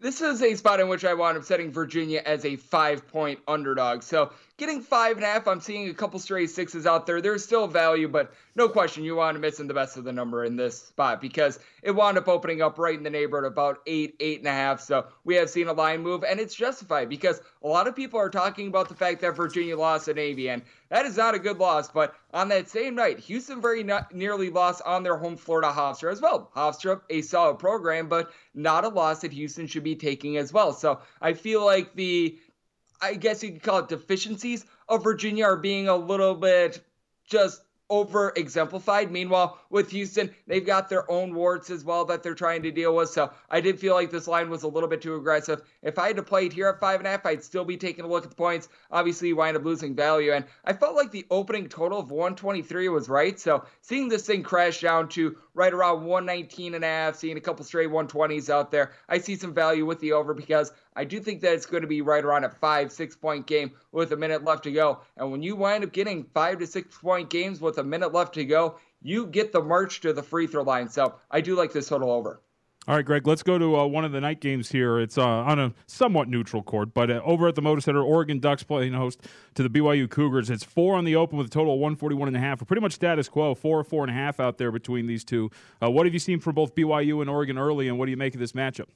This 0.00 0.20
is 0.20 0.42
a 0.42 0.54
spot 0.54 0.80
in 0.80 0.88
which 0.88 1.04
I 1.04 1.14
wound 1.14 1.36
up 1.36 1.44
setting 1.44 1.72
Virginia 1.72 2.22
as 2.24 2.44
a 2.44 2.56
five 2.56 3.06
point 3.08 3.40
underdog. 3.48 4.02
So 4.02 4.32
getting 4.58 4.82
five 4.82 5.16
and 5.16 5.24
a 5.24 5.28
half, 5.28 5.46
I'm 5.46 5.60
seeing 5.60 5.88
a 5.88 5.94
couple 5.94 6.18
straight 6.18 6.50
sixes 6.50 6.84
out 6.84 7.06
there. 7.06 7.20
There's 7.20 7.44
still 7.44 7.68
value, 7.68 8.08
but 8.08 8.34
no 8.56 8.68
question, 8.68 9.04
you 9.04 9.14
wound 9.14 9.36
up 9.36 9.40
missing 9.40 9.68
the 9.68 9.74
best 9.74 9.96
of 9.96 10.02
the 10.02 10.12
number 10.12 10.44
in 10.44 10.56
this 10.56 10.82
spot 10.82 11.20
because 11.20 11.60
it 11.82 11.92
wound 11.92 12.18
up 12.18 12.26
opening 12.26 12.60
up 12.60 12.76
right 12.76 12.98
in 12.98 13.04
the 13.04 13.10
neighborhood 13.10 13.50
about 13.50 13.80
eight, 13.86 14.16
eight 14.18 14.40
and 14.40 14.48
a 14.48 14.52
half. 14.52 14.80
So 14.80 15.06
we 15.24 15.36
have 15.36 15.48
seen 15.48 15.68
a 15.68 15.72
line 15.72 16.02
move, 16.02 16.24
and 16.24 16.40
it's 16.40 16.56
justified 16.56 17.08
because 17.08 17.40
a 17.62 17.68
lot 17.68 17.86
of 17.86 17.94
people 17.94 18.18
are 18.18 18.28
talking 18.28 18.66
about 18.66 18.88
the 18.88 18.96
fact 18.96 19.20
that 19.20 19.36
Virginia 19.36 19.78
lost 19.78 20.06
to 20.06 20.14
Navy, 20.14 20.50
and 20.50 20.62
that 20.88 21.06
is 21.06 21.16
not 21.16 21.36
a 21.36 21.38
good 21.38 21.58
loss. 21.58 21.88
But 21.88 22.16
on 22.34 22.48
that 22.48 22.68
same 22.68 22.96
night, 22.96 23.20
Houston 23.20 23.60
very 23.60 23.88
nearly 24.12 24.50
lost 24.50 24.82
on 24.84 25.04
their 25.04 25.16
home 25.16 25.36
floor 25.36 25.60
to 25.60 25.68
Hofstra 25.68 26.10
as 26.10 26.20
well. 26.20 26.50
Hofstra, 26.56 27.00
a 27.10 27.22
solid 27.22 27.60
program, 27.60 28.08
but 28.08 28.32
not 28.54 28.84
a 28.84 28.88
loss 28.88 29.20
that 29.20 29.32
Houston 29.32 29.68
should 29.68 29.84
be 29.84 29.94
taking 29.94 30.36
as 30.36 30.52
well. 30.52 30.72
So 30.72 31.00
I 31.20 31.34
feel 31.34 31.64
like 31.64 31.94
the, 31.94 32.36
I 33.00 33.14
guess 33.14 33.42
you 33.42 33.52
could 33.52 33.62
call 33.62 33.78
it 33.80 33.88
deficiencies 33.88 34.64
of 34.88 35.04
Virginia 35.04 35.44
are 35.44 35.56
being 35.56 35.88
a 35.88 35.96
little 35.96 36.34
bit 36.34 36.80
just 37.24 37.62
over 37.90 38.32
exemplified. 38.36 39.10
Meanwhile, 39.10 39.58
with 39.70 39.90
Houston, 39.90 40.30
they've 40.46 40.64
got 40.64 40.88
their 40.88 41.10
own 41.10 41.34
warts 41.34 41.70
as 41.70 41.84
well 41.84 42.04
that 42.06 42.22
they're 42.22 42.34
trying 42.34 42.62
to 42.62 42.70
deal 42.70 42.94
with. 42.94 43.08
So 43.08 43.32
I 43.50 43.60
did 43.60 43.80
feel 43.80 43.94
like 43.94 44.10
this 44.10 44.28
line 44.28 44.50
was 44.50 44.62
a 44.62 44.68
little 44.68 44.88
bit 44.88 45.00
too 45.00 45.14
aggressive. 45.14 45.62
If 45.82 45.98
I 45.98 46.08
had 46.08 46.16
to 46.16 46.22
play 46.22 46.46
it 46.46 46.52
here 46.52 46.68
at 46.68 46.80
five 46.80 47.00
and 47.00 47.06
a 47.06 47.10
half, 47.10 47.24
I'd 47.24 47.42
still 47.42 47.64
be 47.64 47.76
taking 47.76 48.04
a 48.04 48.08
look 48.08 48.24
at 48.24 48.30
the 48.30 48.36
points. 48.36 48.68
Obviously, 48.90 49.28
you 49.28 49.36
wind 49.36 49.56
up 49.56 49.64
losing 49.64 49.94
value. 49.94 50.32
And 50.32 50.44
I 50.64 50.72
felt 50.74 50.96
like 50.96 51.10
the 51.10 51.26
opening 51.30 51.68
total 51.68 51.98
of 51.98 52.10
123 52.10 52.88
was 52.90 53.08
right. 53.08 53.38
So 53.40 53.64
seeing 53.80 54.08
this 54.08 54.26
thing 54.26 54.42
crash 54.42 54.80
down 54.80 55.08
to 55.10 55.36
right 55.58 55.74
around 55.74 56.04
119 56.04 56.74
and 56.74 56.84
a 56.84 56.86
half, 56.86 57.16
seeing 57.16 57.36
a 57.36 57.40
couple 57.40 57.64
straight 57.64 57.90
120s 57.90 58.48
out 58.48 58.70
there, 58.70 58.92
I 59.08 59.18
see 59.18 59.34
some 59.34 59.52
value 59.52 59.84
with 59.84 59.98
the 59.98 60.12
over 60.12 60.32
because 60.32 60.72
I 60.94 61.04
do 61.04 61.18
think 61.18 61.40
that 61.40 61.52
it's 61.52 61.66
going 61.66 61.80
to 61.82 61.88
be 61.88 62.00
right 62.00 62.24
around 62.24 62.44
a 62.44 62.48
five, 62.48 62.92
six 62.92 63.16
point 63.16 63.46
game 63.46 63.72
with 63.90 64.12
a 64.12 64.16
minute 64.16 64.44
left 64.44 64.62
to 64.64 64.72
go. 64.72 65.00
And 65.16 65.32
when 65.32 65.42
you 65.42 65.56
wind 65.56 65.82
up 65.82 65.92
getting 65.92 66.24
five 66.32 66.60
to 66.60 66.66
six 66.66 66.96
point 66.96 67.28
games 67.28 67.60
with 67.60 67.78
a 67.78 67.84
minute 67.84 68.12
left 68.12 68.34
to 68.34 68.44
go, 68.44 68.78
you 69.02 69.26
get 69.26 69.50
the 69.50 69.60
march 69.60 70.00
to 70.02 70.12
the 70.12 70.22
free 70.22 70.46
throw 70.46 70.62
line. 70.62 70.88
So 70.88 71.16
I 71.28 71.40
do 71.40 71.56
like 71.56 71.72
this 71.72 71.88
total 71.88 72.12
over. 72.12 72.40
All 72.88 72.94
right, 72.94 73.04
Greg, 73.04 73.26
let's 73.26 73.42
go 73.42 73.58
to 73.58 73.76
uh, 73.76 73.84
one 73.84 74.06
of 74.06 74.12
the 74.12 74.20
night 74.22 74.40
games 74.40 74.70
here. 74.70 74.98
It's 74.98 75.18
uh, 75.18 75.22
on 75.22 75.58
a 75.58 75.74
somewhat 75.86 76.26
neutral 76.26 76.62
court, 76.62 76.94
but 76.94 77.10
uh, 77.10 77.20
over 77.22 77.46
at 77.46 77.54
the 77.54 77.60
Moda 77.60 77.82
Center, 77.82 78.02
Oregon 78.02 78.38
Ducks 78.38 78.62
playing 78.62 78.94
host 78.94 79.20
to 79.56 79.62
the 79.62 79.68
BYU 79.68 80.08
Cougars. 80.08 80.48
It's 80.48 80.64
four 80.64 80.96
on 80.96 81.04
the 81.04 81.14
open 81.14 81.36
with 81.36 81.48
a 81.48 81.50
total 81.50 81.74
of 81.74 81.80
141 81.80 82.28
and 82.28 82.36
a 82.38 82.40
half. 82.40 82.66
Pretty 82.66 82.80
much 82.80 82.94
status 82.94 83.28
quo, 83.28 83.54
four, 83.54 83.78
or 83.78 83.84
four 83.84 84.04
and 84.04 84.10
a 84.10 84.14
half 84.14 84.40
out 84.40 84.56
there 84.56 84.72
between 84.72 85.06
these 85.06 85.22
two. 85.22 85.50
Uh, 85.82 85.90
what 85.90 86.06
have 86.06 86.14
you 86.14 86.18
seen 86.18 86.40
from 86.40 86.54
both 86.54 86.74
BYU 86.74 87.20
and 87.20 87.28
Oregon 87.28 87.58
early, 87.58 87.88
and 87.88 87.98
what 87.98 88.06
do 88.06 88.10
you 88.10 88.16
make 88.16 88.32
of 88.32 88.40
this 88.40 88.52
matchup? 88.52 88.86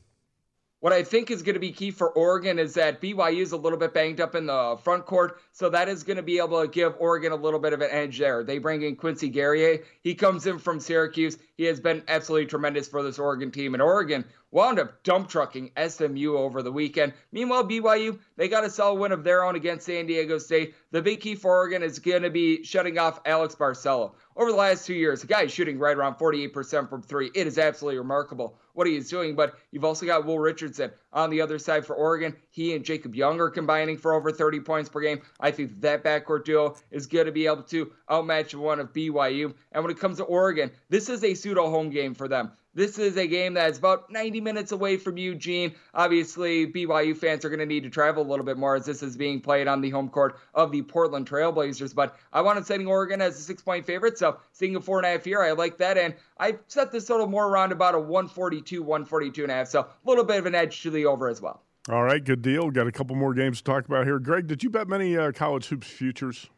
What 0.83 0.93
I 0.93 1.05
think 1.05 1.31
is 1.31 1.43
going 1.43 1.55
to 1.55 1.61
be 1.61 1.71
key 1.71 1.93
for 1.93 2.11
Oregon 2.11 2.59
is 2.59 2.75
that 2.75 3.01
BYU 3.01 3.41
is 3.41 3.53
a 3.53 3.57
little 3.57 3.79
bit 3.79 3.95
banged 3.95 4.21
up 4.21 4.35
in 4.35 4.47
the 4.47 4.77
front 4.83 5.07
court, 5.07 5.41
so 5.53 5.71
that 5.71 5.89
is 5.89 6.03
going 6.03 6.17
to 6.17 6.25
be 6.25 6.39
able 6.39 6.61
to 6.61 6.67
give 6.67 6.97
Oregon 6.99 7.31
a 7.31 7.37
little 7.37 7.61
bit 7.61 7.73
of 7.73 7.81
an 7.83 7.89
edge 7.93 8.19
there. 8.19 8.43
They 8.43 8.59
bring 8.59 8.83
in 8.83 8.97
Quincy 8.97 9.29
Guerrier. 9.29 9.85
He 10.01 10.17
comes 10.17 10.45
in 10.45 10.59
from 10.59 10.81
Syracuse. 10.81 11.39
He 11.57 11.67
has 11.67 11.79
been 11.79 12.03
absolutely 12.09 12.49
tremendous 12.49 12.89
for 12.89 13.05
this 13.05 13.21
Oregon 13.21 13.53
team, 13.53 13.75
and 13.75 13.83
Oregon 13.83 14.25
wound 14.53 14.79
up 14.79 15.03
dump 15.03 15.29
trucking 15.29 15.73
SMU 15.89 16.37
over 16.37 16.63
the 16.63 16.71
weekend. 16.71 17.15
Meanwhile, 17.33 17.65
BYU, 17.65 18.19
they 18.37 18.49
got 18.49 18.65
a 18.65 18.71
solid 18.71 19.01
win 19.01 19.11
of 19.11 19.25
their 19.25 19.45
own 19.45 19.57
against 19.57 19.87
San 19.87 20.07
Diego 20.07 20.39
State. 20.39 20.75
The 20.93 21.03
big 21.03 21.21
key 21.21 21.35
for 21.35 21.51
Oregon 21.51 21.83
is 21.83 21.99
going 21.99 22.23
to 22.23 22.31
be 22.31 22.63
shutting 22.63 22.99
off 22.99 23.21
Alex 23.27 23.55
Barcello. 23.55 24.15
Over 24.37 24.51
the 24.51 24.57
last 24.57 24.87
two 24.87 24.95
years, 24.95 25.23
the 25.23 25.27
guy 25.27 25.43
is 25.43 25.53
shooting 25.53 25.79
right 25.79 25.97
around 25.97 26.15
48% 26.15 26.89
from 26.89 27.03
three. 27.03 27.31
It 27.35 27.47
is 27.47 27.59
absolutely 27.59 27.99
remarkable 27.99 28.59
what 28.75 28.87
he 28.87 28.97
is 28.97 29.09
doing. 29.09 29.35
But 29.35 29.59
you've 29.71 29.85
also 29.85 30.07
got 30.07 30.25
Will 30.25 30.39
Richardson 30.39 30.91
on 31.13 31.31
the 31.31 31.41
other 31.41 31.59
side 31.59 31.85
for 31.85 31.95
Oregon. 31.97 32.37
He 32.51 32.75
and 32.75 32.85
Jacob 32.85 33.15
Young 33.15 33.41
are 33.41 33.51
combining 33.51 33.99
for 33.99 34.15
over 34.15 34.31
30 34.31 34.61
points 34.61 34.89
per 34.89 35.01
game. 35.01 35.23
I 35.41 35.51
think 35.51 35.81
that 35.81 36.05
backcourt 36.05 36.45
duo 36.45 36.77
is 36.91 37.07
going 37.07 37.27
to 37.27 37.33
be 37.33 37.47
able 37.47 37.63
to 37.65 37.93
outmatch 38.09 38.55
one 38.55 38.81
of 38.81 38.93
BYU. 38.93 39.55
And 39.73 39.85
when 39.85 39.91
it 39.91 40.01
comes 40.01 40.19
to 40.19 40.25
Oregon, 40.25 40.71
this 40.89 41.09
is 41.09 41.25
a 41.25 41.35
pseudo 41.35 41.71
home 41.71 41.91
game 41.91 42.15
for 42.15 42.29
them. 42.29 42.53
This 42.75 42.99
is 42.99 43.19
a 43.19 43.27
game 43.27 43.55
that's 43.55 43.79
about 43.79 44.11
90 44.11 44.41
minutes 44.41 44.73
away 44.73 44.97
from 44.97 45.19
Eugene. 45.19 45.75
Obviously, 45.93 46.67
BYU 46.67 47.15
fans 47.15 47.45
are 47.45 47.51
going 47.51 47.59
to 47.61 47.67
need 47.67 47.83
to 47.83 47.91
travel 47.91 48.23
a 48.23 48.29
little 48.29 48.47
bit 48.47 48.57
more 48.57 48.77
as 48.77 48.87
this 48.87 49.03
is 49.03 49.15
being 49.15 49.43
played 49.43 49.69
on 49.69 49.83
the 49.83 49.91
home 49.91 50.09
court 50.09 50.39
of 50.55 50.73
the 50.73 50.81
Portland 50.81 51.29
Trailblazers. 51.29 51.95
But 51.95 52.17
I 52.33 52.41
wanted 52.41 52.65
setting 52.65 52.87
Oregon 52.87 53.21
as 53.21 53.39
a 53.39 53.43
six 53.43 53.61
point 53.61 53.85
favorite, 53.85 54.17
so 54.17 54.39
seeing 54.53 54.75
a 54.75 54.81
four 54.81 54.99
and 54.99 55.07
a 55.07 55.11
half 55.11 55.25
here, 55.25 55.43
I 55.43 55.53
like 55.53 55.77
that. 55.79 55.99
And 55.99 56.15
I 56.41 56.57
set 56.69 56.91
this 56.91 57.07
total 57.07 57.27
more 57.27 57.47
around 57.47 57.73
about 57.73 57.95
a 57.95 58.01
142, 58.01 58.83
142 58.83 59.43
and 59.43 59.53
a 59.53 59.55
half, 59.55 59.69
so 59.69 59.81
a 59.81 60.09
little 60.09 60.25
bit 60.25 60.39
of 60.39 60.47
an 60.47 60.55
edge 60.55 60.83
to 60.83 60.91
the 60.91 61.05
over 61.05 61.29
as 61.29 61.43
well. 61.43 61.63
All 61.91 62.05
right, 62.05 62.25
good 62.25 62.41
deal. 62.41 62.71
Got 62.71 62.87
a 62.87 62.93
couple 62.93 63.17
more 63.17 63.35
games 63.35 63.59
to 63.59 63.65
talk 63.65 63.87
about 63.87 64.07
here. 64.07 64.19
Greg, 64.19 64.47
did 64.47 64.63
you 64.63 64.71
bet 64.71 64.89
many 64.89 65.19
uh, 65.19 65.33
college 65.33 65.67
hoops 65.67 65.89
futures? 65.89 66.49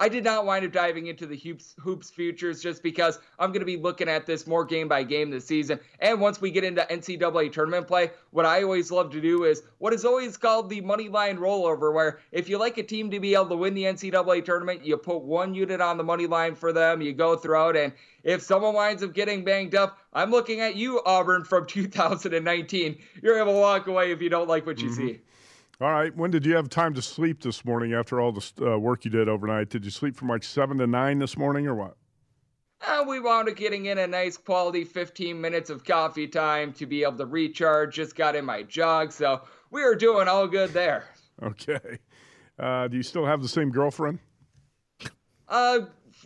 I 0.00 0.08
did 0.08 0.22
not 0.22 0.46
wind 0.46 0.64
up 0.64 0.72
diving 0.72 1.06
into 1.08 1.26
the 1.26 1.36
hoops 1.36 1.74
hoops 1.80 2.08
futures 2.08 2.62
just 2.62 2.82
because 2.84 3.18
I'm 3.38 3.50
going 3.50 3.60
to 3.60 3.66
be 3.66 3.76
looking 3.76 4.08
at 4.08 4.26
this 4.26 4.46
more 4.46 4.64
game 4.64 4.86
by 4.86 5.02
game 5.02 5.30
this 5.30 5.44
season. 5.44 5.80
And 5.98 6.20
once 6.20 6.40
we 6.40 6.52
get 6.52 6.62
into 6.62 6.86
NCAA 6.88 7.52
tournament 7.52 7.88
play, 7.88 8.12
what 8.30 8.46
I 8.46 8.62
always 8.62 8.92
love 8.92 9.10
to 9.10 9.20
do 9.20 9.44
is 9.44 9.62
what 9.78 9.92
is 9.92 10.04
always 10.04 10.36
called 10.36 10.70
the 10.70 10.80
money 10.80 11.08
line 11.08 11.36
rollover, 11.38 11.92
where 11.92 12.20
if 12.30 12.48
you 12.48 12.58
like 12.58 12.78
a 12.78 12.82
team 12.84 13.10
to 13.10 13.18
be 13.18 13.34
able 13.34 13.48
to 13.48 13.56
win 13.56 13.74
the 13.74 13.84
NCAA 13.84 14.44
tournament, 14.44 14.84
you 14.84 14.96
put 14.96 15.22
one 15.22 15.52
unit 15.52 15.80
on 15.80 15.96
the 15.96 16.04
money 16.04 16.28
line 16.28 16.54
for 16.54 16.72
them, 16.72 17.00
you 17.02 17.12
go 17.12 17.36
throughout, 17.36 17.76
and 17.76 17.92
if 18.22 18.42
someone 18.42 18.74
winds 18.74 19.02
up 19.02 19.14
getting 19.14 19.42
banged 19.42 19.74
up, 19.74 19.98
I'm 20.12 20.30
looking 20.30 20.60
at 20.60 20.76
you, 20.76 21.00
Auburn, 21.06 21.44
from 21.44 21.66
2019. 21.68 22.98
You're 23.22 23.38
able 23.38 23.52
to 23.52 23.58
walk 23.58 23.88
away 23.88 24.12
if 24.12 24.22
you 24.22 24.28
don't 24.28 24.48
like 24.48 24.64
what 24.64 24.80
you 24.80 24.90
mm-hmm. 24.90 25.08
see. 25.08 25.20
All 25.80 25.92
right. 25.92 26.14
When 26.16 26.32
did 26.32 26.44
you 26.44 26.56
have 26.56 26.68
time 26.68 26.92
to 26.94 27.02
sleep 27.02 27.40
this 27.40 27.64
morning 27.64 27.94
after 27.94 28.20
all 28.20 28.32
the 28.32 28.52
uh, 28.60 28.78
work 28.78 29.04
you 29.04 29.12
did 29.12 29.28
overnight? 29.28 29.70
Did 29.70 29.84
you 29.84 29.92
sleep 29.92 30.16
from 30.16 30.28
like 30.28 30.42
7 30.42 30.76
to 30.78 30.86
9 30.88 31.18
this 31.20 31.36
morning 31.36 31.68
or 31.68 31.74
what? 31.76 31.96
Uh, 32.84 33.04
we 33.06 33.20
wound 33.20 33.48
up 33.48 33.56
getting 33.56 33.86
in 33.86 33.98
a 33.98 34.06
nice 34.06 34.36
quality 34.36 34.84
15 34.84 35.40
minutes 35.40 35.70
of 35.70 35.84
coffee 35.84 36.26
time 36.26 36.72
to 36.72 36.86
be 36.86 37.02
able 37.02 37.16
to 37.18 37.26
recharge. 37.26 37.94
Just 37.94 38.16
got 38.16 38.34
in 38.34 38.44
my 38.44 38.62
jog, 38.64 39.12
so 39.12 39.42
we 39.70 39.82
are 39.82 39.94
doing 39.94 40.26
all 40.26 40.46
good 40.48 40.70
there. 40.70 41.04
Okay. 41.40 41.98
Uh, 42.58 42.88
do 42.88 42.96
you 42.96 43.02
still 43.04 43.24
have 43.24 43.40
the 43.40 43.48
same 43.48 43.70
girlfriend? 43.70 44.18
Uh, 45.48 45.80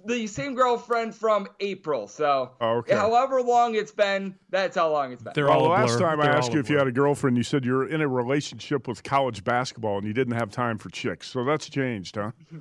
the 0.07 0.27
same 0.27 0.55
girlfriend 0.55 1.15
from 1.15 1.47
April. 1.61 2.09
So, 2.09 2.51
oh, 2.61 2.77
okay. 2.79 2.95
however 2.95 3.43
long 3.43 3.75
it's 3.75 3.93
been, 3.93 4.35
that's 4.51 4.77
how 4.77 4.91
long 4.91 5.13
it's 5.13 5.23
been. 5.23 5.33
They're 5.35 5.51
all 5.51 5.63
well, 5.63 5.71
last 5.71 5.99
time 5.99 6.19
They're 6.19 6.33
I 6.33 6.37
asked 6.37 6.53
you 6.53 6.61
if 6.61 6.71
you 6.71 6.79
had 6.79 6.87
a 6.87 6.93
girlfriend, 6.93 7.37
you 7.37 7.43
said 7.43 7.65
you're 7.65 7.89
in 7.89 8.01
a 8.01 8.09
relationship 8.09 8.89
with 8.89 9.03
college 9.03 9.45
basketball 9.45 9.99
and 9.99 10.07
you 10.07 10.13
didn't 10.13 10.35
have 10.35 10.51
time 10.51 10.79
for 10.79 10.89
chicks. 10.91 11.29
So 11.29 11.45
that's 11.45 11.69
changed, 11.69 12.17
huh? 12.17 12.33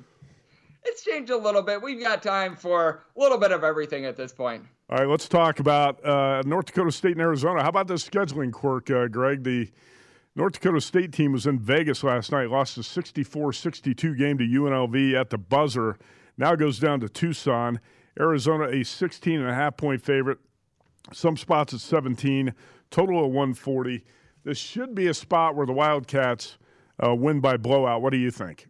it's 0.85 1.03
changed 1.03 1.31
a 1.31 1.37
little 1.37 1.61
bit. 1.61 1.81
We've 1.81 2.01
got 2.01 2.21
time 2.21 2.55
for 2.55 3.03
a 3.15 3.19
little 3.19 3.37
bit 3.37 3.51
of 3.51 3.63
everything 3.63 4.05
at 4.05 4.17
this 4.17 4.33
point. 4.33 4.63
All 4.89 4.97
right, 4.97 5.07
let's 5.07 5.29
talk 5.29 5.59
about 5.59 6.03
uh, 6.05 6.43
North 6.45 6.65
Dakota 6.65 6.91
State 6.91 7.13
and 7.13 7.21
Arizona. 7.21 7.63
How 7.63 7.69
about 7.69 7.87
this 7.87 8.07
scheduling 8.07 8.51
quirk, 8.51 8.91
uh, 8.91 9.07
Greg? 9.07 9.43
The 9.43 9.69
North 10.35 10.53
Dakota 10.53 10.81
State 10.81 11.13
team 11.13 11.31
was 11.31 11.47
in 11.47 11.59
Vegas 11.59 12.03
last 12.03 12.31
night, 12.31 12.49
lost 12.49 12.77
a 12.77 12.83
64 12.83 13.53
62 13.53 14.15
game 14.15 14.37
to 14.37 14.43
UNLV 14.43 15.13
at 15.19 15.29
the 15.29 15.37
buzzer. 15.37 15.97
Now 16.37 16.55
goes 16.55 16.79
down 16.79 16.99
to 17.01 17.09
Tucson. 17.09 17.79
Arizona, 18.19 18.67
a 18.67 18.83
16 18.83 19.39
and 19.39 19.49
a 19.49 19.53
half 19.53 19.77
point 19.77 20.01
favorite. 20.01 20.39
Some 21.13 21.37
spots 21.37 21.73
at 21.73 21.79
17. 21.79 22.53
Total 22.89 23.25
of 23.25 23.31
140. 23.31 24.03
This 24.43 24.57
should 24.57 24.95
be 24.95 25.07
a 25.07 25.13
spot 25.13 25.55
where 25.55 25.65
the 25.65 25.73
Wildcats 25.73 26.57
uh, 27.03 27.15
win 27.15 27.39
by 27.39 27.57
blowout. 27.57 28.01
What 28.01 28.11
do 28.11 28.17
you 28.17 28.31
think? 28.31 28.67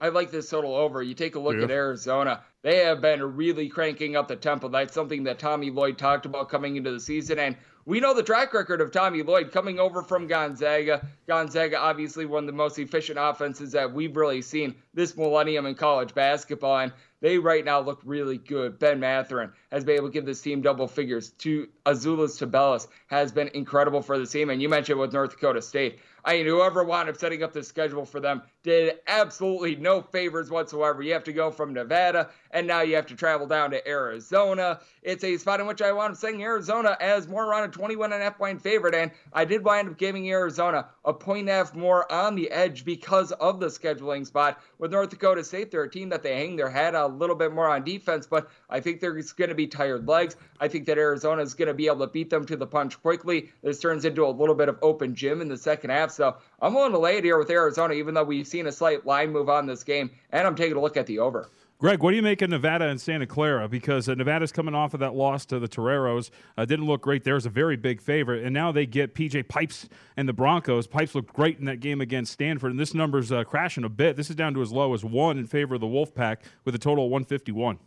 I 0.00 0.08
like 0.08 0.30
this 0.30 0.50
total 0.50 0.74
over. 0.74 1.02
You 1.02 1.14
take 1.14 1.36
a 1.36 1.40
look 1.40 1.56
yeah. 1.56 1.64
at 1.64 1.70
Arizona. 1.70 2.42
They 2.62 2.84
have 2.84 3.00
been 3.00 3.22
really 3.36 3.68
cranking 3.68 4.16
up 4.16 4.28
the 4.28 4.36
tempo. 4.36 4.68
That's 4.68 4.92
something 4.92 5.24
that 5.24 5.38
Tommy 5.38 5.70
Lloyd 5.70 5.96
talked 5.96 6.26
about 6.26 6.50
coming 6.50 6.76
into 6.76 6.90
the 6.90 7.00
season. 7.00 7.38
And 7.38 7.56
We 7.88 8.00
know 8.00 8.14
the 8.14 8.22
track 8.24 8.52
record 8.52 8.80
of 8.80 8.90
Tommy 8.90 9.22
Lloyd 9.22 9.52
coming 9.52 9.78
over 9.78 10.02
from 10.02 10.26
Gonzaga. 10.26 11.06
Gonzaga, 11.28 11.78
obviously, 11.78 12.26
one 12.26 12.42
of 12.42 12.48
the 12.48 12.52
most 12.52 12.80
efficient 12.80 13.16
offenses 13.16 13.70
that 13.72 13.92
we've 13.92 14.16
really 14.16 14.42
seen 14.42 14.74
this 14.92 15.16
millennium 15.16 15.66
in 15.66 15.76
college 15.76 16.12
basketball. 16.12 16.78
And 16.78 16.92
they 17.20 17.38
right 17.38 17.64
now 17.64 17.78
look 17.78 18.00
really 18.04 18.38
good. 18.38 18.80
Ben 18.80 18.98
Mathurin 18.98 19.52
has 19.70 19.84
been 19.84 19.94
able 19.94 20.08
to 20.08 20.12
give 20.12 20.26
this 20.26 20.42
team 20.42 20.62
double 20.62 20.88
figures. 20.88 21.30
To 21.30 21.68
Azuolas 21.86 22.44
Tubelis 22.44 22.88
has 23.06 23.30
been 23.30 23.50
incredible 23.54 24.02
for 24.02 24.18
the 24.18 24.26
team. 24.26 24.50
And 24.50 24.60
you 24.60 24.68
mentioned 24.68 24.98
with 24.98 25.12
North 25.12 25.30
Dakota 25.30 25.62
State. 25.62 26.00
I 26.26 26.38
mean, 26.38 26.46
whoever 26.46 26.82
wound 26.82 27.08
up 27.08 27.16
setting 27.16 27.44
up 27.44 27.52
the 27.52 27.62
schedule 27.62 28.04
for 28.04 28.18
them 28.18 28.42
did 28.64 28.98
absolutely 29.06 29.76
no 29.76 30.02
favors 30.02 30.50
whatsoever. 30.50 31.00
You 31.00 31.12
have 31.12 31.22
to 31.22 31.32
go 31.32 31.52
from 31.52 31.72
Nevada, 31.72 32.30
and 32.50 32.66
now 32.66 32.80
you 32.80 32.96
have 32.96 33.06
to 33.06 33.14
travel 33.14 33.46
down 33.46 33.70
to 33.70 33.88
Arizona. 33.88 34.80
It's 35.02 35.22
a 35.22 35.36
spot 35.36 35.60
in 35.60 35.68
which 35.68 35.80
I 35.80 35.92
wound 35.92 36.14
up 36.14 36.18
saying 36.18 36.42
Arizona 36.42 36.96
as 37.00 37.28
more 37.28 37.46
around 37.46 37.68
a 37.68 37.72
21 37.72 38.12
and 38.12 38.20
a 38.20 38.24
half 38.24 38.38
point 38.38 38.60
favorite, 38.60 38.96
and 38.96 39.12
I 39.32 39.44
did 39.44 39.64
wind 39.64 39.88
up 39.88 39.98
giving 39.98 40.28
Arizona 40.28 40.88
a 41.04 41.14
point 41.14 41.42
and 41.42 41.50
a 41.50 41.52
half 41.52 41.76
more 41.76 42.10
on 42.10 42.34
the 42.34 42.50
edge 42.50 42.84
because 42.84 43.30
of 43.30 43.60
the 43.60 43.66
scheduling 43.66 44.26
spot. 44.26 44.60
With 44.78 44.90
North 44.90 45.10
Dakota 45.10 45.44
State, 45.44 45.70
they're 45.70 45.84
a 45.84 45.90
team 45.90 46.08
that 46.08 46.24
they 46.24 46.34
hang 46.34 46.56
their 46.56 46.70
hat 46.70 46.96
a 46.96 47.06
little 47.06 47.36
bit 47.36 47.52
more 47.52 47.68
on 47.68 47.84
defense, 47.84 48.26
but 48.26 48.50
I 48.68 48.80
think 48.80 49.00
there's 49.00 49.32
going 49.32 49.50
to 49.50 49.54
be 49.54 49.68
tired 49.68 50.08
legs. 50.08 50.34
I 50.58 50.66
think 50.66 50.86
that 50.86 50.98
Arizona 50.98 51.42
is 51.42 51.54
going 51.54 51.68
to 51.68 51.74
be 51.74 51.86
able 51.86 52.00
to 52.00 52.08
beat 52.08 52.30
them 52.30 52.44
to 52.46 52.56
the 52.56 52.66
punch 52.66 53.00
quickly. 53.00 53.50
This 53.62 53.78
turns 53.78 54.04
into 54.04 54.26
a 54.26 54.28
little 54.28 54.56
bit 54.56 54.68
of 54.68 54.78
open 54.82 55.14
gym 55.14 55.40
in 55.40 55.46
the 55.46 55.56
second 55.56 55.90
half. 55.90 56.15
So 56.16 56.36
I'm 56.60 56.74
willing 56.74 56.92
to 56.92 56.98
lay 56.98 57.18
it 57.18 57.24
here 57.24 57.38
with 57.38 57.50
Arizona, 57.50 57.94
even 57.94 58.14
though 58.14 58.24
we've 58.24 58.46
seen 58.46 58.66
a 58.66 58.72
slight 58.72 59.06
line 59.06 59.30
move 59.30 59.48
on 59.48 59.66
this 59.66 59.84
game, 59.84 60.10
and 60.30 60.46
I'm 60.46 60.56
taking 60.56 60.76
a 60.76 60.80
look 60.80 60.96
at 60.96 61.06
the 61.06 61.18
over. 61.18 61.48
Greg, 61.78 62.02
what 62.02 62.12
do 62.12 62.16
you 62.16 62.22
make 62.22 62.40
of 62.40 62.48
Nevada 62.48 62.86
and 62.86 62.98
Santa 62.98 63.26
Clara? 63.26 63.68
Because 63.68 64.08
uh, 64.08 64.14
Nevada's 64.14 64.50
coming 64.50 64.74
off 64.74 64.94
of 64.94 65.00
that 65.00 65.14
loss 65.14 65.44
to 65.46 65.58
the 65.58 65.68
Toreros. 65.68 66.30
Uh, 66.56 66.64
didn't 66.64 66.86
look 66.86 67.02
great. 67.02 67.22
There's 67.22 67.44
a 67.44 67.50
very 67.50 67.76
big 67.76 68.00
favorite. 68.00 68.44
And 68.44 68.54
now 68.54 68.72
they 68.72 68.86
get 68.86 69.14
PJ 69.14 69.46
Pipes 69.48 69.86
and 70.16 70.26
the 70.26 70.32
Broncos. 70.32 70.86
Pipes 70.86 71.14
looked 71.14 71.34
great 71.34 71.58
in 71.58 71.66
that 71.66 71.80
game 71.80 72.00
against 72.00 72.32
Stanford. 72.32 72.70
And 72.70 72.80
this 72.80 72.94
number's 72.94 73.30
uh, 73.30 73.44
crashing 73.44 73.84
a 73.84 73.90
bit. 73.90 74.16
This 74.16 74.30
is 74.30 74.36
down 74.36 74.54
to 74.54 74.62
as 74.62 74.72
low 74.72 74.94
as 74.94 75.04
one 75.04 75.36
in 75.36 75.46
favor 75.46 75.74
of 75.74 75.82
the 75.82 75.86
Wolfpack 75.86 76.38
with 76.64 76.74
a 76.74 76.78
total 76.78 77.04
of 77.04 77.10
151. 77.10 77.78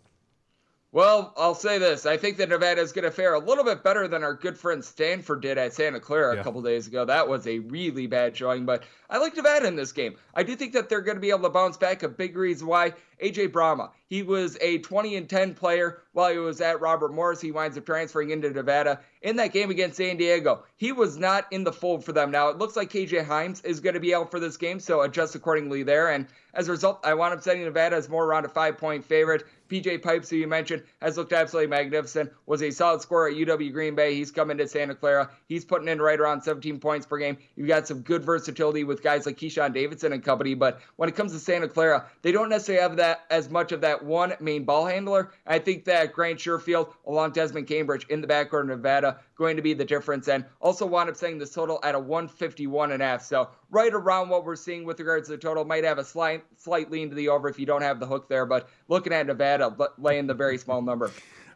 Well, 0.91 1.35
I'll 1.37 1.53
say 1.53 1.77
this. 1.77 2.07
I 2.07 2.17
think 2.17 2.37
that 2.37 2.49
Nevada 2.49 2.81
is 2.81 2.93
going 2.93 3.05
to 3.05 3.11
fare 3.11 3.35
a 3.35 3.39
little 3.39 3.63
bit 3.63 3.83
better 3.83 4.07
than 4.07 4.23
our 4.23 4.33
good 4.33 4.57
friend 4.57 4.83
Stanford 4.83 5.41
did 5.41 5.59
at 5.59 5.73
Santa 5.73 5.99
Clara 5.99 6.33
yeah. 6.33 6.41
a 6.41 6.43
couple 6.43 6.63
days 6.63 6.87
ago. 6.87 7.05
That 7.05 7.27
was 7.27 7.45
a 7.45 7.59
really 7.59 8.07
bad 8.07 8.35
showing, 8.35 8.65
but 8.65 8.83
I 9.07 9.19
like 9.19 9.35
Nevada 9.35 9.67
in 9.67 9.75
this 9.75 9.91
game. 9.91 10.15
I 10.33 10.41
do 10.41 10.55
think 10.55 10.73
that 10.73 10.89
they're 10.89 11.01
going 11.01 11.17
to 11.17 11.21
be 11.21 11.29
able 11.29 11.43
to 11.43 11.49
bounce 11.49 11.77
back. 11.77 12.01
A 12.01 12.09
big 12.09 12.35
reason 12.35 12.65
why 12.65 12.93
AJ 13.21 13.51
Bramah. 13.51 13.91
He 14.07 14.23
was 14.23 14.57
a 14.61 14.79
20 14.79 15.15
and 15.15 15.29
10 15.29 15.53
player 15.53 16.01
while 16.13 16.31
he 16.31 16.39
was 16.39 16.61
at 16.61 16.81
Robert 16.81 17.13
Morris. 17.13 17.41
He 17.41 17.51
winds 17.51 17.77
up 17.77 17.85
transferring 17.85 18.31
into 18.31 18.49
Nevada. 18.49 18.99
In 19.21 19.35
that 19.35 19.53
game 19.53 19.69
against 19.69 19.97
San 19.97 20.17
Diego, 20.17 20.63
he 20.77 20.91
was 20.91 21.17
not 21.17 21.45
in 21.51 21.63
the 21.63 21.73
fold 21.73 22.03
for 22.03 22.13
them. 22.13 22.31
Now, 22.31 22.49
it 22.49 22.57
looks 22.57 22.75
like 22.75 22.91
KJ 22.91 23.25
Hymes 23.25 23.61
is 23.61 23.79
going 23.79 23.93
to 23.93 23.99
be 23.99 24.15
out 24.15 24.31
for 24.31 24.39
this 24.39 24.57
game, 24.57 24.79
so 24.79 25.01
adjust 25.01 25.35
accordingly 25.35 25.83
there. 25.83 26.09
And 26.09 26.27
as 26.53 26.67
a 26.67 26.71
result, 26.71 27.01
I 27.03 27.13
wound 27.13 27.33
up 27.33 27.43
setting 27.43 27.63
Nevada 27.63 27.95
as 27.95 28.09
more 28.09 28.25
around 28.25 28.45
a 28.45 28.49
five 28.49 28.77
point 28.77 29.05
favorite. 29.05 29.43
PJ 29.69 30.01
Pipes, 30.01 30.29
who 30.29 30.37
you 30.37 30.47
mentioned, 30.47 30.83
has 31.01 31.17
looked 31.17 31.31
absolutely 31.31 31.69
magnificent, 31.69 32.31
was 32.45 32.61
a 32.61 32.71
solid 32.71 33.01
scorer 33.01 33.29
at 33.29 33.35
UW 33.35 33.71
Green 33.71 33.95
Bay. 33.95 34.15
He's 34.15 34.31
coming 34.31 34.57
to 34.57 34.67
Santa 34.67 34.95
Clara. 34.95 35.29
He's 35.47 35.63
putting 35.63 35.87
in 35.87 36.01
right 36.01 36.19
around 36.19 36.41
17 36.41 36.79
points 36.79 37.05
per 37.05 37.17
game. 37.17 37.37
You've 37.55 37.67
got 37.67 37.87
some 37.87 38.01
good 38.01 38.23
versatility 38.23 38.83
with 38.83 39.03
guys 39.03 39.25
like 39.25 39.37
Keyshawn 39.37 39.73
Davidson 39.73 40.13
and 40.13 40.23
company, 40.23 40.55
but 40.55 40.79
when 40.95 41.07
it 41.07 41.15
comes 41.15 41.31
to 41.33 41.39
Santa 41.39 41.67
Clara, 41.67 42.07
they 42.21 42.31
don't 42.31 42.49
necessarily 42.49 42.81
have 42.81 42.97
that 42.97 43.25
as 43.29 43.49
much 43.49 43.71
of 43.71 43.81
that 43.81 44.03
one 44.03 44.33
main 44.39 44.63
ball 44.65 44.85
handler. 44.85 45.31
I 45.45 45.59
think 45.59 45.85
that 45.85 46.13
Grant 46.13 46.39
Sherfield 46.39 46.93
along 47.05 47.31
Desmond 47.31 47.67
Cambridge 47.67 48.05
in 48.09 48.21
the 48.21 48.27
backcourt 48.27 48.61
of 48.61 48.67
Nevada 48.67 49.19
going 49.39 49.55
to 49.55 49.63
be 49.63 49.73
the 49.73 49.85
difference. 49.85 50.27
And 50.27 50.45
also 50.59 50.85
wound 50.85 51.09
up 51.09 51.15
saying 51.15 51.39
this 51.39 51.51
total 51.51 51.79
at 51.81 51.95
a 51.95 51.99
151 51.99 52.91
and 52.91 53.01
a 53.01 53.05
half. 53.05 53.23
So 53.23 53.49
right 53.71 53.91
around 53.91 54.29
what 54.29 54.45
we're 54.45 54.55
seeing 54.55 54.83
with 54.83 54.99
regards 54.99 55.29
to 55.29 55.31
the 55.31 55.37
total. 55.39 55.65
Might 55.65 55.85
have 55.85 55.97
a 55.97 56.05
slight 56.05 56.43
slight 56.57 56.91
lean 56.91 57.09
to 57.09 57.15
the 57.15 57.29
over 57.29 57.49
if 57.49 57.57
you 57.57 57.65
don't 57.65 57.81
have 57.81 57.99
the 57.99 58.05
hook 58.05 58.29
there, 58.29 58.45
but 58.45 58.69
looking 58.87 59.13
at 59.13 59.25
Nevada 59.25 59.75
laying 59.97 60.27
the 60.27 60.35
very 60.35 60.59
small 60.59 60.81
number. 60.81 61.11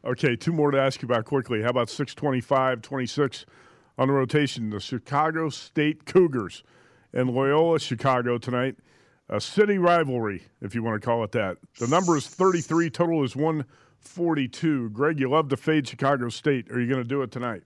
Okay, 0.05 0.35
two 0.35 0.51
more 0.51 0.71
to 0.71 0.79
ask 0.79 1.01
you 1.01 1.07
about 1.07 1.25
quickly. 1.25 1.61
How 1.61 1.69
about 1.69 1.89
625, 1.89 2.81
26 2.81 3.45
on 3.97 4.07
the 4.07 4.13
rotation? 4.13 4.69
The 4.69 4.79
Chicago 4.79 5.49
State 5.49 6.05
Cougars 6.05 6.63
and 7.13 7.29
Loyola 7.29 7.79
Chicago 7.79 8.37
tonight. 8.37 8.75
A 9.29 9.39
city 9.39 9.77
rivalry, 9.77 10.43
if 10.61 10.75
you 10.75 10.83
want 10.83 11.01
to 11.01 11.05
call 11.05 11.23
it 11.23 11.31
that. 11.31 11.57
The 11.79 11.87
number 11.87 12.17
is 12.17 12.27
33, 12.27 12.89
total 12.89 13.23
is 13.23 13.35
142. 13.35 14.89
Greg, 14.89 15.19
you 15.19 15.29
love 15.29 15.47
to 15.49 15.57
fade 15.57 15.87
Chicago 15.87 16.27
State. 16.29 16.69
Are 16.69 16.79
you 16.79 16.87
going 16.87 17.01
to 17.01 17.07
do 17.07 17.21
it 17.21 17.31
tonight? 17.31 17.63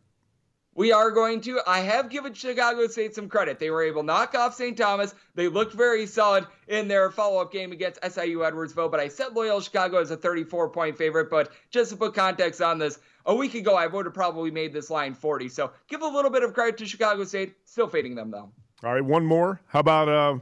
We 0.77 0.91
are 0.91 1.09
going 1.09 1.41
to. 1.41 1.59
I 1.65 1.79
have 1.79 2.07
given 2.07 2.35
Chicago 2.35 2.85
State 2.85 3.15
some 3.15 3.27
credit. 3.27 3.57
They 3.57 3.71
were 3.71 3.81
able 3.81 4.03
to 4.03 4.05
knock 4.05 4.35
off 4.35 4.53
St. 4.53 4.77
Thomas. 4.77 5.15
They 5.33 5.47
looked 5.47 5.73
very 5.73 6.05
solid 6.05 6.45
in 6.67 6.87
their 6.87 7.09
follow 7.09 7.41
up 7.41 7.51
game 7.51 7.71
against 7.71 7.99
SIU 8.03 8.41
Edwardsville, 8.41 8.91
but 8.91 8.99
I 8.99 9.07
set 9.07 9.33
Loyal 9.33 9.59
Chicago 9.59 9.97
as 9.97 10.11
a 10.11 10.17
34 10.17 10.69
point 10.69 10.95
favorite. 10.95 11.31
But 11.31 11.51
just 11.71 11.89
to 11.89 11.97
put 11.97 12.13
context 12.13 12.61
on 12.61 12.77
this, 12.77 12.99
a 13.25 13.33
week 13.33 13.55
ago, 13.55 13.73
I 13.73 13.87
would 13.87 14.05
have 14.05 14.13
probably 14.13 14.51
made 14.51 14.71
this 14.71 14.91
line 14.91 15.15
40. 15.15 15.49
So 15.49 15.71
give 15.87 16.03
a 16.03 16.07
little 16.07 16.29
bit 16.29 16.43
of 16.43 16.53
credit 16.53 16.77
to 16.77 16.85
Chicago 16.85 17.23
State. 17.23 17.55
Still 17.65 17.87
fading 17.87 18.13
them, 18.13 18.29
though. 18.29 18.51
All 18.83 18.93
right, 18.93 19.03
one 19.03 19.25
more. 19.25 19.59
How 19.69 19.79
about 19.79 20.07
uh, 20.07 20.37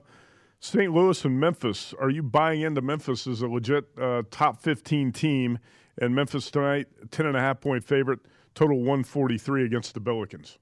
St. 0.59 0.93
Louis 0.93 1.23
and 1.23 1.39
Memphis? 1.39 1.93
Are 1.97 2.09
you 2.09 2.21
buying 2.21 2.59
into 2.59 2.81
Memphis 2.81 3.25
as 3.25 3.41
a 3.41 3.47
legit 3.47 3.85
uh, 3.97 4.23
top 4.31 4.61
15 4.61 5.13
team? 5.13 5.59
And 5.97 6.13
Memphis 6.13 6.51
tonight, 6.51 6.87
10.5 7.07 7.61
point 7.61 7.85
favorite 7.85 8.19
total 8.55 8.77
143 8.77 9.65
against 9.65 9.93
the 9.93 10.01
Billikens. 10.01 10.57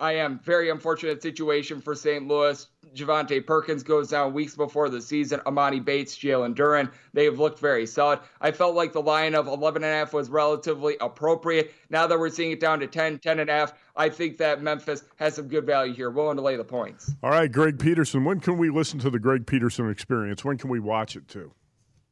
I 0.00 0.12
am 0.12 0.38
very 0.38 0.70
unfortunate 0.70 1.22
situation 1.22 1.80
for 1.80 1.94
St. 1.94 2.28
Louis. 2.28 2.68
Javonte 2.94 3.44
Perkins 3.44 3.82
goes 3.82 4.10
down 4.10 4.32
weeks 4.32 4.54
before 4.54 4.88
the 4.88 5.02
season. 5.02 5.40
Emoni 5.40 5.84
Bates, 5.84 6.16
Jalen 6.16 6.54
Duren, 6.54 6.88
they 7.14 7.24
have 7.24 7.40
looked 7.40 7.58
very 7.58 7.84
solid. 7.84 8.20
I 8.40 8.52
felt 8.52 8.76
like 8.76 8.92
the 8.92 9.02
line 9.02 9.34
of 9.34 9.46
11.5 9.46 10.12
was 10.12 10.30
relatively 10.30 10.96
appropriate. 11.00 11.74
Now 11.90 12.06
that 12.06 12.16
we're 12.16 12.28
seeing 12.28 12.52
it 12.52 12.60
down 12.60 12.78
to 12.78 12.86
10, 12.86 13.18
10.5, 13.18 13.72
I 13.96 14.08
think 14.08 14.38
that 14.38 14.62
Memphis 14.62 15.02
has 15.16 15.34
some 15.34 15.48
good 15.48 15.66
value 15.66 15.92
here. 15.92 16.10
Willing 16.10 16.36
to 16.36 16.42
lay 16.42 16.54
the 16.54 16.64
points. 16.64 17.12
All 17.24 17.30
right, 17.30 17.50
Greg 17.50 17.80
Peterson. 17.80 18.24
When 18.24 18.38
can 18.38 18.56
we 18.56 18.70
listen 18.70 19.00
to 19.00 19.10
the 19.10 19.18
Greg 19.18 19.46
Peterson 19.46 19.90
experience? 19.90 20.44
When 20.44 20.58
can 20.58 20.70
we 20.70 20.78
watch 20.78 21.16
it 21.16 21.26
too? 21.26 21.52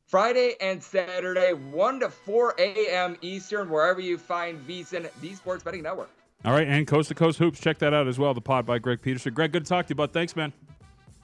Friday 0.07 0.55
and 0.61 0.81
Saturday, 0.81 1.53
1 1.53 2.01
to 2.01 2.09
4 2.09 2.55
a.m. 2.59 3.17
Eastern, 3.23 3.69
wherever 3.69 4.01
you 4.01 4.17
find 4.17 4.65
VSIN, 4.67 5.11
the 5.21 5.35
Sports 5.35 5.65
Betting 5.65 5.83
Network. 5.83 6.11
All 6.45 6.53
right, 6.53 6.69
and 6.69 6.87
Coast 6.87 7.09
to 7.09 7.15
Coast 7.15 7.41
Hoops. 7.41 7.59
Check 7.59 7.79
that 7.79 7.93
out 7.93 8.07
as 8.07 8.17
well, 8.19 8.33
the 8.33 8.41
pod 8.41 8.67
by 8.67 8.79
Greg 8.79 9.03
Peterson. 9.03 9.35
Greg, 9.35 9.51
good 9.51 9.65
to 9.65 9.69
talk 9.69 9.87
to 9.87 9.91
you, 9.91 9.95
bud. 9.97 10.13
Thanks, 10.13 10.37
man. 10.37 10.53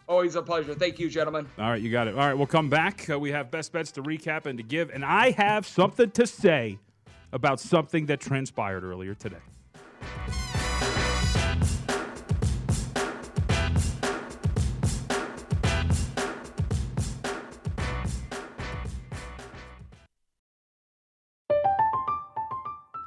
Always 0.09 0.35
a 0.35 0.43
pleasure. 0.43 0.75
Thank 0.75 0.99
you, 0.99 1.09
gentlemen. 1.09 1.47
All 1.59 1.71
right, 1.71 1.81
you 1.81 1.93
got 1.93 2.09
it. 2.09 2.15
All 2.15 2.27
right, 2.27 2.35
we'll 2.35 2.49
come 2.49 2.69
back. 2.69 3.09
Uh, 3.09 3.21
we 3.21 3.31
have 3.31 3.53
best 3.53 3.73
bets 3.73 3.93
to 3.93 4.03
recap 4.03 4.47
and 4.47 4.59
to 4.59 4.65
give, 4.65 4.91
and 4.91 5.05
I 5.05 5.31
have 5.31 5.65
something 5.65 6.11
to 6.11 6.27
say 6.27 6.81
about 7.33 7.61
something 7.61 8.07
that 8.07 8.21
transpired 8.21 8.83
earlier 8.83 9.15
today. 9.15 9.37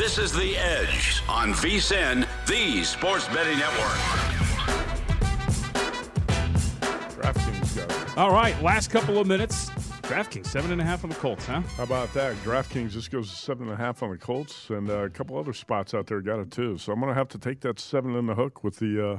This 0.00 0.16
is 0.16 0.32
The 0.32 0.56
Edge 0.56 1.22
on 1.28 1.52
VSIN, 1.52 2.26
the 2.46 2.82
Sports 2.84 3.28
Betting 3.28 3.58
Network. 3.58 3.98
DraftKings 7.20 7.76
got 7.76 7.90
it. 7.90 8.16
All 8.16 8.32
right, 8.32 8.60
last 8.62 8.88
couple 8.88 9.18
of 9.18 9.26
minutes. 9.26 9.68
DraftKings 9.68 10.46
seven 10.46 10.72
and 10.72 10.80
a 10.80 10.84
half 10.84 11.04
on 11.04 11.10
the 11.10 11.16
Colts, 11.16 11.44
huh? 11.44 11.60
How 11.76 11.82
about 11.82 12.14
that? 12.14 12.34
DraftKings 12.36 12.92
just 12.92 13.10
goes 13.10 13.30
seven 13.30 13.64
and 13.64 13.74
a 13.74 13.76
half 13.76 14.02
on 14.02 14.08
the 14.08 14.16
Colts, 14.16 14.70
and 14.70 14.88
uh, 14.88 15.00
a 15.00 15.10
couple 15.10 15.36
other 15.36 15.52
spots 15.52 15.92
out 15.92 16.06
there 16.06 16.22
got 16.22 16.40
it 16.40 16.50
too. 16.50 16.78
So 16.78 16.94
I'm 16.94 16.98
going 16.98 17.10
to 17.10 17.14
have 17.14 17.28
to 17.28 17.38
take 17.38 17.60
that 17.60 17.78
seven 17.78 18.16
in 18.16 18.24
the 18.24 18.34
hook 18.34 18.64
with 18.64 18.78
the 18.78 19.06
uh, 19.06 19.18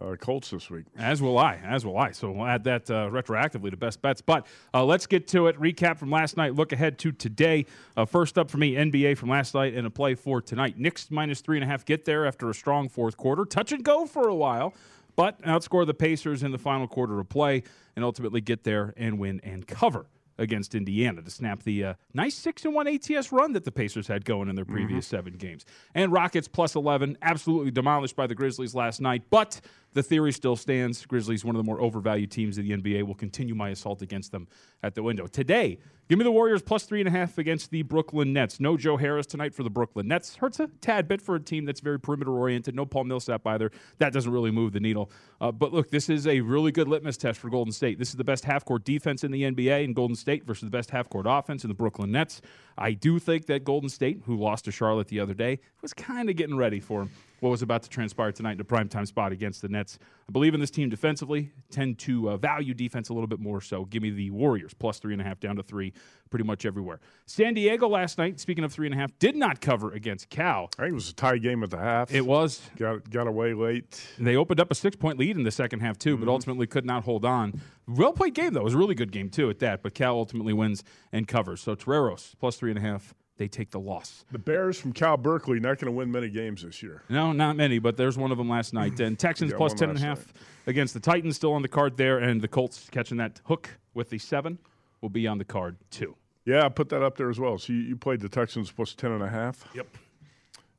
uh, 0.00 0.16
Colts 0.16 0.50
this 0.50 0.70
week. 0.70 0.86
As 0.96 1.20
will 1.20 1.38
I. 1.38 1.56
As 1.56 1.84
will 1.84 1.98
I. 1.98 2.12
So 2.12 2.30
we'll 2.30 2.46
add 2.46 2.64
that 2.64 2.90
uh, 2.90 3.08
retroactively 3.10 3.70
to 3.70 3.76
best 3.76 4.02
bets. 4.02 4.20
But 4.20 4.46
uh, 4.72 4.84
let's 4.84 5.06
get 5.06 5.28
to 5.28 5.46
it. 5.48 5.58
Recap 5.60 5.98
from 5.98 6.10
last 6.10 6.36
night. 6.36 6.54
Look 6.54 6.72
ahead 6.72 6.98
to 7.00 7.12
today. 7.12 7.66
Uh, 7.96 8.04
first 8.04 8.38
up 8.38 8.50
for 8.50 8.58
me, 8.58 8.74
NBA 8.74 9.16
from 9.18 9.28
last 9.28 9.54
night 9.54 9.74
and 9.74 9.86
a 9.86 9.90
play 9.90 10.14
for 10.14 10.40
tonight. 10.40 10.78
Knicks 10.78 11.10
minus 11.10 11.40
three 11.40 11.56
and 11.56 11.64
a 11.64 11.66
half 11.66 11.84
get 11.84 12.04
there 12.04 12.26
after 12.26 12.48
a 12.48 12.54
strong 12.54 12.88
fourth 12.88 13.16
quarter. 13.16 13.44
Touch 13.44 13.72
and 13.72 13.84
go 13.84 14.06
for 14.06 14.28
a 14.28 14.34
while, 14.34 14.74
but 15.16 15.40
outscore 15.42 15.86
the 15.86 15.94
Pacers 15.94 16.42
in 16.42 16.52
the 16.52 16.58
final 16.58 16.86
quarter 16.86 17.18
of 17.18 17.28
play 17.28 17.62
and 17.96 18.04
ultimately 18.04 18.40
get 18.40 18.64
there 18.64 18.94
and 18.96 19.18
win 19.18 19.40
and 19.42 19.66
cover 19.66 20.06
against 20.40 20.74
Indiana 20.74 21.22
to 21.22 21.30
snap 21.30 21.62
the 21.62 21.84
uh, 21.84 21.94
nice 22.14 22.34
six 22.34 22.64
and 22.64 22.74
one 22.74 22.88
ATS 22.88 23.30
run 23.30 23.52
that 23.52 23.64
the 23.64 23.70
Pacers 23.70 24.08
had 24.08 24.24
going 24.24 24.48
in 24.48 24.56
their 24.56 24.64
previous 24.64 25.06
seven 25.06 25.34
games. 25.34 25.64
And 25.94 26.10
Rockets 26.12 26.48
plus 26.48 26.74
eleven, 26.74 27.16
absolutely 27.22 27.70
demolished 27.70 28.16
by 28.16 28.26
the 28.26 28.34
Grizzlies 28.34 28.74
last 28.74 29.00
night. 29.00 29.22
But 29.30 29.60
the 29.92 30.02
theory 30.02 30.32
still 30.32 30.56
stands: 30.56 31.04
Grizzlies, 31.06 31.44
one 31.44 31.54
of 31.54 31.58
the 31.60 31.66
more 31.66 31.80
overvalued 31.80 32.30
teams 32.30 32.58
in 32.58 32.66
the 32.66 32.76
NBA, 32.76 33.06
will 33.06 33.14
continue 33.14 33.54
my 33.54 33.70
assault 33.70 34.02
against 34.02 34.32
them 34.32 34.48
at 34.82 34.94
the 34.94 35.02
window 35.02 35.26
today. 35.26 35.78
Give 36.10 36.18
me 36.18 36.24
the 36.24 36.32
Warriors 36.32 36.60
plus 36.60 36.82
three 36.82 37.00
and 37.00 37.06
a 37.06 37.12
half 37.12 37.38
against 37.38 37.70
the 37.70 37.82
Brooklyn 37.82 38.32
Nets. 38.32 38.58
No 38.58 38.76
Joe 38.76 38.96
Harris 38.96 39.26
tonight 39.26 39.54
for 39.54 39.62
the 39.62 39.70
Brooklyn 39.70 40.08
Nets. 40.08 40.34
Hurts 40.34 40.58
a 40.58 40.66
tad 40.80 41.06
bit 41.06 41.22
for 41.22 41.36
a 41.36 41.40
team 41.40 41.64
that's 41.64 41.78
very 41.78 42.00
perimeter 42.00 42.32
oriented. 42.32 42.74
No 42.74 42.84
Paul 42.84 43.04
Millsap 43.04 43.46
either. 43.46 43.70
That 43.98 44.12
doesn't 44.12 44.32
really 44.32 44.50
move 44.50 44.72
the 44.72 44.80
needle. 44.80 45.08
Uh, 45.40 45.52
but 45.52 45.72
look, 45.72 45.88
this 45.88 46.08
is 46.08 46.26
a 46.26 46.40
really 46.40 46.72
good 46.72 46.88
litmus 46.88 47.16
test 47.16 47.38
for 47.38 47.48
Golden 47.48 47.72
State. 47.72 48.00
This 48.00 48.08
is 48.08 48.16
the 48.16 48.24
best 48.24 48.44
half 48.44 48.64
court 48.64 48.84
defense 48.84 49.22
in 49.22 49.30
the 49.30 49.44
NBA 49.44 49.84
in 49.84 49.92
Golden 49.92 50.16
State 50.16 50.44
versus 50.44 50.62
the 50.62 50.76
best 50.76 50.90
half 50.90 51.08
court 51.08 51.26
offense 51.28 51.62
in 51.62 51.68
the 51.68 51.74
Brooklyn 51.74 52.10
Nets. 52.10 52.42
I 52.76 52.90
do 52.90 53.20
think 53.20 53.46
that 53.46 53.62
Golden 53.62 53.88
State, 53.88 54.22
who 54.26 54.34
lost 54.34 54.64
to 54.64 54.72
Charlotte 54.72 55.06
the 55.06 55.20
other 55.20 55.34
day, 55.34 55.60
was 55.80 55.94
kind 55.94 56.28
of 56.28 56.34
getting 56.34 56.56
ready 56.56 56.80
for 56.80 57.06
what 57.40 57.50
was 57.50 57.62
about 57.62 57.82
to 57.82 57.88
transpire 57.88 58.32
tonight 58.32 58.52
in 58.52 58.60
a 58.60 58.64
primetime 58.64 59.06
spot 59.06 59.32
against 59.32 59.62
the 59.62 59.68
Nets. 59.68 59.98
I 60.28 60.32
believe 60.32 60.54
in 60.54 60.60
this 60.60 60.70
team 60.70 60.88
defensively, 60.88 61.52
tend 61.70 61.98
to 62.00 62.30
uh, 62.30 62.36
value 62.36 62.74
defense 62.74 63.08
a 63.08 63.14
little 63.14 63.26
bit 63.26 63.40
more. 63.40 63.60
So 63.60 63.84
give 63.86 64.02
me 64.02 64.10
the 64.10 64.30
Warriors 64.30 64.74
plus 64.74 64.98
three 64.98 65.12
and 65.12 65.20
a 65.20 65.24
half 65.24 65.40
down 65.40 65.56
to 65.56 65.62
three 65.62 65.92
pretty 66.30 66.44
much 66.44 66.64
everywhere. 66.64 67.00
San 67.26 67.54
Diego 67.54 67.88
last 67.88 68.18
night, 68.18 68.38
speaking 68.38 68.62
of 68.62 68.72
three 68.72 68.86
and 68.86 68.94
a 68.94 68.98
half, 68.98 69.10
did 69.18 69.34
not 69.34 69.60
cover 69.60 69.92
against 69.92 70.28
Cal. 70.28 70.70
I 70.78 70.82
think 70.82 70.92
it 70.92 70.94
was 70.94 71.10
a 71.10 71.14
tie 71.14 71.38
game 71.38 71.62
at 71.64 71.70
the 71.70 71.78
half. 71.78 72.12
It 72.14 72.24
was. 72.24 72.60
Got 72.76 73.10
got 73.10 73.26
away 73.26 73.54
late. 73.54 74.06
They 74.18 74.36
opened 74.36 74.60
up 74.60 74.70
a 74.70 74.74
six 74.74 74.94
point 74.94 75.18
lead 75.18 75.36
in 75.36 75.42
the 75.42 75.50
second 75.50 75.80
half, 75.80 75.98
too, 75.98 76.16
but 76.16 76.28
ultimately 76.28 76.66
could 76.66 76.86
not 76.86 77.04
hold 77.04 77.24
on. 77.24 77.60
Well 77.88 78.12
played 78.12 78.34
game, 78.34 78.52
though. 78.52 78.60
It 78.60 78.64
was 78.64 78.74
a 78.74 78.78
really 78.78 78.94
good 78.94 79.10
game, 79.10 79.30
too, 79.30 79.50
at 79.50 79.58
that. 79.60 79.82
But 79.82 79.94
Cal 79.94 80.14
ultimately 80.14 80.52
wins 80.52 80.84
and 81.12 81.26
covers. 81.26 81.60
So 81.60 81.74
Toreros 81.74 82.36
plus 82.38 82.56
three 82.56 82.70
and 82.70 82.78
a 82.78 82.82
half. 82.82 83.14
They 83.40 83.48
take 83.48 83.70
the 83.70 83.80
loss. 83.80 84.26
The 84.32 84.38
Bears 84.38 84.78
from 84.78 84.92
Cal 84.92 85.16
Berkeley 85.16 85.60
not 85.60 85.78
going 85.78 85.86
to 85.86 85.92
win 85.92 86.12
many 86.12 86.28
games 86.28 86.62
this 86.62 86.82
year. 86.82 87.04
No, 87.08 87.32
not 87.32 87.56
many, 87.56 87.78
but 87.78 87.96
there's 87.96 88.18
one 88.18 88.30
of 88.30 88.36
them 88.36 88.50
last 88.50 88.74
night. 88.74 89.00
And 89.00 89.18
Texans 89.18 89.54
plus 89.54 89.70
one 89.70 89.78
ten 89.78 89.88
and 89.88 89.98
a 89.98 90.02
half 90.02 90.30
against 90.66 90.92
the 90.92 91.00
Titans, 91.00 91.36
still 91.36 91.54
on 91.54 91.62
the 91.62 91.68
card 91.68 91.96
there, 91.96 92.18
and 92.18 92.42
the 92.42 92.48
Colts 92.48 92.90
catching 92.90 93.16
that 93.16 93.40
hook 93.44 93.70
with 93.94 94.10
the 94.10 94.18
seven 94.18 94.58
will 95.00 95.08
be 95.08 95.26
on 95.26 95.38
the 95.38 95.46
card 95.46 95.78
too. 95.90 96.14
Yeah, 96.44 96.66
I 96.66 96.68
put 96.68 96.90
that 96.90 97.02
up 97.02 97.16
there 97.16 97.30
as 97.30 97.40
well. 97.40 97.56
So 97.56 97.72
you, 97.72 97.78
you 97.78 97.96
played 97.96 98.20
the 98.20 98.28
Texans 98.28 98.70
plus 98.70 98.92
ten 98.92 99.12
and 99.12 99.22
a 99.22 99.28
half. 99.30 99.66
Yep. 99.74 99.86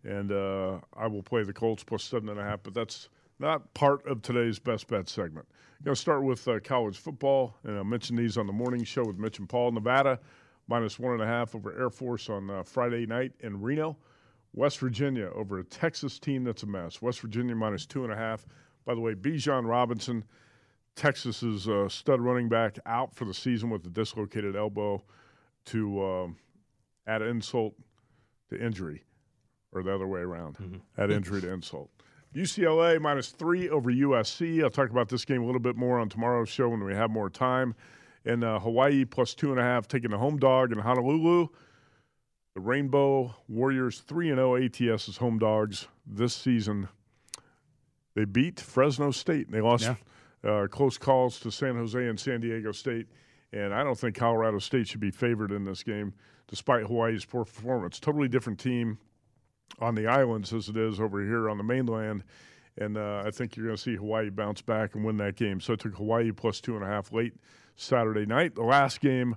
And 0.03 0.31
uh, 0.31 0.81
I 0.95 1.07
will 1.07 1.23
play 1.23 1.41
the 1.41 1.53
Colts 1.53 1.83
plus 1.83 2.03
seven 2.03 2.29
and 2.29 2.39
a 2.39 2.43
half, 2.43 2.59
but 2.61 2.75
that's 2.75 3.09
not 3.39 3.73
part 3.73 4.05
of 4.05 4.21
today's 4.21 4.59
best 4.59 4.87
bet 4.87 5.09
segment. 5.09 5.47
Going 5.83 5.95
to 5.95 5.99
start 5.99 6.23
with 6.23 6.47
uh, 6.47 6.59
college 6.59 6.99
football, 6.99 7.55
and 7.63 7.79
I 7.79 7.81
mentioned 7.81 8.19
these 8.19 8.37
on 8.37 8.45
the 8.45 8.53
morning 8.53 8.83
show 8.83 9.03
with 9.03 9.17
Mitch 9.17 9.39
and 9.39 9.49
Paul. 9.49 9.71
Nevada 9.71 10.19
minus 10.67 10.99
one 10.99 11.13
and 11.13 11.21
a 11.21 11.27
half 11.27 11.55
over 11.55 11.77
Air 11.77 11.89
Force 11.89 12.29
on 12.29 12.49
uh, 12.49 12.63
Friday 12.63 13.05
night 13.05 13.33
in 13.39 13.61
Reno. 13.61 13.97
West 14.53 14.79
Virginia 14.79 15.29
over 15.33 15.59
a 15.59 15.63
Texas 15.63 16.19
team 16.19 16.43
that's 16.43 16.63
a 16.63 16.67
mess. 16.67 17.01
West 17.01 17.21
Virginia 17.21 17.55
minus 17.55 17.85
two 17.85 18.03
and 18.03 18.11
a 18.11 18.15
half. 18.15 18.45
By 18.85 18.95
the 18.95 19.01
way, 19.01 19.13
Bijan 19.13 19.67
Robinson, 19.67 20.23
Texas's 20.95 21.69
uh, 21.69 21.87
stud 21.87 22.19
running 22.19 22.49
back, 22.49 22.77
out 22.85 23.15
for 23.15 23.25
the 23.25 23.33
season 23.33 23.69
with 23.69 23.85
a 23.85 23.89
dislocated 23.89 24.55
elbow 24.55 25.03
to 25.65 26.03
um, 26.03 26.35
add 27.07 27.21
insult 27.21 27.75
to 28.49 28.61
injury, 28.61 29.03
or 29.71 29.83
the 29.83 29.93
other 29.93 30.07
way 30.07 30.19
around. 30.19 30.57
Add 30.97 31.11
injury 31.11 31.41
to 31.41 31.51
insult. 31.53 31.89
UCLA 32.35 32.99
minus 32.99 33.29
three 33.29 33.69
over 33.69 33.91
USC. 33.91 34.63
I'll 34.63 34.69
talk 34.69 34.89
about 34.89 35.09
this 35.09 35.25
game 35.25 35.43
a 35.43 35.45
little 35.45 35.61
bit 35.61 35.75
more 35.75 35.99
on 35.99 36.09
tomorrow's 36.09 36.49
show 36.49 36.69
when 36.69 36.83
we 36.83 36.93
have 36.93 37.09
more 37.11 37.29
time. 37.29 37.75
And 38.25 38.43
uh, 38.43 38.59
Hawaii 38.59 39.05
plus 39.05 39.33
two 39.33 39.51
and 39.51 39.59
a 39.59 39.63
half, 39.63 39.87
taking 39.87 40.11
the 40.11 40.17
home 40.17 40.37
dog 40.37 40.71
in 40.71 40.77
Honolulu. 40.77 41.47
The 42.53 42.61
Rainbow 42.61 43.33
Warriors 43.47 43.99
3 43.99 44.29
0 44.29 44.63
ATS 44.63 45.07
as 45.07 45.17
home 45.17 45.39
dogs 45.39 45.87
this 46.05 46.33
season. 46.33 46.89
They 48.13 48.25
beat 48.25 48.59
Fresno 48.59 49.11
State. 49.11 49.47
and 49.47 49.55
They 49.55 49.61
lost 49.61 49.85
uh, 50.43 50.67
close 50.69 50.97
calls 50.97 51.39
to 51.39 51.51
San 51.51 51.75
Jose 51.75 51.97
and 51.97 52.19
San 52.19 52.41
Diego 52.41 52.71
State. 52.73 53.07
And 53.53 53.73
I 53.73 53.83
don't 53.83 53.97
think 53.97 54.15
Colorado 54.15 54.59
State 54.59 54.87
should 54.87 54.99
be 54.99 55.11
favored 55.11 55.51
in 55.51 55.63
this 55.63 55.83
game, 55.83 56.13
despite 56.47 56.83
Hawaii's 56.83 57.25
poor 57.25 57.45
performance. 57.45 57.99
Totally 57.99 58.27
different 58.27 58.59
team 58.59 58.97
on 59.79 59.95
the 59.95 60.07
islands 60.07 60.53
as 60.53 60.69
it 60.69 60.77
is 60.77 60.99
over 60.99 61.21
here 61.21 61.49
on 61.49 61.57
the 61.57 61.63
mainland. 61.63 62.23
And 62.77 62.97
uh, 62.97 63.23
I 63.25 63.31
think 63.31 63.55
you're 63.55 63.65
going 63.65 63.75
to 63.75 63.81
see 63.81 63.95
Hawaii 63.95 64.29
bounce 64.29 64.61
back 64.61 64.95
and 64.95 65.03
win 65.03 65.17
that 65.17 65.35
game. 65.35 65.59
So 65.59 65.73
I 65.73 65.75
took 65.75 65.95
Hawaii 65.95 66.31
plus 66.31 66.61
two 66.61 66.75
and 66.75 66.83
a 66.83 66.87
half 66.87 67.11
late 67.11 67.33
Saturday 67.75 68.25
night. 68.25 68.55
The 68.55 68.63
last 68.63 69.01
game 69.01 69.35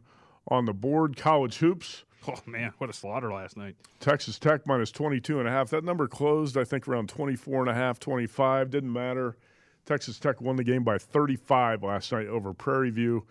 on 0.49 0.64
the 0.64 0.72
board, 0.74 1.16
college 1.16 1.59
hoops. 1.59 2.05
Oh 2.26 2.41
man, 2.47 2.72
what 2.78 2.89
a 2.89 2.93
slaughter 2.95 3.30
last 3.30 3.55
night. 3.55 3.76
Texas 4.01 4.39
Tech 4.39 4.66
minus 4.66 4.91
22 4.91 5.41
and 5.41 5.47
a 5.47 5.51
half. 5.51 5.68
That 5.68 5.85
number 5.85 6.09
closed, 6.09 6.57
I 6.57 6.64
think, 6.64 6.89
around 6.89 7.11
24 7.11 7.61
and 7.61 7.68
a 7.68 7.74
half, 7.74 8.01
25. 8.01 8.70
Didn't 8.70 8.91
matter. 8.91 9.37
Texas 9.85 10.18
Tech 10.18 10.41
won 10.41 10.57
the 10.57 10.64
game 10.64 10.85
by 10.85 10.97
35 10.97 11.82
last 11.82 12.11
night 12.12 12.26
over 12.26 12.55
Prairie 12.55 12.89
View. 12.89 13.26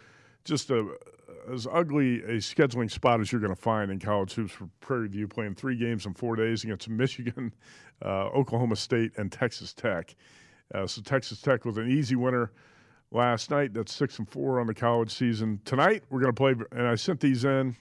Just 0.46 0.70
a, 0.70 0.96
as 1.52 1.68
ugly 1.72 2.18
a 2.24 2.38
scheduling 2.38 2.92
spot 2.92 3.20
as 3.20 3.32
you're 3.32 3.42
going 3.42 3.56
to 3.56 3.60
find 3.60 3.90
in 3.90 3.98
college 3.98 4.34
hoops 4.34 4.54
for 4.54 4.70
Prairie 4.80 5.08
View, 5.08 5.28
playing 5.28 5.56
three 5.56 5.76
games 5.76 6.06
in 6.06 6.14
four 6.14 6.36
days 6.36 6.64
against 6.64 6.88
Michigan, 6.90 7.54
uh, 8.04 8.28
Oklahoma 8.28 8.76
State, 8.76 9.14
and 9.18 9.32
Texas 9.32 9.74
Tech. 9.74 10.16
Uh, 10.74 10.86
so 10.86 11.02
Texas 11.02 11.42
Tech 11.42 11.66
was 11.66 11.78
an 11.78 11.90
easy 11.90 12.16
winner 12.16 12.52
last 13.14 13.50
night. 13.52 13.74
That's 13.74 13.94
six 13.94 14.20
and 14.20 14.28
four 14.28 14.60
on 14.60 14.68
the 14.68 14.74
college 14.74 15.12
season. 15.12 15.62
Tonight 15.64 16.04
we're 16.10 16.20
going 16.20 16.34
to 16.34 16.38
play, 16.38 16.56
and 16.72 16.88
I 16.88 16.96
sent 16.96 17.20
these 17.22 17.46
in, 17.46 17.76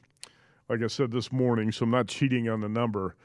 like 0.68 0.82
I 0.82 0.86
said 0.86 1.10
this 1.10 1.32
morning, 1.32 1.72
so 1.72 1.84
I'm 1.84 1.90
not 1.90 2.06
cheating 2.06 2.48
on 2.48 2.60
the 2.60 2.68
number. 2.68 3.16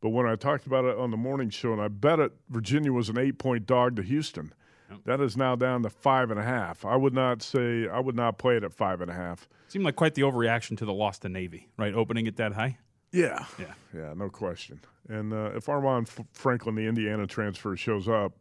But 0.00 0.08
when 0.10 0.26
I 0.26 0.34
talked 0.34 0.66
about 0.66 0.86
it 0.86 0.96
on 0.98 1.10
the 1.10 1.16
morning 1.18 1.50
show, 1.50 1.72
and 1.72 1.80
I 1.80 1.88
bet 1.88 2.18
it, 2.18 2.32
Virginia 2.48 2.92
was 2.92 3.08
an 3.10 3.18
eight 3.18 3.38
point 3.38 3.66
dog 3.66 3.96
to 3.96 4.02
Houston. 4.02 4.52
That 5.04 5.20
is 5.20 5.36
now 5.36 5.54
down 5.54 5.84
to 5.84 5.90
five 5.90 6.32
and 6.32 6.40
a 6.40 6.42
half. 6.42 6.84
I 6.84 6.96
would 6.96 7.14
not 7.14 7.42
say 7.42 7.86
I 7.88 8.00
would 8.00 8.16
not 8.16 8.38
play 8.38 8.56
it 8.56 8.64
at 8.64 8.72
five 8.72 9.00
and 9.00 9.08
a 9.08 9.14
half. 9.14 9.48
Seemed 9.68 9.84
like 9.84 9.94
quite 9.94 10.14
the 10.14 10.22
overreaction 10.22 10.76
to 10.78 10.84
the 10.84 10.92
loss 10.92 11.20
to 11.20 11.28
Navy, 11.28 11.68
right? 11.76 11.94
Opening 11.94 12.26
it 12.26 12.34
that 12.38 12.54
high. 12.54 12.76
Yeah, 13.12 13.44
Yeah. 13.56 13.72
yeah, 13.94 14.12
no 14.16 14.28
question. 14.28 14.80
And 15.08 15.32
uh, 15.32 15.50
if 15.54 15.66
Armaan 15.66 16.08
Franklin, 16.32 16.74
the 16.74 16.86
Indiana 16.88 17.26
transfer, 17.28 17.76
shows 17.76 18.08
up, 18.08 18.32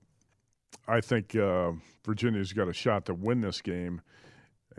I 0.87 1.01
think 1.01 1.35
uh, 1.35 1.71
Virginia's 2.05 2.53
got 2.53 2.67
a 2.67 2.73
shot 2.73 3.05
to 3.05 3.13
win 3.13 3.41
this 3.41 3.61
game. 3.61 4.01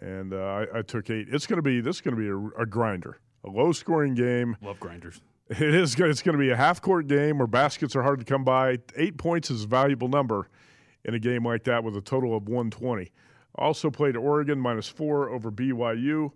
And 0.01 0.32
uh, 0.32 0.64
I, 0.72 0.78
I 0.78 0.82
took 0.82 1.11
eight. 1.11 1.28
It's 1.30 1.47
going 1.47 1.59
to 1.59 1.62
be 1.62 1.80
this 1.80 1.97
is 1.97 2.01
going 2.01 2.16
to 2.16 2.20
be 2.20 2.28
a, 2.28 2.62
a 2.62 2.66
grinder, 2.66 3.20
a 3.45 3.51
low 3.51 3.72
scoring 3.72 4.14
game. 4.14 4.57
Love 4.62 4.80
grinders. 4.80 5.20
It 5.51 5.74
is. 5.74 5.99
It's 5.99 6.22
going 6.22 6.36
to 6.36 6.38
be 6.38 6.51
a 6.51 6.57
half 6.57 6.80
court 6.80 7.09
game 7.09 7.38
where 7.38 7.49
baskets 7.49 7.97
are 7.97 8.05
hard 8.05 8.20
to 8.20 8.24
come 8.24 8.45
by. 8.45 8.78
Eight 8.97 9.18
points 9.18 9.51
is 9.51 9.64
a 9.64 9.66
valuable 9.66 10.07
number 10.07 10.49
in 11.05 11.14
a 11.14 11.18
game 11.18 11.45
like 11.45 11.64
that 11.64 11.82
with 11.82 11.97
a 11.97 12.01
total 12.01 12.36
of 12.36 12.49
120. 12.49 13.11
Also 13.57 13.91
played 13.91 14.16
Oregon 14.16 14.61
minus 14.61 14.88
four 14.88 15.28
over 15.28 15.51
BYU. 15.51 16.30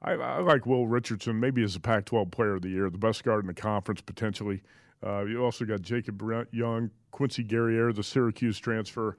I, 0.00 0.12
I 0.12 0.40
like 0.40 0.64
Will 0.64 0.86
Richardson, 0.86 1.40
maybe 1.40 1.62
as 1.62 1.74
a 1.74 1.80
Pac-12 1.80 2.30
Player 2.30 2.54
of 2.54 2.62
the 2.62 2.68
Year, 2.68 2.88
the 2.88 2.98
best 2.98 3.24
guard 3.24 3.42
in 3.42 3.48
the 3.48 3.54
conference 3.54 4.00
potentially. 4.00 4.62
Uh, 5.04 5.24
you 5.24 5.42
also 5.42 5.64
got 5.64 5.82
Jacob 5.82 6.16
Brent 6.18 6.48
Young, 6.52 6.90
Quincy 7.10 7.42
Guerrier, 7.42 7.92
the 7.92 8.02
Syracuse 8.02 8.58
transfer. 8.58 9.16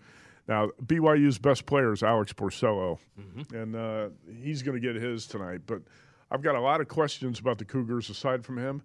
Now 0.48 0.70
BYU's 0.86 1.38
best 1.38 1.66
player 1.66 1.94
is 1.94 2.04
Alex 2.04 2.34
Barcello, 2.34 3.00
and 3.54 3.76
uh, 3.76 4.10
he's 4.42 4.62
going 4.62 4.80
to 4.80 4.86
get 4.86 5.02
his 5.02 5.26
tonight. 5.28 5.62
But 5.66 5.82
I've 6.32 6.42
got 6.42 6.56
a 6.56 6.60
lot 6.60 6.82
of 6.82 6.88
questions 6.88 7.40
about 7.40 7.58
the 7.58 7.66
Cougars 7.66 8.10
aside 8.10 8.44
from 8.44 8.58
him. 8.58 8.82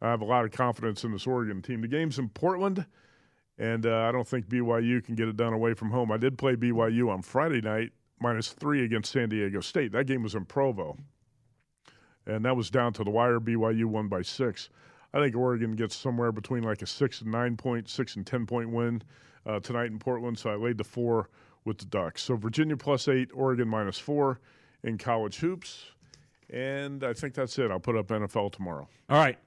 I 0.00 0.08
have 0.10 0.20
a 0.20 0.24
lot 0.26 0.44
of 0.44 0.52
confidence 0.52 1.04
in 1.04 1.12
this 1.12 1.26
Oregon 1.26 1.62
team. 1.62 1.80
The 1.80 1.88
game's 1.88 2.18
in 2.18 2.28
Portland, 2.28 2.86
and 3.58 3.84
uh, 3.86 4.02
I 4.02 4.12
don't 4.12 4.28
think 4.28 4.48
BYU 4.48 5.02
can 5.04 5.14
get 5.14 5.28
it 5.28 5.36
done 5.36 5.52
away 5.52 5.74
from 5.74 5.90
home. 5.90 6.12
I 6.12 6.16
did 6.18 6.38
play 6.38 6.56
BYU 6.56 7.10
on 7.10 7.22
Friday 7.22 7.60
night, 7.60 7.92
minus 8.20 8.52
three 8.52 8.84
against 8.84 9.12
San 9.12 9.28
Diego 9.28 9.60
State. 9.60 9.92
That 9.92 10.06
game 10.06 10.22
was 10.22 10.34
in 10.34 10.44
Provo, 10.44 10.96
and 12.26 12.44
that 12.44 12.56
was 12.56 12.70
down 12.70 12.92
to 12.94 13.04
the 13.04 13.10
wire. 13.10 13.40
BYU 13.40 13.86
won 13.86 14.08
by 14.08 14.22
six. 14.22 14.70
I 15.14 15.20
think 15.22 15.36
Oregon 15.36 15.72
gets 15.72 15.96
somewhere 15.96 16.32
between 16.32 16.62
like 16.62 16.82
a 16.82 16.86
six 16.86 17.22
and 17.22 17.32
nine 17.32 17.56
point, 17.56 17.88
six 17.88 18.16
and 18.16 18.26
ten 18.26 18.46
point 18.46 18.70
win 18.70 19.02
uh, 19.46 19.60
tonight 19.60 19.86
in 19.86 19.98
Portland. 19.98 20.38
So 20.38 20.50
I 20.50 20.56
laid 20.56 20.78
the 20.78 20.84
four 20.84 21.30
with 21.64 21.78
the 21.78 21.86
Ducks. 21.86 22.22
So 22.22 22.36
Virginia 22.36 22.76
plus 22.76 23.08
eight, 23.08 23.30
Oregon 23.32 23.68
minus 23.68 23.98
four 23.98 24.40
in 24.82 24.98
college 24.98 25.38
hoops, 25.38 25.86
and 26.50 27.02
I 27.04 27.12
think 27.12 27.34
that's 27.34 27.58
it. 27.58 27.70
I'll 27.70 27.80
put 27.80 27.96
up 27.96 28.08
NFL 28.08 28.52
tomorrow. 28.52 28.88
All 29.08 29.18
right. 29.18 29.38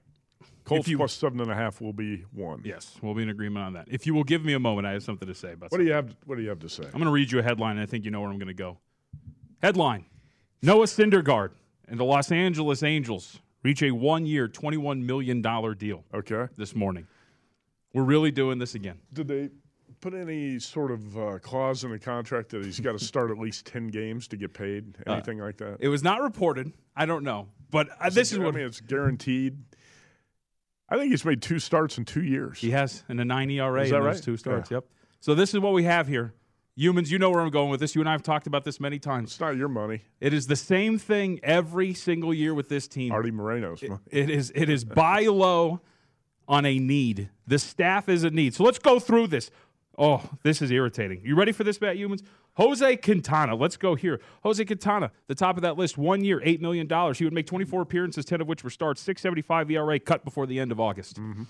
Colts 0.64 0.88
you, 0.88 0.98
plus 0.98 1.14
seven 1.14 1.40
and 1.42 1.52
a 1.52 1.56
half 1.56 1.82
will 1.82 1.94
be 1.94 2.24
one. 2.32 2.62
Yes, 2.64 2.96
we'll 3.02 3.16
be 3.16 3.24
in 3.24 3.30
agreement 3.30 3.66
on 3.66 3.74
that. 3.74 3.88
If 3.90 4.06
you 4.06 4.14
will 4.14 4.24
give 4.24 4.46
me 4.46 4.54
a 4.54 4.60
moment, 4.60 4.88
I 4.88 4.92
have 4.92 5.04
something 5.04 5.28
to 5.28 5.34
say 5.34 5.54
about 5.54 5.72
What 5.72 5.80
do 5.80 5.84
you 5.84 5.92
have? 5.92 6.16
What 6.26 6.36
do 6.36 6.44
you 6.44 6.50
have 6.50 6.60
to 6.60 6.70
say? 6.70 6.84
I'm 6.84 6.92
going 6.92 7.06
to 7.06 7.12
read 7.12 7.32
you 7.32 7.40
a 7.40 7.44
headline, 7.44 7.78
I 7.78 7.86
think 7.86 8.06
you 8.06 8.12
know 8.12 8.22
where 8.22 8.30
I'm 8.30 8.38
going 8.38 8.48
to 8.48 8.54
go. 8.54 8.78
Headline 9.62 10.06
Noah 10.62 10.86
Syndergaard 10.86 11.52
and 11.88 12.00
the 12.00 12.04
Los 12.04 12.32
Angeles 12.32 12.84
Angels 12.84 13.40
reach 13.64 13.82
a 13.84 13.92
one 13.92 14.26
year, 14.26 14.48
$21 14.48 15.04
million 15.04 15.42
deal. 15.42 16.04
Okay. 16.14 16.48
This 16.58 16.76
morning. 16.76 17.08
We're 17.94 18.04
really 18.04 18.32
doing 18.32 18.58
this 18.58 18.76
again. 18.76 19.00
Did 19.12 19.28
they 19.28 19.50
put 20.00 20.14
any 20.14 20.60
sort 20.60 20.92
of 20.92 21.18
uh, 21.18 21.40
clause 21.40 21.84
in 21.84 21.92
the 21.92 22.00
contract 22.00 22.50
that 22.50 22.64
he's 22.64 22.80
got 22.80 22.98
to 22.98 23.04
start 23.04 23.32
at 23.32 23.38
least 23.38 23.66
ten 23.66 23.88
games 23.88 24.28
to 24.30 24.38
get 24.38 24.54
paid? 24.54 24.96
Uh, 25.06 25.12
Anything 25.14 25.40
like 25.40 25.58
that? 25.58 25.78
It 25.82 25.90
was 25.90 26.02
not 26.02 26.22
reported. 26.22 26.72
I 26.96 27.06
don't 27.06 27.24
know. 27.24 27.50
But 27.70 27.90
uh, 28.00 28.10
this 28.10 28.32
it- 28.32 28.36
is 28.36 28.40
what. 28.40 28.56
I 28.56 28.58
mean. 28.60 28.66
It's 28.68 28.80
guaranteed. 28.82 29.58
I 30.90 30.98
think 30.98 31.12
he's 31.12 31.24
made 31.26 31.42
two 31.42 31.60
starts 31.60 31.98
in 31.98 32.06
two 32.06 32.24
years. 32.24 32.60
he 32.60 32.72
has 32.72 33.04
in 33.10 33.20
a 33.20 33.26
9 33.26 33.50
ERA 33.52 33.82
Is 33.84 33.92
in 33.92 33.98
those 34.00 34.06
right? 34.16 34.24
two 34.24 34.36
starts. 34.38 34.72
Yeah. 34.72 34.78
Yep. 34.78 34.86
So 35.22 35.36
this 35.36 35.54
is 35.54 35.60
what 35.62 35.72
we 35.74 35.84
have 35.86 36.08
here. 36.08 36.34
Youmans, 36.78 37.10
you 37.10 37.20
know 37.20 37.30
where 37.30 37.42
I'm 37.42 37.50
going 37.50 37.70
with 37.70 37.80
this. 37.80 37.96
You 37.96 38.02
and 38.02 38.10
I 38.10 38.14
have 38.14 38.24
talked 38.24 38.48
about 38.48 38.64
this 38.64 38.80
many 38.80 38.98
times. 38.98 39.32
It's 39.32 39.40
not 39.40 39.58
your 39.58 39.68
money. 39.68 40.04
It 40.20 40.34
is 40.34 40.48
the 40.48 40.56
same 40.56 40.98
thing 40.98 41.40
every 41.44 41.94
single 41.94 42.34
year 42.34 42.54
with 42.54 42.70
this 42.70 42.88
team. 42.88 43.12
Arte 43.12 43.32
Moreno's 43.32 43.84
money. 43.84 44.00
It 44.10 44.30
is 44.30 44.52
it 44.56 44.70
is 44.70 44.86
buy 44.86 45.22
low 45.26 45.82
on 46.48 46.66
a 46.66 46.80
need. 46.80 47.30
The 47.46 47.60
staff 47.60 48.08
is 48.08 48.24
a 48.24 48.30
need. 48.30 48.54
So 48.54 48.64
let's 48.64 48.80
go 48.80 49.00
through 49.00 49.28
this. 49.28 49.52
Oh, 49.98 50.30
this 50.44 50.62
is 50.62 50.72
irritating. 50.72 51.22
You 51.24 51.36
ready 51.36 51.52
for 51.52 51.64
this, 51.64 51.80
Matt 51.82 51.98
Youmans? 51.98 52.24
Jose 52.56 52.98
Quintana. 52.98 53.56
Let's 53.56 53.78
go 53.78 53.96
here. 53.96 54.20
Jose 54.44 54.64
Quintana, 54.66 55.12
the 55.28 55.36
top 55.36 55.58
of 55.58 55.62
that 55.64 55.78
list, 55.78 55.98
one 55.98 56.24
year, 56.24 56.40
$8 56.40 56.60
million. 56.60 56.88
He 57.14 57.24
would 57.24 57.34
make 57.34 57.46
24 57.46 57.82
appearances, 57.82 58.26
10 58.26 58.42
of 58.42 58.48
which 58.48 58.64
were 58.64 58.70
starts, 58.70 59.02
675 59.02 59.72
ERA, 59.72 60.00
cut 60.00 60.26
before 60.26 60.46
the 60.46 60.60
end 60.60 60.72
of 60.72 60.80
August. 60.80 61.18
Mm-hmm. 61.18 61.44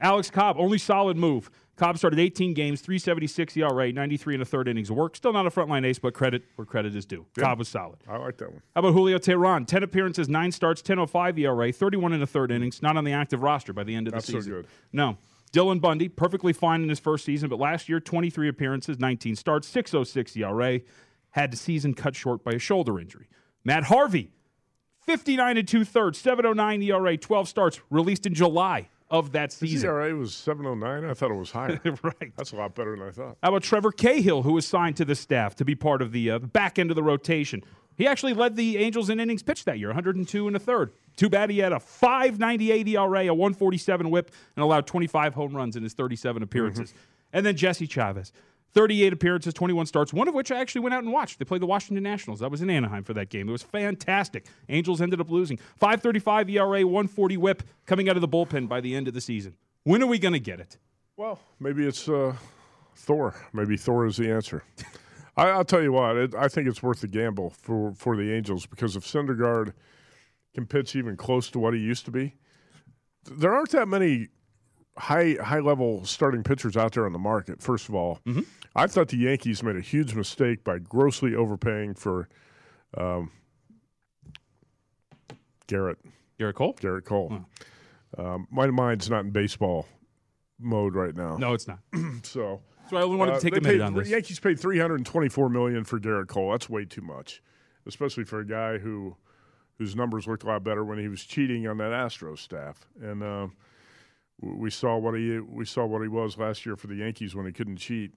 Alex 0.00 0.30
Cobb, 0.30 0.56
only 0.58 0.78
solid 0.78 1.16
move. 1.16 1.50
Cobb 1.76 1.96
started 1.96 2.18
18 2.18 2.54
games, 2.54 2.80
376 2.80 3.56
ERA, 3.56 3.92
93 3.92 4.34
and 4.34 4.42
a 4.42 4.44
third 4.44 4.66
innings 4.66 4.90
of 4.90 4.96
work. 4.96 5.14
Still 5.14 5.32
not 5.32 5.46
a 5.46 5.50
frontline 5.50 5.86
ace, 5.86 5.98
but 6.00 6.12
credit 6.12 6.42
where 6.56 6.66
credit 6.66 6.96
is 6.96 7.06
due. 7.06 7.24
Yeah. 7.36 7.44
Cobb 7.44 7.60
was 7.60 7.68
solid. 7.68 7.98
I 8.08 8.16
like 8.16 8.36
that 8.38 8.50
one. 8.50 8.62
How 8.74 8.80
about 8.80 8.92
Julio 8.94 9.18
Teheran? 9.18 9.64
10 9.64 9.84
appearances, 9.84 10.28
9 10.28 10.50
starts, 10.50 10.82
10.05 10.82 11.38
ERA, 11.38 11.72
31 11.72 12.12
in 12.14 12.20
the 12.20 12.26
third 12.26 12.50
innings, 12.50 12.82
not 12.82 12.96
on 12.96 13.04
the 13.04 13.12
active 13.12 13.42
roster 13.42 13.72
by 13.72 13.84
the 13.84 13.94
end 13.94 14.08
of 14.08 14.14
Not 14.14 14.22
the 14.24 14.32
so 14.32 14.38
season. 14.38 14.52
good. 14.52 14.66
No. 14.92 15.18
Dylan 15.52 15.80
Bundy, 15.80 16.08
perfectly 16.08 16.52
fine 16.52 16.82
in 16.82 16.88
his 16.88 16.98
first 16.98 17.24
season, 17.24 17.48
but 17.48 17.58
last 17.60 17.88
year, 17.88 18.00
23 18.00 18.48
appearances, 18.48 18.98
19 18.98 19.36
starts, 19.36 19.68
6.06 19.72 20.36
ERA, 20.36 20.80
had 21.30 21.52
the 21.52 21.56
season 21.56 21.94
cut 21.94 22.16
short 22.16 22.42
by 22.42 22.52
a 22.52 22.58
shoulder 22.58 22.98
injury. 22.98 23.28
Matt 23.64 23.84
Harvey, 23.84 24.30
59 25.06 25.56
and 25.56 25.66
two 25.68 25.84
thirds, 25.84 26.20
7.09 26.22 26.82
ERA, 26.84 27.16
12 27.16 27.48
starts, 27.48 27.80
released 27.88 28.26
in 28.26 28.34
July 28.34 28.88
of 29.10 29.32
that 29.32 29.50
His 29.52 29.70
season. 29.70 29.88
ERA 29.88 30.14
was 30.14 30.34
seven 30.34 30.66
oh 30.66 30.74
nine. 30.74 31.04
I 31.04 31.14
thought 31.14 31.30
it 31.30 31.34
was 31.34 31.50
higher. 31.50 31.80
right. 32.02 32.32
That's 32.36 32.52
a 32.52 32.56
lot 32.56 32.74
better 32.74 32.96
than 32.96 33.06
I 33.06 33.10
thought. 33.10 33.36
How 33.42 33.50
about 33.50 33.62
Trevor 33.62 33.92
Cahill, 33.92 34.42
who 34.42 34.52
was 34.52 34.66
signed 34.66 34.96
to 34.96 35.04
the 35.04 35.14
staff 35.14 35.54
to 35.56 35.64
be 35.64 35.74
part 35.74 36.02
of 36.02 36.12
the 36.12 36.30
uh, 36.32 36.38
back 36.38 36.78
end 36.78 36.90
of 36.90 36.96
the 36.96 37.02
rotation? 37.02 37.62
He 37.96 38.06
actually 38.06 38.34
led 38.34 38.54
the 38.54 38.76
Angels 38.76 39.10
in 39.10 39.18
innings 39.18 39.42
pitched 39.42 39.64
that 39.64 39.78
year, 39.78 39.88
102 39.88 40.46
and 40.46 40.54
a 40.54 40.60
third. 40.60 40.92
Too 41.16 41.28
bad 41.28 41.50
he 41.50 41.58
had 41.58 41.72
a 41.72 41.80
598 41.80 42.86
ERA, 42.86 43.26
a 43.26 43.34
147 43.34 44.08
whip, 44.10 44.30
and 44.54 44.62
allowed 44.62 44.86
25 44.86 45.34
home 45.34 45.56
runs 45.56 45.74
in 45.74 45.82
his 45.82 45.94
37 45.94 46.42
appearances. 46.44 46.94
And 47.32 47.44
then 47.44 47.56
Jesse 47.56 47.88
Chavez, 47.88 48.32
38 48.74 49.12
appearances, 49.12 49.54
21 49.54 49.86
starts, 49.86 50.12
one 50.12 50.28
of 50.28 50.34
which 50.34 50.52
I 50.52 50.60
actually 50.60 50.82
went 50.82 50.94
out 50.94 51.02
and 51.02 51.12
watched. 51.12 51.38
They 51.38 51.44
played 51.44 51.62
the 51.62 51.66
Washington 51.66 52.02
Nationals. 52.02 52.42
I 52.42 52.46
was 52.48 52.62
in 52.62 52.70
Anaheim 52.70 53.02
for 53.02 53.14
that 53.14 53.28
game. 53.30 53.48
It 53.48 53.52
was 53.52 53.62
fantastic. 53.62 54.46
Angels 54.68 55.00
ended 55.00 55.20
up 55.20 55.30
losing. 55.30 55.56
535 55.76 56.50
ERA, 56.50 56.86
140 56.86 57.36
whip 57.36 57.62
coming 57.86 58.08
out 58.08 58.16
of 58.16 58.20
the 58.20 58.28
bullpen 58.28 58.68
by 58.68 58.80
the 58.80 58.94
end 58.94 59.08
of 59.08 59.14
the 59.14 59.20
season. 59.20 59.54
When 59.84 60.02
are 60.02 60.06
we 60.06 60.18
going 60.18 60.34
to 60.34 60.40
get 60.40 60.60
it? 60.60 60.76
Well, 61.16 61.40
maybe 61.58 61.86
it's 61.86 62.08
uh, 62.08 62.36
Thor. 62.94 63.34
Maybe 63.52 63.76
Thor 63.76 64.06
is 64.06 64.16
the 64.16 64.30
answer. 64.30 64.62
I, 65.36 65.48
I'll 65.48 65.64
tell 65.64 65.82
you 65.82 65.92
what. 65.92 66.16
It, 66.16 66.34
I 66.34 66.48
think 66.48 66.68
it's 66.68 66.82
worth 66.82 67.00
the 67.00 67.08
gamble 67.08 67.50
for 67.50 67.92
for 67.94 68.16
the 68.16 68.32
Angels 68.32 68.66
because 68.66 68.96
if 68.96 69.04
Syndergaard 69.04 69.72
can 70.54 70.66
pitch 70.66 70.94
even 70.94 71.16
close 71.16 71.50
to 71.50 71.58
what 71.58 71.74
he 71.74 71.80
used 71.80 72.04
to 72.04 72.10
be, 72.10 72.34
there 73.30 73.54
aren't 73.54 73.70
that 73.70 73.88
many 73.88 74.28
high 74.98 75.36
high 75.42 75.60
level 75.60 76.04
starting 76.04 76.42
pitchers 76.42 76.76
out 76.76 76.92
there 76.92 77.06
on 77.06 77.12
the 77.12 77.18
market. 77.18 77.62
First 77.62 77.88
of 77.88 77.94
all, 77.94 78.20
I 78.74 78.86
thought 78.86 79.08
the 79.08 79.16
Yankees 79.16 79.62
made 79.62 79.76
a 79.76 79.80
huge 79.80 80.14
mistake 80.14 80.64
by 80.64 80.78
grossly 80.78 81.34
overpaying 81.34 81.94
for 81.94 82.28
um, 82.96 83.30
Gerrit. 85.66 85.96
Gerrit 86.40 86.54
Cole. 86.54 86.74
Gerrit 86.74 87.04
Cole. 87.04 87.44
Um, 88.16 88.46
my 88.50 88.66
mind's 88.68 89.10
not 89.10 89.24
in 89.24 89.30
baseball 89.30 89.86
mode 90.58 90.94
right 90.94 91.14
now. 91.14 91.36
No, 91.36 91.52
it's 91.52 91.68
not. 91.68 91.78
so 92.22 92.60
So 92.90 92.96
I 92.96 93.02
only 93.02 93.16
wanted 93.16 93.34
to 93.34 93.40
take 93.40 93.52
they 93.52 93.58
a 93.58 93.62
minute 93.62 93.74
paid- 93.78 93.80
on 93.82 93.94
this. 93.94 94.08
Yankees 94.08 94.40
paid 94.40 94.58
three 94.58 94.78
hundred 94.78 94.96
and 94.96 95.06
twenty-four 95.06 95.48
million 95.48 95.84
for 95.84 95.98
Gerrit 95.98 96.28
Cole. 96.28 96.50
That's 96.52 96.68
way 96.70 96.84
too 96.84 97.02
much, 97.02 97.42
especially 97.86 98.24
for 98.24 98.40
a 98.40 98.46
guy 98.46 98.78
who 98.78 99.16
whose 99.78 99.94
numbers 99.94 100.26
looked 100.26 100.42
a 100.42 100.46
lot 100.46 100.64
better 100.64 100.84
when 100.84 100.98
he 100.98 101.06
was 101.08 101.22
cheating 101.24 101.66
on 101.68 101.78
that 101.78 101.92
Astros 101.92 102.38
staff. 102.38 102.86
And 103.00 103.22
uh, 103.22 103.46
we 104.40 104.70
saw 104.70 104.96
what 104.96 105.14
he 105.14 105.38
we 105.38 105.64
saw 105.64 105.84
what 105.86 106.02
he 106.02 106.08
was 106.08 106.38
last 106.38 106.64
year 106.64 106.76
for 106.76 106.86
the 106.86 106.96
Yankees 106.96 107.34
when 107.34 107.46
he 107.46 107.52
couldn't 107.52 107.76
cheat. 107.76 108.12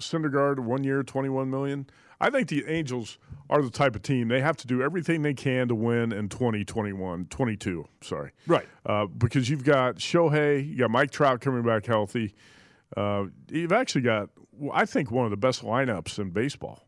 Syndergaard, 0.00 0.58
one 0.58 0.84
year, 0.84 1.02
twenty-one 1.02 1.50
million. 1.50 1.86
I 2.22 2.30
think 2.30 2.48
the 2.48 2.64
Angels 2.68 3.18
are 3.50 3.60
the 3.60 3.70
type 3.70 3.96
of 3.96 4.02
team 4.02 4.28
they 4.28 4.40
have 4.40 4.56
to 4.58 4.66
do 4.68 4.80
everything 4.80 5.22
they 5.22 5.34
can 5.34 5.66
to 5.66 5.74
win 5.74 6.12
in 6.12 6.28
2021, 6.28 7.26
22, 7.26 7.88
sorry. 8.00 8.30
Right. 8.46 8.66
Uh, 8.86 9.06
because 9.06 9.50
you've 9.50 9.64
got 9.64 9.96
Shohei, 9.96 10.64
you 10.66 10.76
got 10.78 10.90
Mike 10.92 11.10
Trout 11.10 11.40
coming 11.40 11.64
back 11.64 11.84
healthy. 11.84 12.32
Uh, 12.96 13.24
you've 13.50 13.72
actually 13.72 14.02
got, 14.02 14.30
I 14.72 14.84
think, 14.84 15.10
one 15.10 15.24
of 15.24 15.32
the 15.32 15.36
best 15.36 15.64
lineups 15.64 16.20
in 16.20 16.30
baseball. 16.30 16.86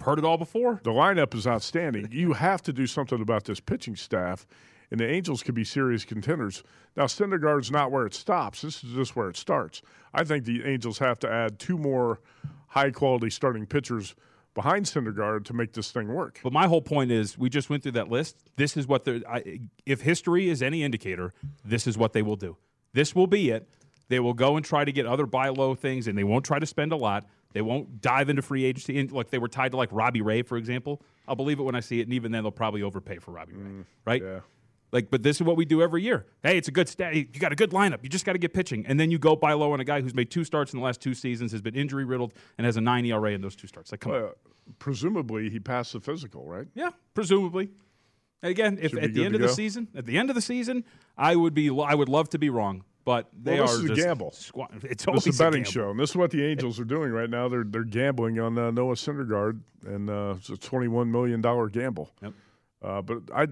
Heard 0.00 0.18
it 0.18 0.24
all 0.24 0.38
before. 0.38 0.80
The 0.82 0.90
lineup 0.90 1.34
is 1.36 1.46
outstanding. 1.46 2.08
you 2.10 2.32
have 2.32 2.62
to 2.62 2.72
do 2.72 2.88
something 2.88 3.20
about 3.20 3.44
this 3.44 3.60
pitching 3.60 3.94
staff, 3.94 4.44
and 4.92 5.00
the 5.00 5.08
Angels 5.08 5.42
could 5.42 5.54
be 5.54 5.64
serious 5.64 6.04
contenders. 6.04 6.62
Now, 6.96 7.04
Syndergaard's 7.04 7.70
not 7.70 7.90
where 7.90 8.04
it 8.04 8.12
stops. 8.12 8.60
This 8.60 8.84
is 8.84 8.92
just 8.92 9.16
where 9.16 9.30
it 9.30 9.38
starts. 9.38 9.80
I 10.12 10.22
think 10.22 10.44
the 10.44 10.64
Angels 10.64 10.98
have 10.98 11.18
to 11.20 11.30
add 11.30 11.58
two 11.58 11.78
more 11.78 12.20
high-quality 12.68 13.30
starting 13.30 13.64
pitchers 13.64 14.14
behind 14.54 14.84
Syndergaard 14.84 15.46
to 15.46 15.54
make 15.54 15.72
this 15.72 15.90
thing 15.90 16.08
work. 16.08 16.40
But 16.42 16.52
my 16.52 16.66
whole 16.66 16.82
point 16.82 17.10
is, 17.10 17.38
we 17.38 17.48
just 17.48 17.70
went 17.70 17.82
through 17.82 17.92
that 17.92 18.10
list. 18.10 18.36
This 18.56 18.76
is 18.76 18.86
what. 18.86 19.08
I, 19.08 19.60
if 19.86 20.02
history 20.02 20.50
is 20.50 20.62
any 20.62 20.82
indicator, 20.82 21.32
this 21.64 21.86
is 21.86 21.96
what 21.96 22.12
they 22.12 22.20
will 22.20 22.36
do. 22.36 22.58
This 22.92 23.14
will 23.14 23.26
be 23.26 23.48
it. 23.48 23.66
They 24.08 24.20
will 24.20 24.34
go 24.34 24.56
and 24.56 24.64
try 24.64 24.84
to 24.84 24.92
get 24.92 25.06
other 25.06 25.24
buy 25.24 25.48
low 25.48 25.74
things, 25.74 26.06
and 26.06 26.18
they 26.18 26.24
won't 26.24 26.44
try 26.44 26.58
to 26.58 26.66
spend 26.66 26.92
a 26.92 26.96
lot. 26.96 27.24
They 27.54 27.62
won't 27.62 28.02
dive 28.02 28.28
into 28.28 28.42
free 28.42 28.66
agency. 28.66 28.98
And 28.98 29.10
like 29.10 29.30
they 29.30 29.38
were 29.38 29.48
tied 29.48 29.70
to 29.70 29.78
like 29.78 29.88
Robbie 29.90 30.20
Ray, 30.20 30.42
for 30.42 30.58
example. 30.58 31.00
I'll 31.26 31.34
believe 31.34 31.60
it 31.60 31.62
when 31.62 31.74
I 31.74 31.80
see 31.80 32.00
it, 32.00 32.02
and 32.02 32.12
even 32.12 32.30
then 32.30 32.42
they'll 32.42 32.50
probably 32.50 32.82
overpay 32.82 33.20
for 33.20 33.30
Robbie 33.30 33.54
Ray, 33.54 33.70
mm, 33.70 33.84
right? 34.04 34.22
Yeah. 34.22 34.40
Like, 34.92 35.10
but 35.10 35.22
this 35.22 35.36
is 35.36 35.42
what 35.42 35.56
we 35.56 35.64
do 35.64 35.80
every 35.80 36.02
year. 36.02 36.26
Hey, 36.42 36.58
it's 36.58 36.68
a 36.68 36.70
good 36.70 36.86
stat. 36.86 37.14
You 37.14 37.24
got 37.24 37.50
a 37.50 37.56
good 37.56 37.70
lineup. 37.70 38.00
You 38.02 38.10
just 38.10 38.26
got 38.26 38.34
to 38.34 38.38
get 38.38 38.52
pitching, 38.52 38.84
and 38.86 39.00
then 39.00 39.10
you 39.10 39.18
go 39.18 39.34
buy 39.34 39.54
low 39.54 39.72
on 39.72 39.80
a 39.80 39.84
guy 39.84 40.02
who's 40.02 40.14
made 40.14 40.30
two 40.30 40.44
starts 40.44 40.74
in 40.74 40.78
the 40.78 40.84
last 40.84 41.00
two 41.00 41.14
seasons, 41.14 41.50
has 41.52 41.62
been 41.62 41.74
injury 41.74 42.04
riddled, 42.04 42.34
and 42.58 42.66
has 42.66 42.76
a 42.76 42.80
nine 42.82 43.06
ERA 43.06 43.32
in 43.32 43.40
those 43.40 43.56
two 43.56 43.66
starts. 43.66 43.90
Like, 43.90 44.00
come 44.00 44.12
on. 44.12 44.22
Well, 44.22 44.34
presumably 44.78 45.48
he 45.48 45.58
passed 45.58 45.94
the 45.94 46.00
physical, 46.00 46.46
right? 46.46 46.66
Yeah, 46.74 46.90
presumably. 47.14 47.70
Again, 48.42 48.78
if 48.82 48.94
at 48.96 49.14
the 49.14 49.24
end 49.24 49.34
of 49.34 49.40
the 49.40 49.48
season, 49.48 49.88
at 49.94 50.04
the 50.04 50.18
end 50.18 50.28
of 50.28 50.34
the 50.34 50.42
season, 50.42 50.84
I 51.16 51.36
would 51.36 51.54
be, 51.54 51.70
I 51.70 51.94
would 51.94 52.08
love 52.08 52.28
to 52.30 52.38
be 52.38 52.50
wrong, 52.50 52.84
but 53.04 53.28
they 53.40 53.54
well, 53.60 53.68
this 53.68 53.78
are 53.80 53.92
is 53.92 53.98
a 53.98 54.02
gamble. 54.02 54.28
it's 54.82 55.04
This 55.06 55.26
is 55.26 55.40
a 55.40 55.44
betting 55.44 55.62
gamble. 55.62 55.70
show, 55.70 55.90
and 55.90 55.98
this 56.00 56.10
is 56.10 56.16
what 56.16 56.32
the 56.32 56.44
Angels 56.44 56.80
are 56.80 56.84
doing 56.84 57.12
right 57.12 57.30
now. 57.30 57.48
They're 57.48 57.64
they're 57.64 57.84
gambling 57.84 58.40
on 58.40 58.58
uh, 58.58 58.72
Noah 58.72 58.94
Syndergaard, 58.94 59.60
and 59.86 60.10
uh, 60.10 60.34
it's 60.38 60.50
a 60.50 60.56
twenty-one 60.56 61.10
million 61.10 61.40
dollar 61.40 61.68
gamble. 61.68 62.10
Yep. 62.20 62.32
Uh, 62.82 63.00
but 63.02 63.18
I, 63.34 63.42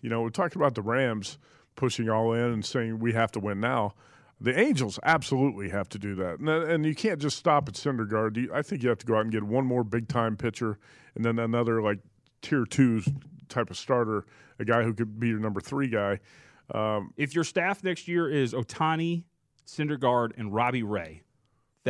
you 0.00 0.08
know, 0.08 0.22
we're 0.22 0.30
talking 0.30 0.60
about 0.60 0.74
the 0.74 0.82
Rams 0.82 1.38
pushing 1.76 2.08
all 2.08 2.32
in 2.32 2.40
and 2.44 2.64
saying 2.64 2.98
we 2.98 3.12
have 3.12 3.30
to 3.32 3.40
win 3.40 3.60
now. 3.60 3.94
The 4.40 4.56
Angels 4.58 4.98
absolutely 5.02 5.68
have 5.70 5.88
to 5.90 5.98
do 5.98 6.14
that, 6.16 6.38
and, 6.38 6.48
and 6.48 6.86
you 6.86 6.94
can't 6.94 7.20
just 7.20 7.36
stop 7.36 7.68
at 7.68 7.74
Syndergaard. 7.74 8.36
You- 8.36 8.50
I 8.54 8.62
think 8.62 8.82
you 8.82 8.88
have 8.88 8.98
to 8.98 9.06
go 9.06 9.16
out 9.16 9.22
and 9.22 9.32
get 9.32 9.42
one 9.42 9.66
more 9.66 9.82
big-time 9.84 10.36
pitcher, 10.36 10.78
and 11.16 11.24
then 11.24 11.38
another 11.40 11.82
like 11.82 11.98
tier 12.40 12.64
two 12.64 13.02
type 13.48 13.68
of 13.70 13.76
starter, 13.76 14.24
a 14.60 14.64
guy 14.64 14.84
who 14.84 14.94
could 14.94 15.18
be 15.18 15.28
your 15.28 15.40
number 15.40 15.60
three 15.60 15.88
guy. 15.88 16.20
Um, 16.72 17.12
If 17.16 17.34
your 17.34 17.44
staff 17.44 17.82
next 17.82 18.06
year 18.06 18.28
is 18.30 18.52
Ohtani, 18.54 19.24
Syndergaard, 19.66 20.32
and 20.38 20.54
Robbie 20.54 20.82
Ray, 20.84 21.22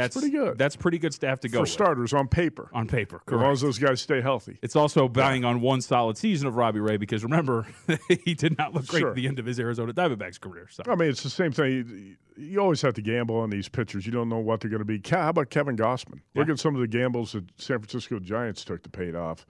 that's, 0.03 0.17
pretty 0.17 0.31
good. 0.31 0.59
That's 0.59 0.77
pretty 0.77 0.99
good 0.99 1.13
staff 1.15 1.41
to 1.41 1.49
go 1.49 1.59
for 1.59 1.63
with. 1.63 1.71
starters 1.71 2.13
on 2.13 2.29
paper, 2.29 2.69
on 2.73 2.87
paper. 2.87 3.23
as 3.27 3.33
long 3.33 3.41
Correct. 3.41 3.53
as 3.55 3.61
those 3.61 3.79
guys 3.79 4.01
stay 4.01 4.21
healthy. 4.21 4.59
It's 4.63 4.77
also 4.77 5.09
buying 5.09 5.45
on 5.45 5.61
one 5.61 5.81
solid 5.81 6.17
season 6.17 6.49
of 6.49 6.57
Robbie 6.57 6.81
Ray 6.81 6.97
because 6.97 7.23
remember 7.23 7.67
he 8.25 8.35
did 8.35 8.57
not 8.59 8.75
look 8.75 8.87
great 8.87 9.01
Sure. 9.01 9.11
at 9.11 9.15
the 9.17 9.27
end 9.27 9.39
of 9.39 9.47
his 9.47 9.59
Arizona 9.61 9.93
Diamondbacks 9.93 10.41
career. 10.41 10.69
So 10.71 10.83
I 10.87 10.95
mean, 10.95 11.09
it's 11.11 11.23
the 11.23 11.31
same 11.31 11.53
thing. 11.53 12.17
You, 12.37 12.45
you 12.45 12.61
always 12.61 12.81
have 12.83 12.95
to 12.95 13.03
gamble 13.03 13.37
on 13.37 13.51
these 13.51 13.69
pitchers. 13.69 14.07
You 14.07 14.13
don't 14.13 14.29
know 14.29 14.39
what 14.39 14.61
they're 14.61 14.71
going 14.71 14.79
to 14.79 14.85
be. 14.85 15.01
How 15.11 15.29
about 15.31 15.51
Kevin 15.51 15.77
Gausman? 15.77 16.21
Look 16.35 16.49
at 16.49 16.59
some 16.59 16.75
of 16.75 16.81
the 16.81 16.87
gambles 16.87 17.33
that 17.33 17.45
San 17.61 17.79
Francisco 17.79 18.19
Giants 18.21 18.65
took 18.65 18.83
to 18.85 18.89
pay 18.91 19.07
it 19.09 19.17
off, 19.17 19.45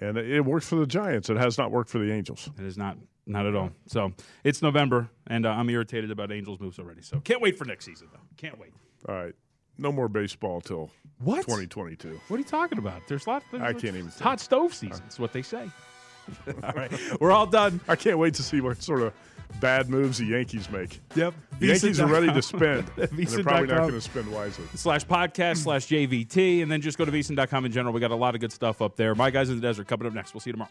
and 0.00 0.16
it, 0.18 0.28
it 0.30 0.40
worked 0.44 0.66
for 0.66 0.76
the 0.76 0.86
Giants. 0.86 1.30
It 1.30 1.36
has 1.36 1.56
not 1.56 1.70
worked 1.70 1.88
for 1.90 1.98
the 1.98 2.10
Angels. 2.12 2.50
it 2.58 2.64
is 2.64 2.76
not 2.76 2.96
not 3.24 3.46
at 3.46 3.54
all. 3.54 3.70
So 3.86 4.12
it's 4.42 4.60
November, 4.62 5.08
and 5.28 5.46
uh, 5.46 5.50
I'm 5.50 5.70
irritated 5.70 6.10
about 6.10 6.32
Angels 6.32 6.58
moves 6.58 6.80
already. 6.80 7.02
So 7.02 7.20
can't 7.20 7.40
wait 7.40 7.56
for 7.56 7.64
next 7.64 7.84
season 7.84 8.08
though. 8.12 8.18
Can't 8.36 8.58
wait. 8.58 8.72
All 9.08 9.14
right, 9.14 9.34
no 9.82 9.92
more 9.92 10.08
baseball 10.08 10.60
till 10.60 10.90
What? 11.18 11.42
2022. 11.42 12.20
What 12.28 12.36
are 12.36 12.38
you 12.38 12.44
talking 12.44 12.78
about? 12.78 13.06
There's 13.06 13.26
a 13.26 13.30
lot. 13.30 13.42
There's 13.50 13.62
I 13.62 13.72
can't 13.72 13.96
even 13.96 14.08
hot 14.20 14.40
stove 14.40 14.72
season. 14.74 15.02
That's 15.04 15.18
what 15.18 15.32
they 15.32 15.42
say. 15.42 15.68
all 16.62 16.72
right, 16.74 16.92
we're 17.20 17.32
all 17.32 17.46
done. 17.46 17.80
I 17.88 17.96
can't 17.96 18.16
wait 18.16 18.34
to 18.34 18.44
see 18.44 18.60
what 18.60 18.80
sort 18.80 19.02
of 19.02 19.12
bad 19.60 19.90
moves 19.90 20.18
the 20.18 20.26
Yankees 20.26 20.70
make. 20.70 21.00
Yep. 21.14 21.34
The 21.58 21.66
Yankees 21.66 22.00
are 22.00 22.06
ready 22.06 22.32
to 22.32 22.40
spend. 22.40 22.86
they're 22.96 23.42
probably 23.42 23.66
not 23.66 23.80
going 23.80 23.92
to 23.92 24.00
spend 24.00 24.32
wisely. 24.32 24.64
slash 24.74 25.04
podcast 25.04 25.58
slash 25.58 25.86
JVT, 25.88 26.62
and 26.62 26.70
then 26.70 26.80
just 26.80 26.96
go 26.96 27.04
to 27.04 27.12
vsin.com 27.12 27.64
in 27.64 27.72
general. 27.72 27.92
We 27.92 28.00
got 28.00 28.12
a 28.12 28.16
lot 28.16 28.34
of 28.34 28.40
good 28.40 28.52
stuff 28.52 28.80
up 28.80 28.96
there. 28.96 29.14
My 29.14 29.30
guys 29.30 29.50
in 29.50 29.56
the 29.56 29.62
desert 29.62 29.88
coming 29.88 30.06
up 30.06 30.14
next. 30.14 30.32
We'll 30.32 30.40
see 30.40 30.50
you 30.50 30.54
tomorrow. 30.54 30.70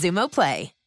Xumo 0.01 0.27
Play. 0.27 0.80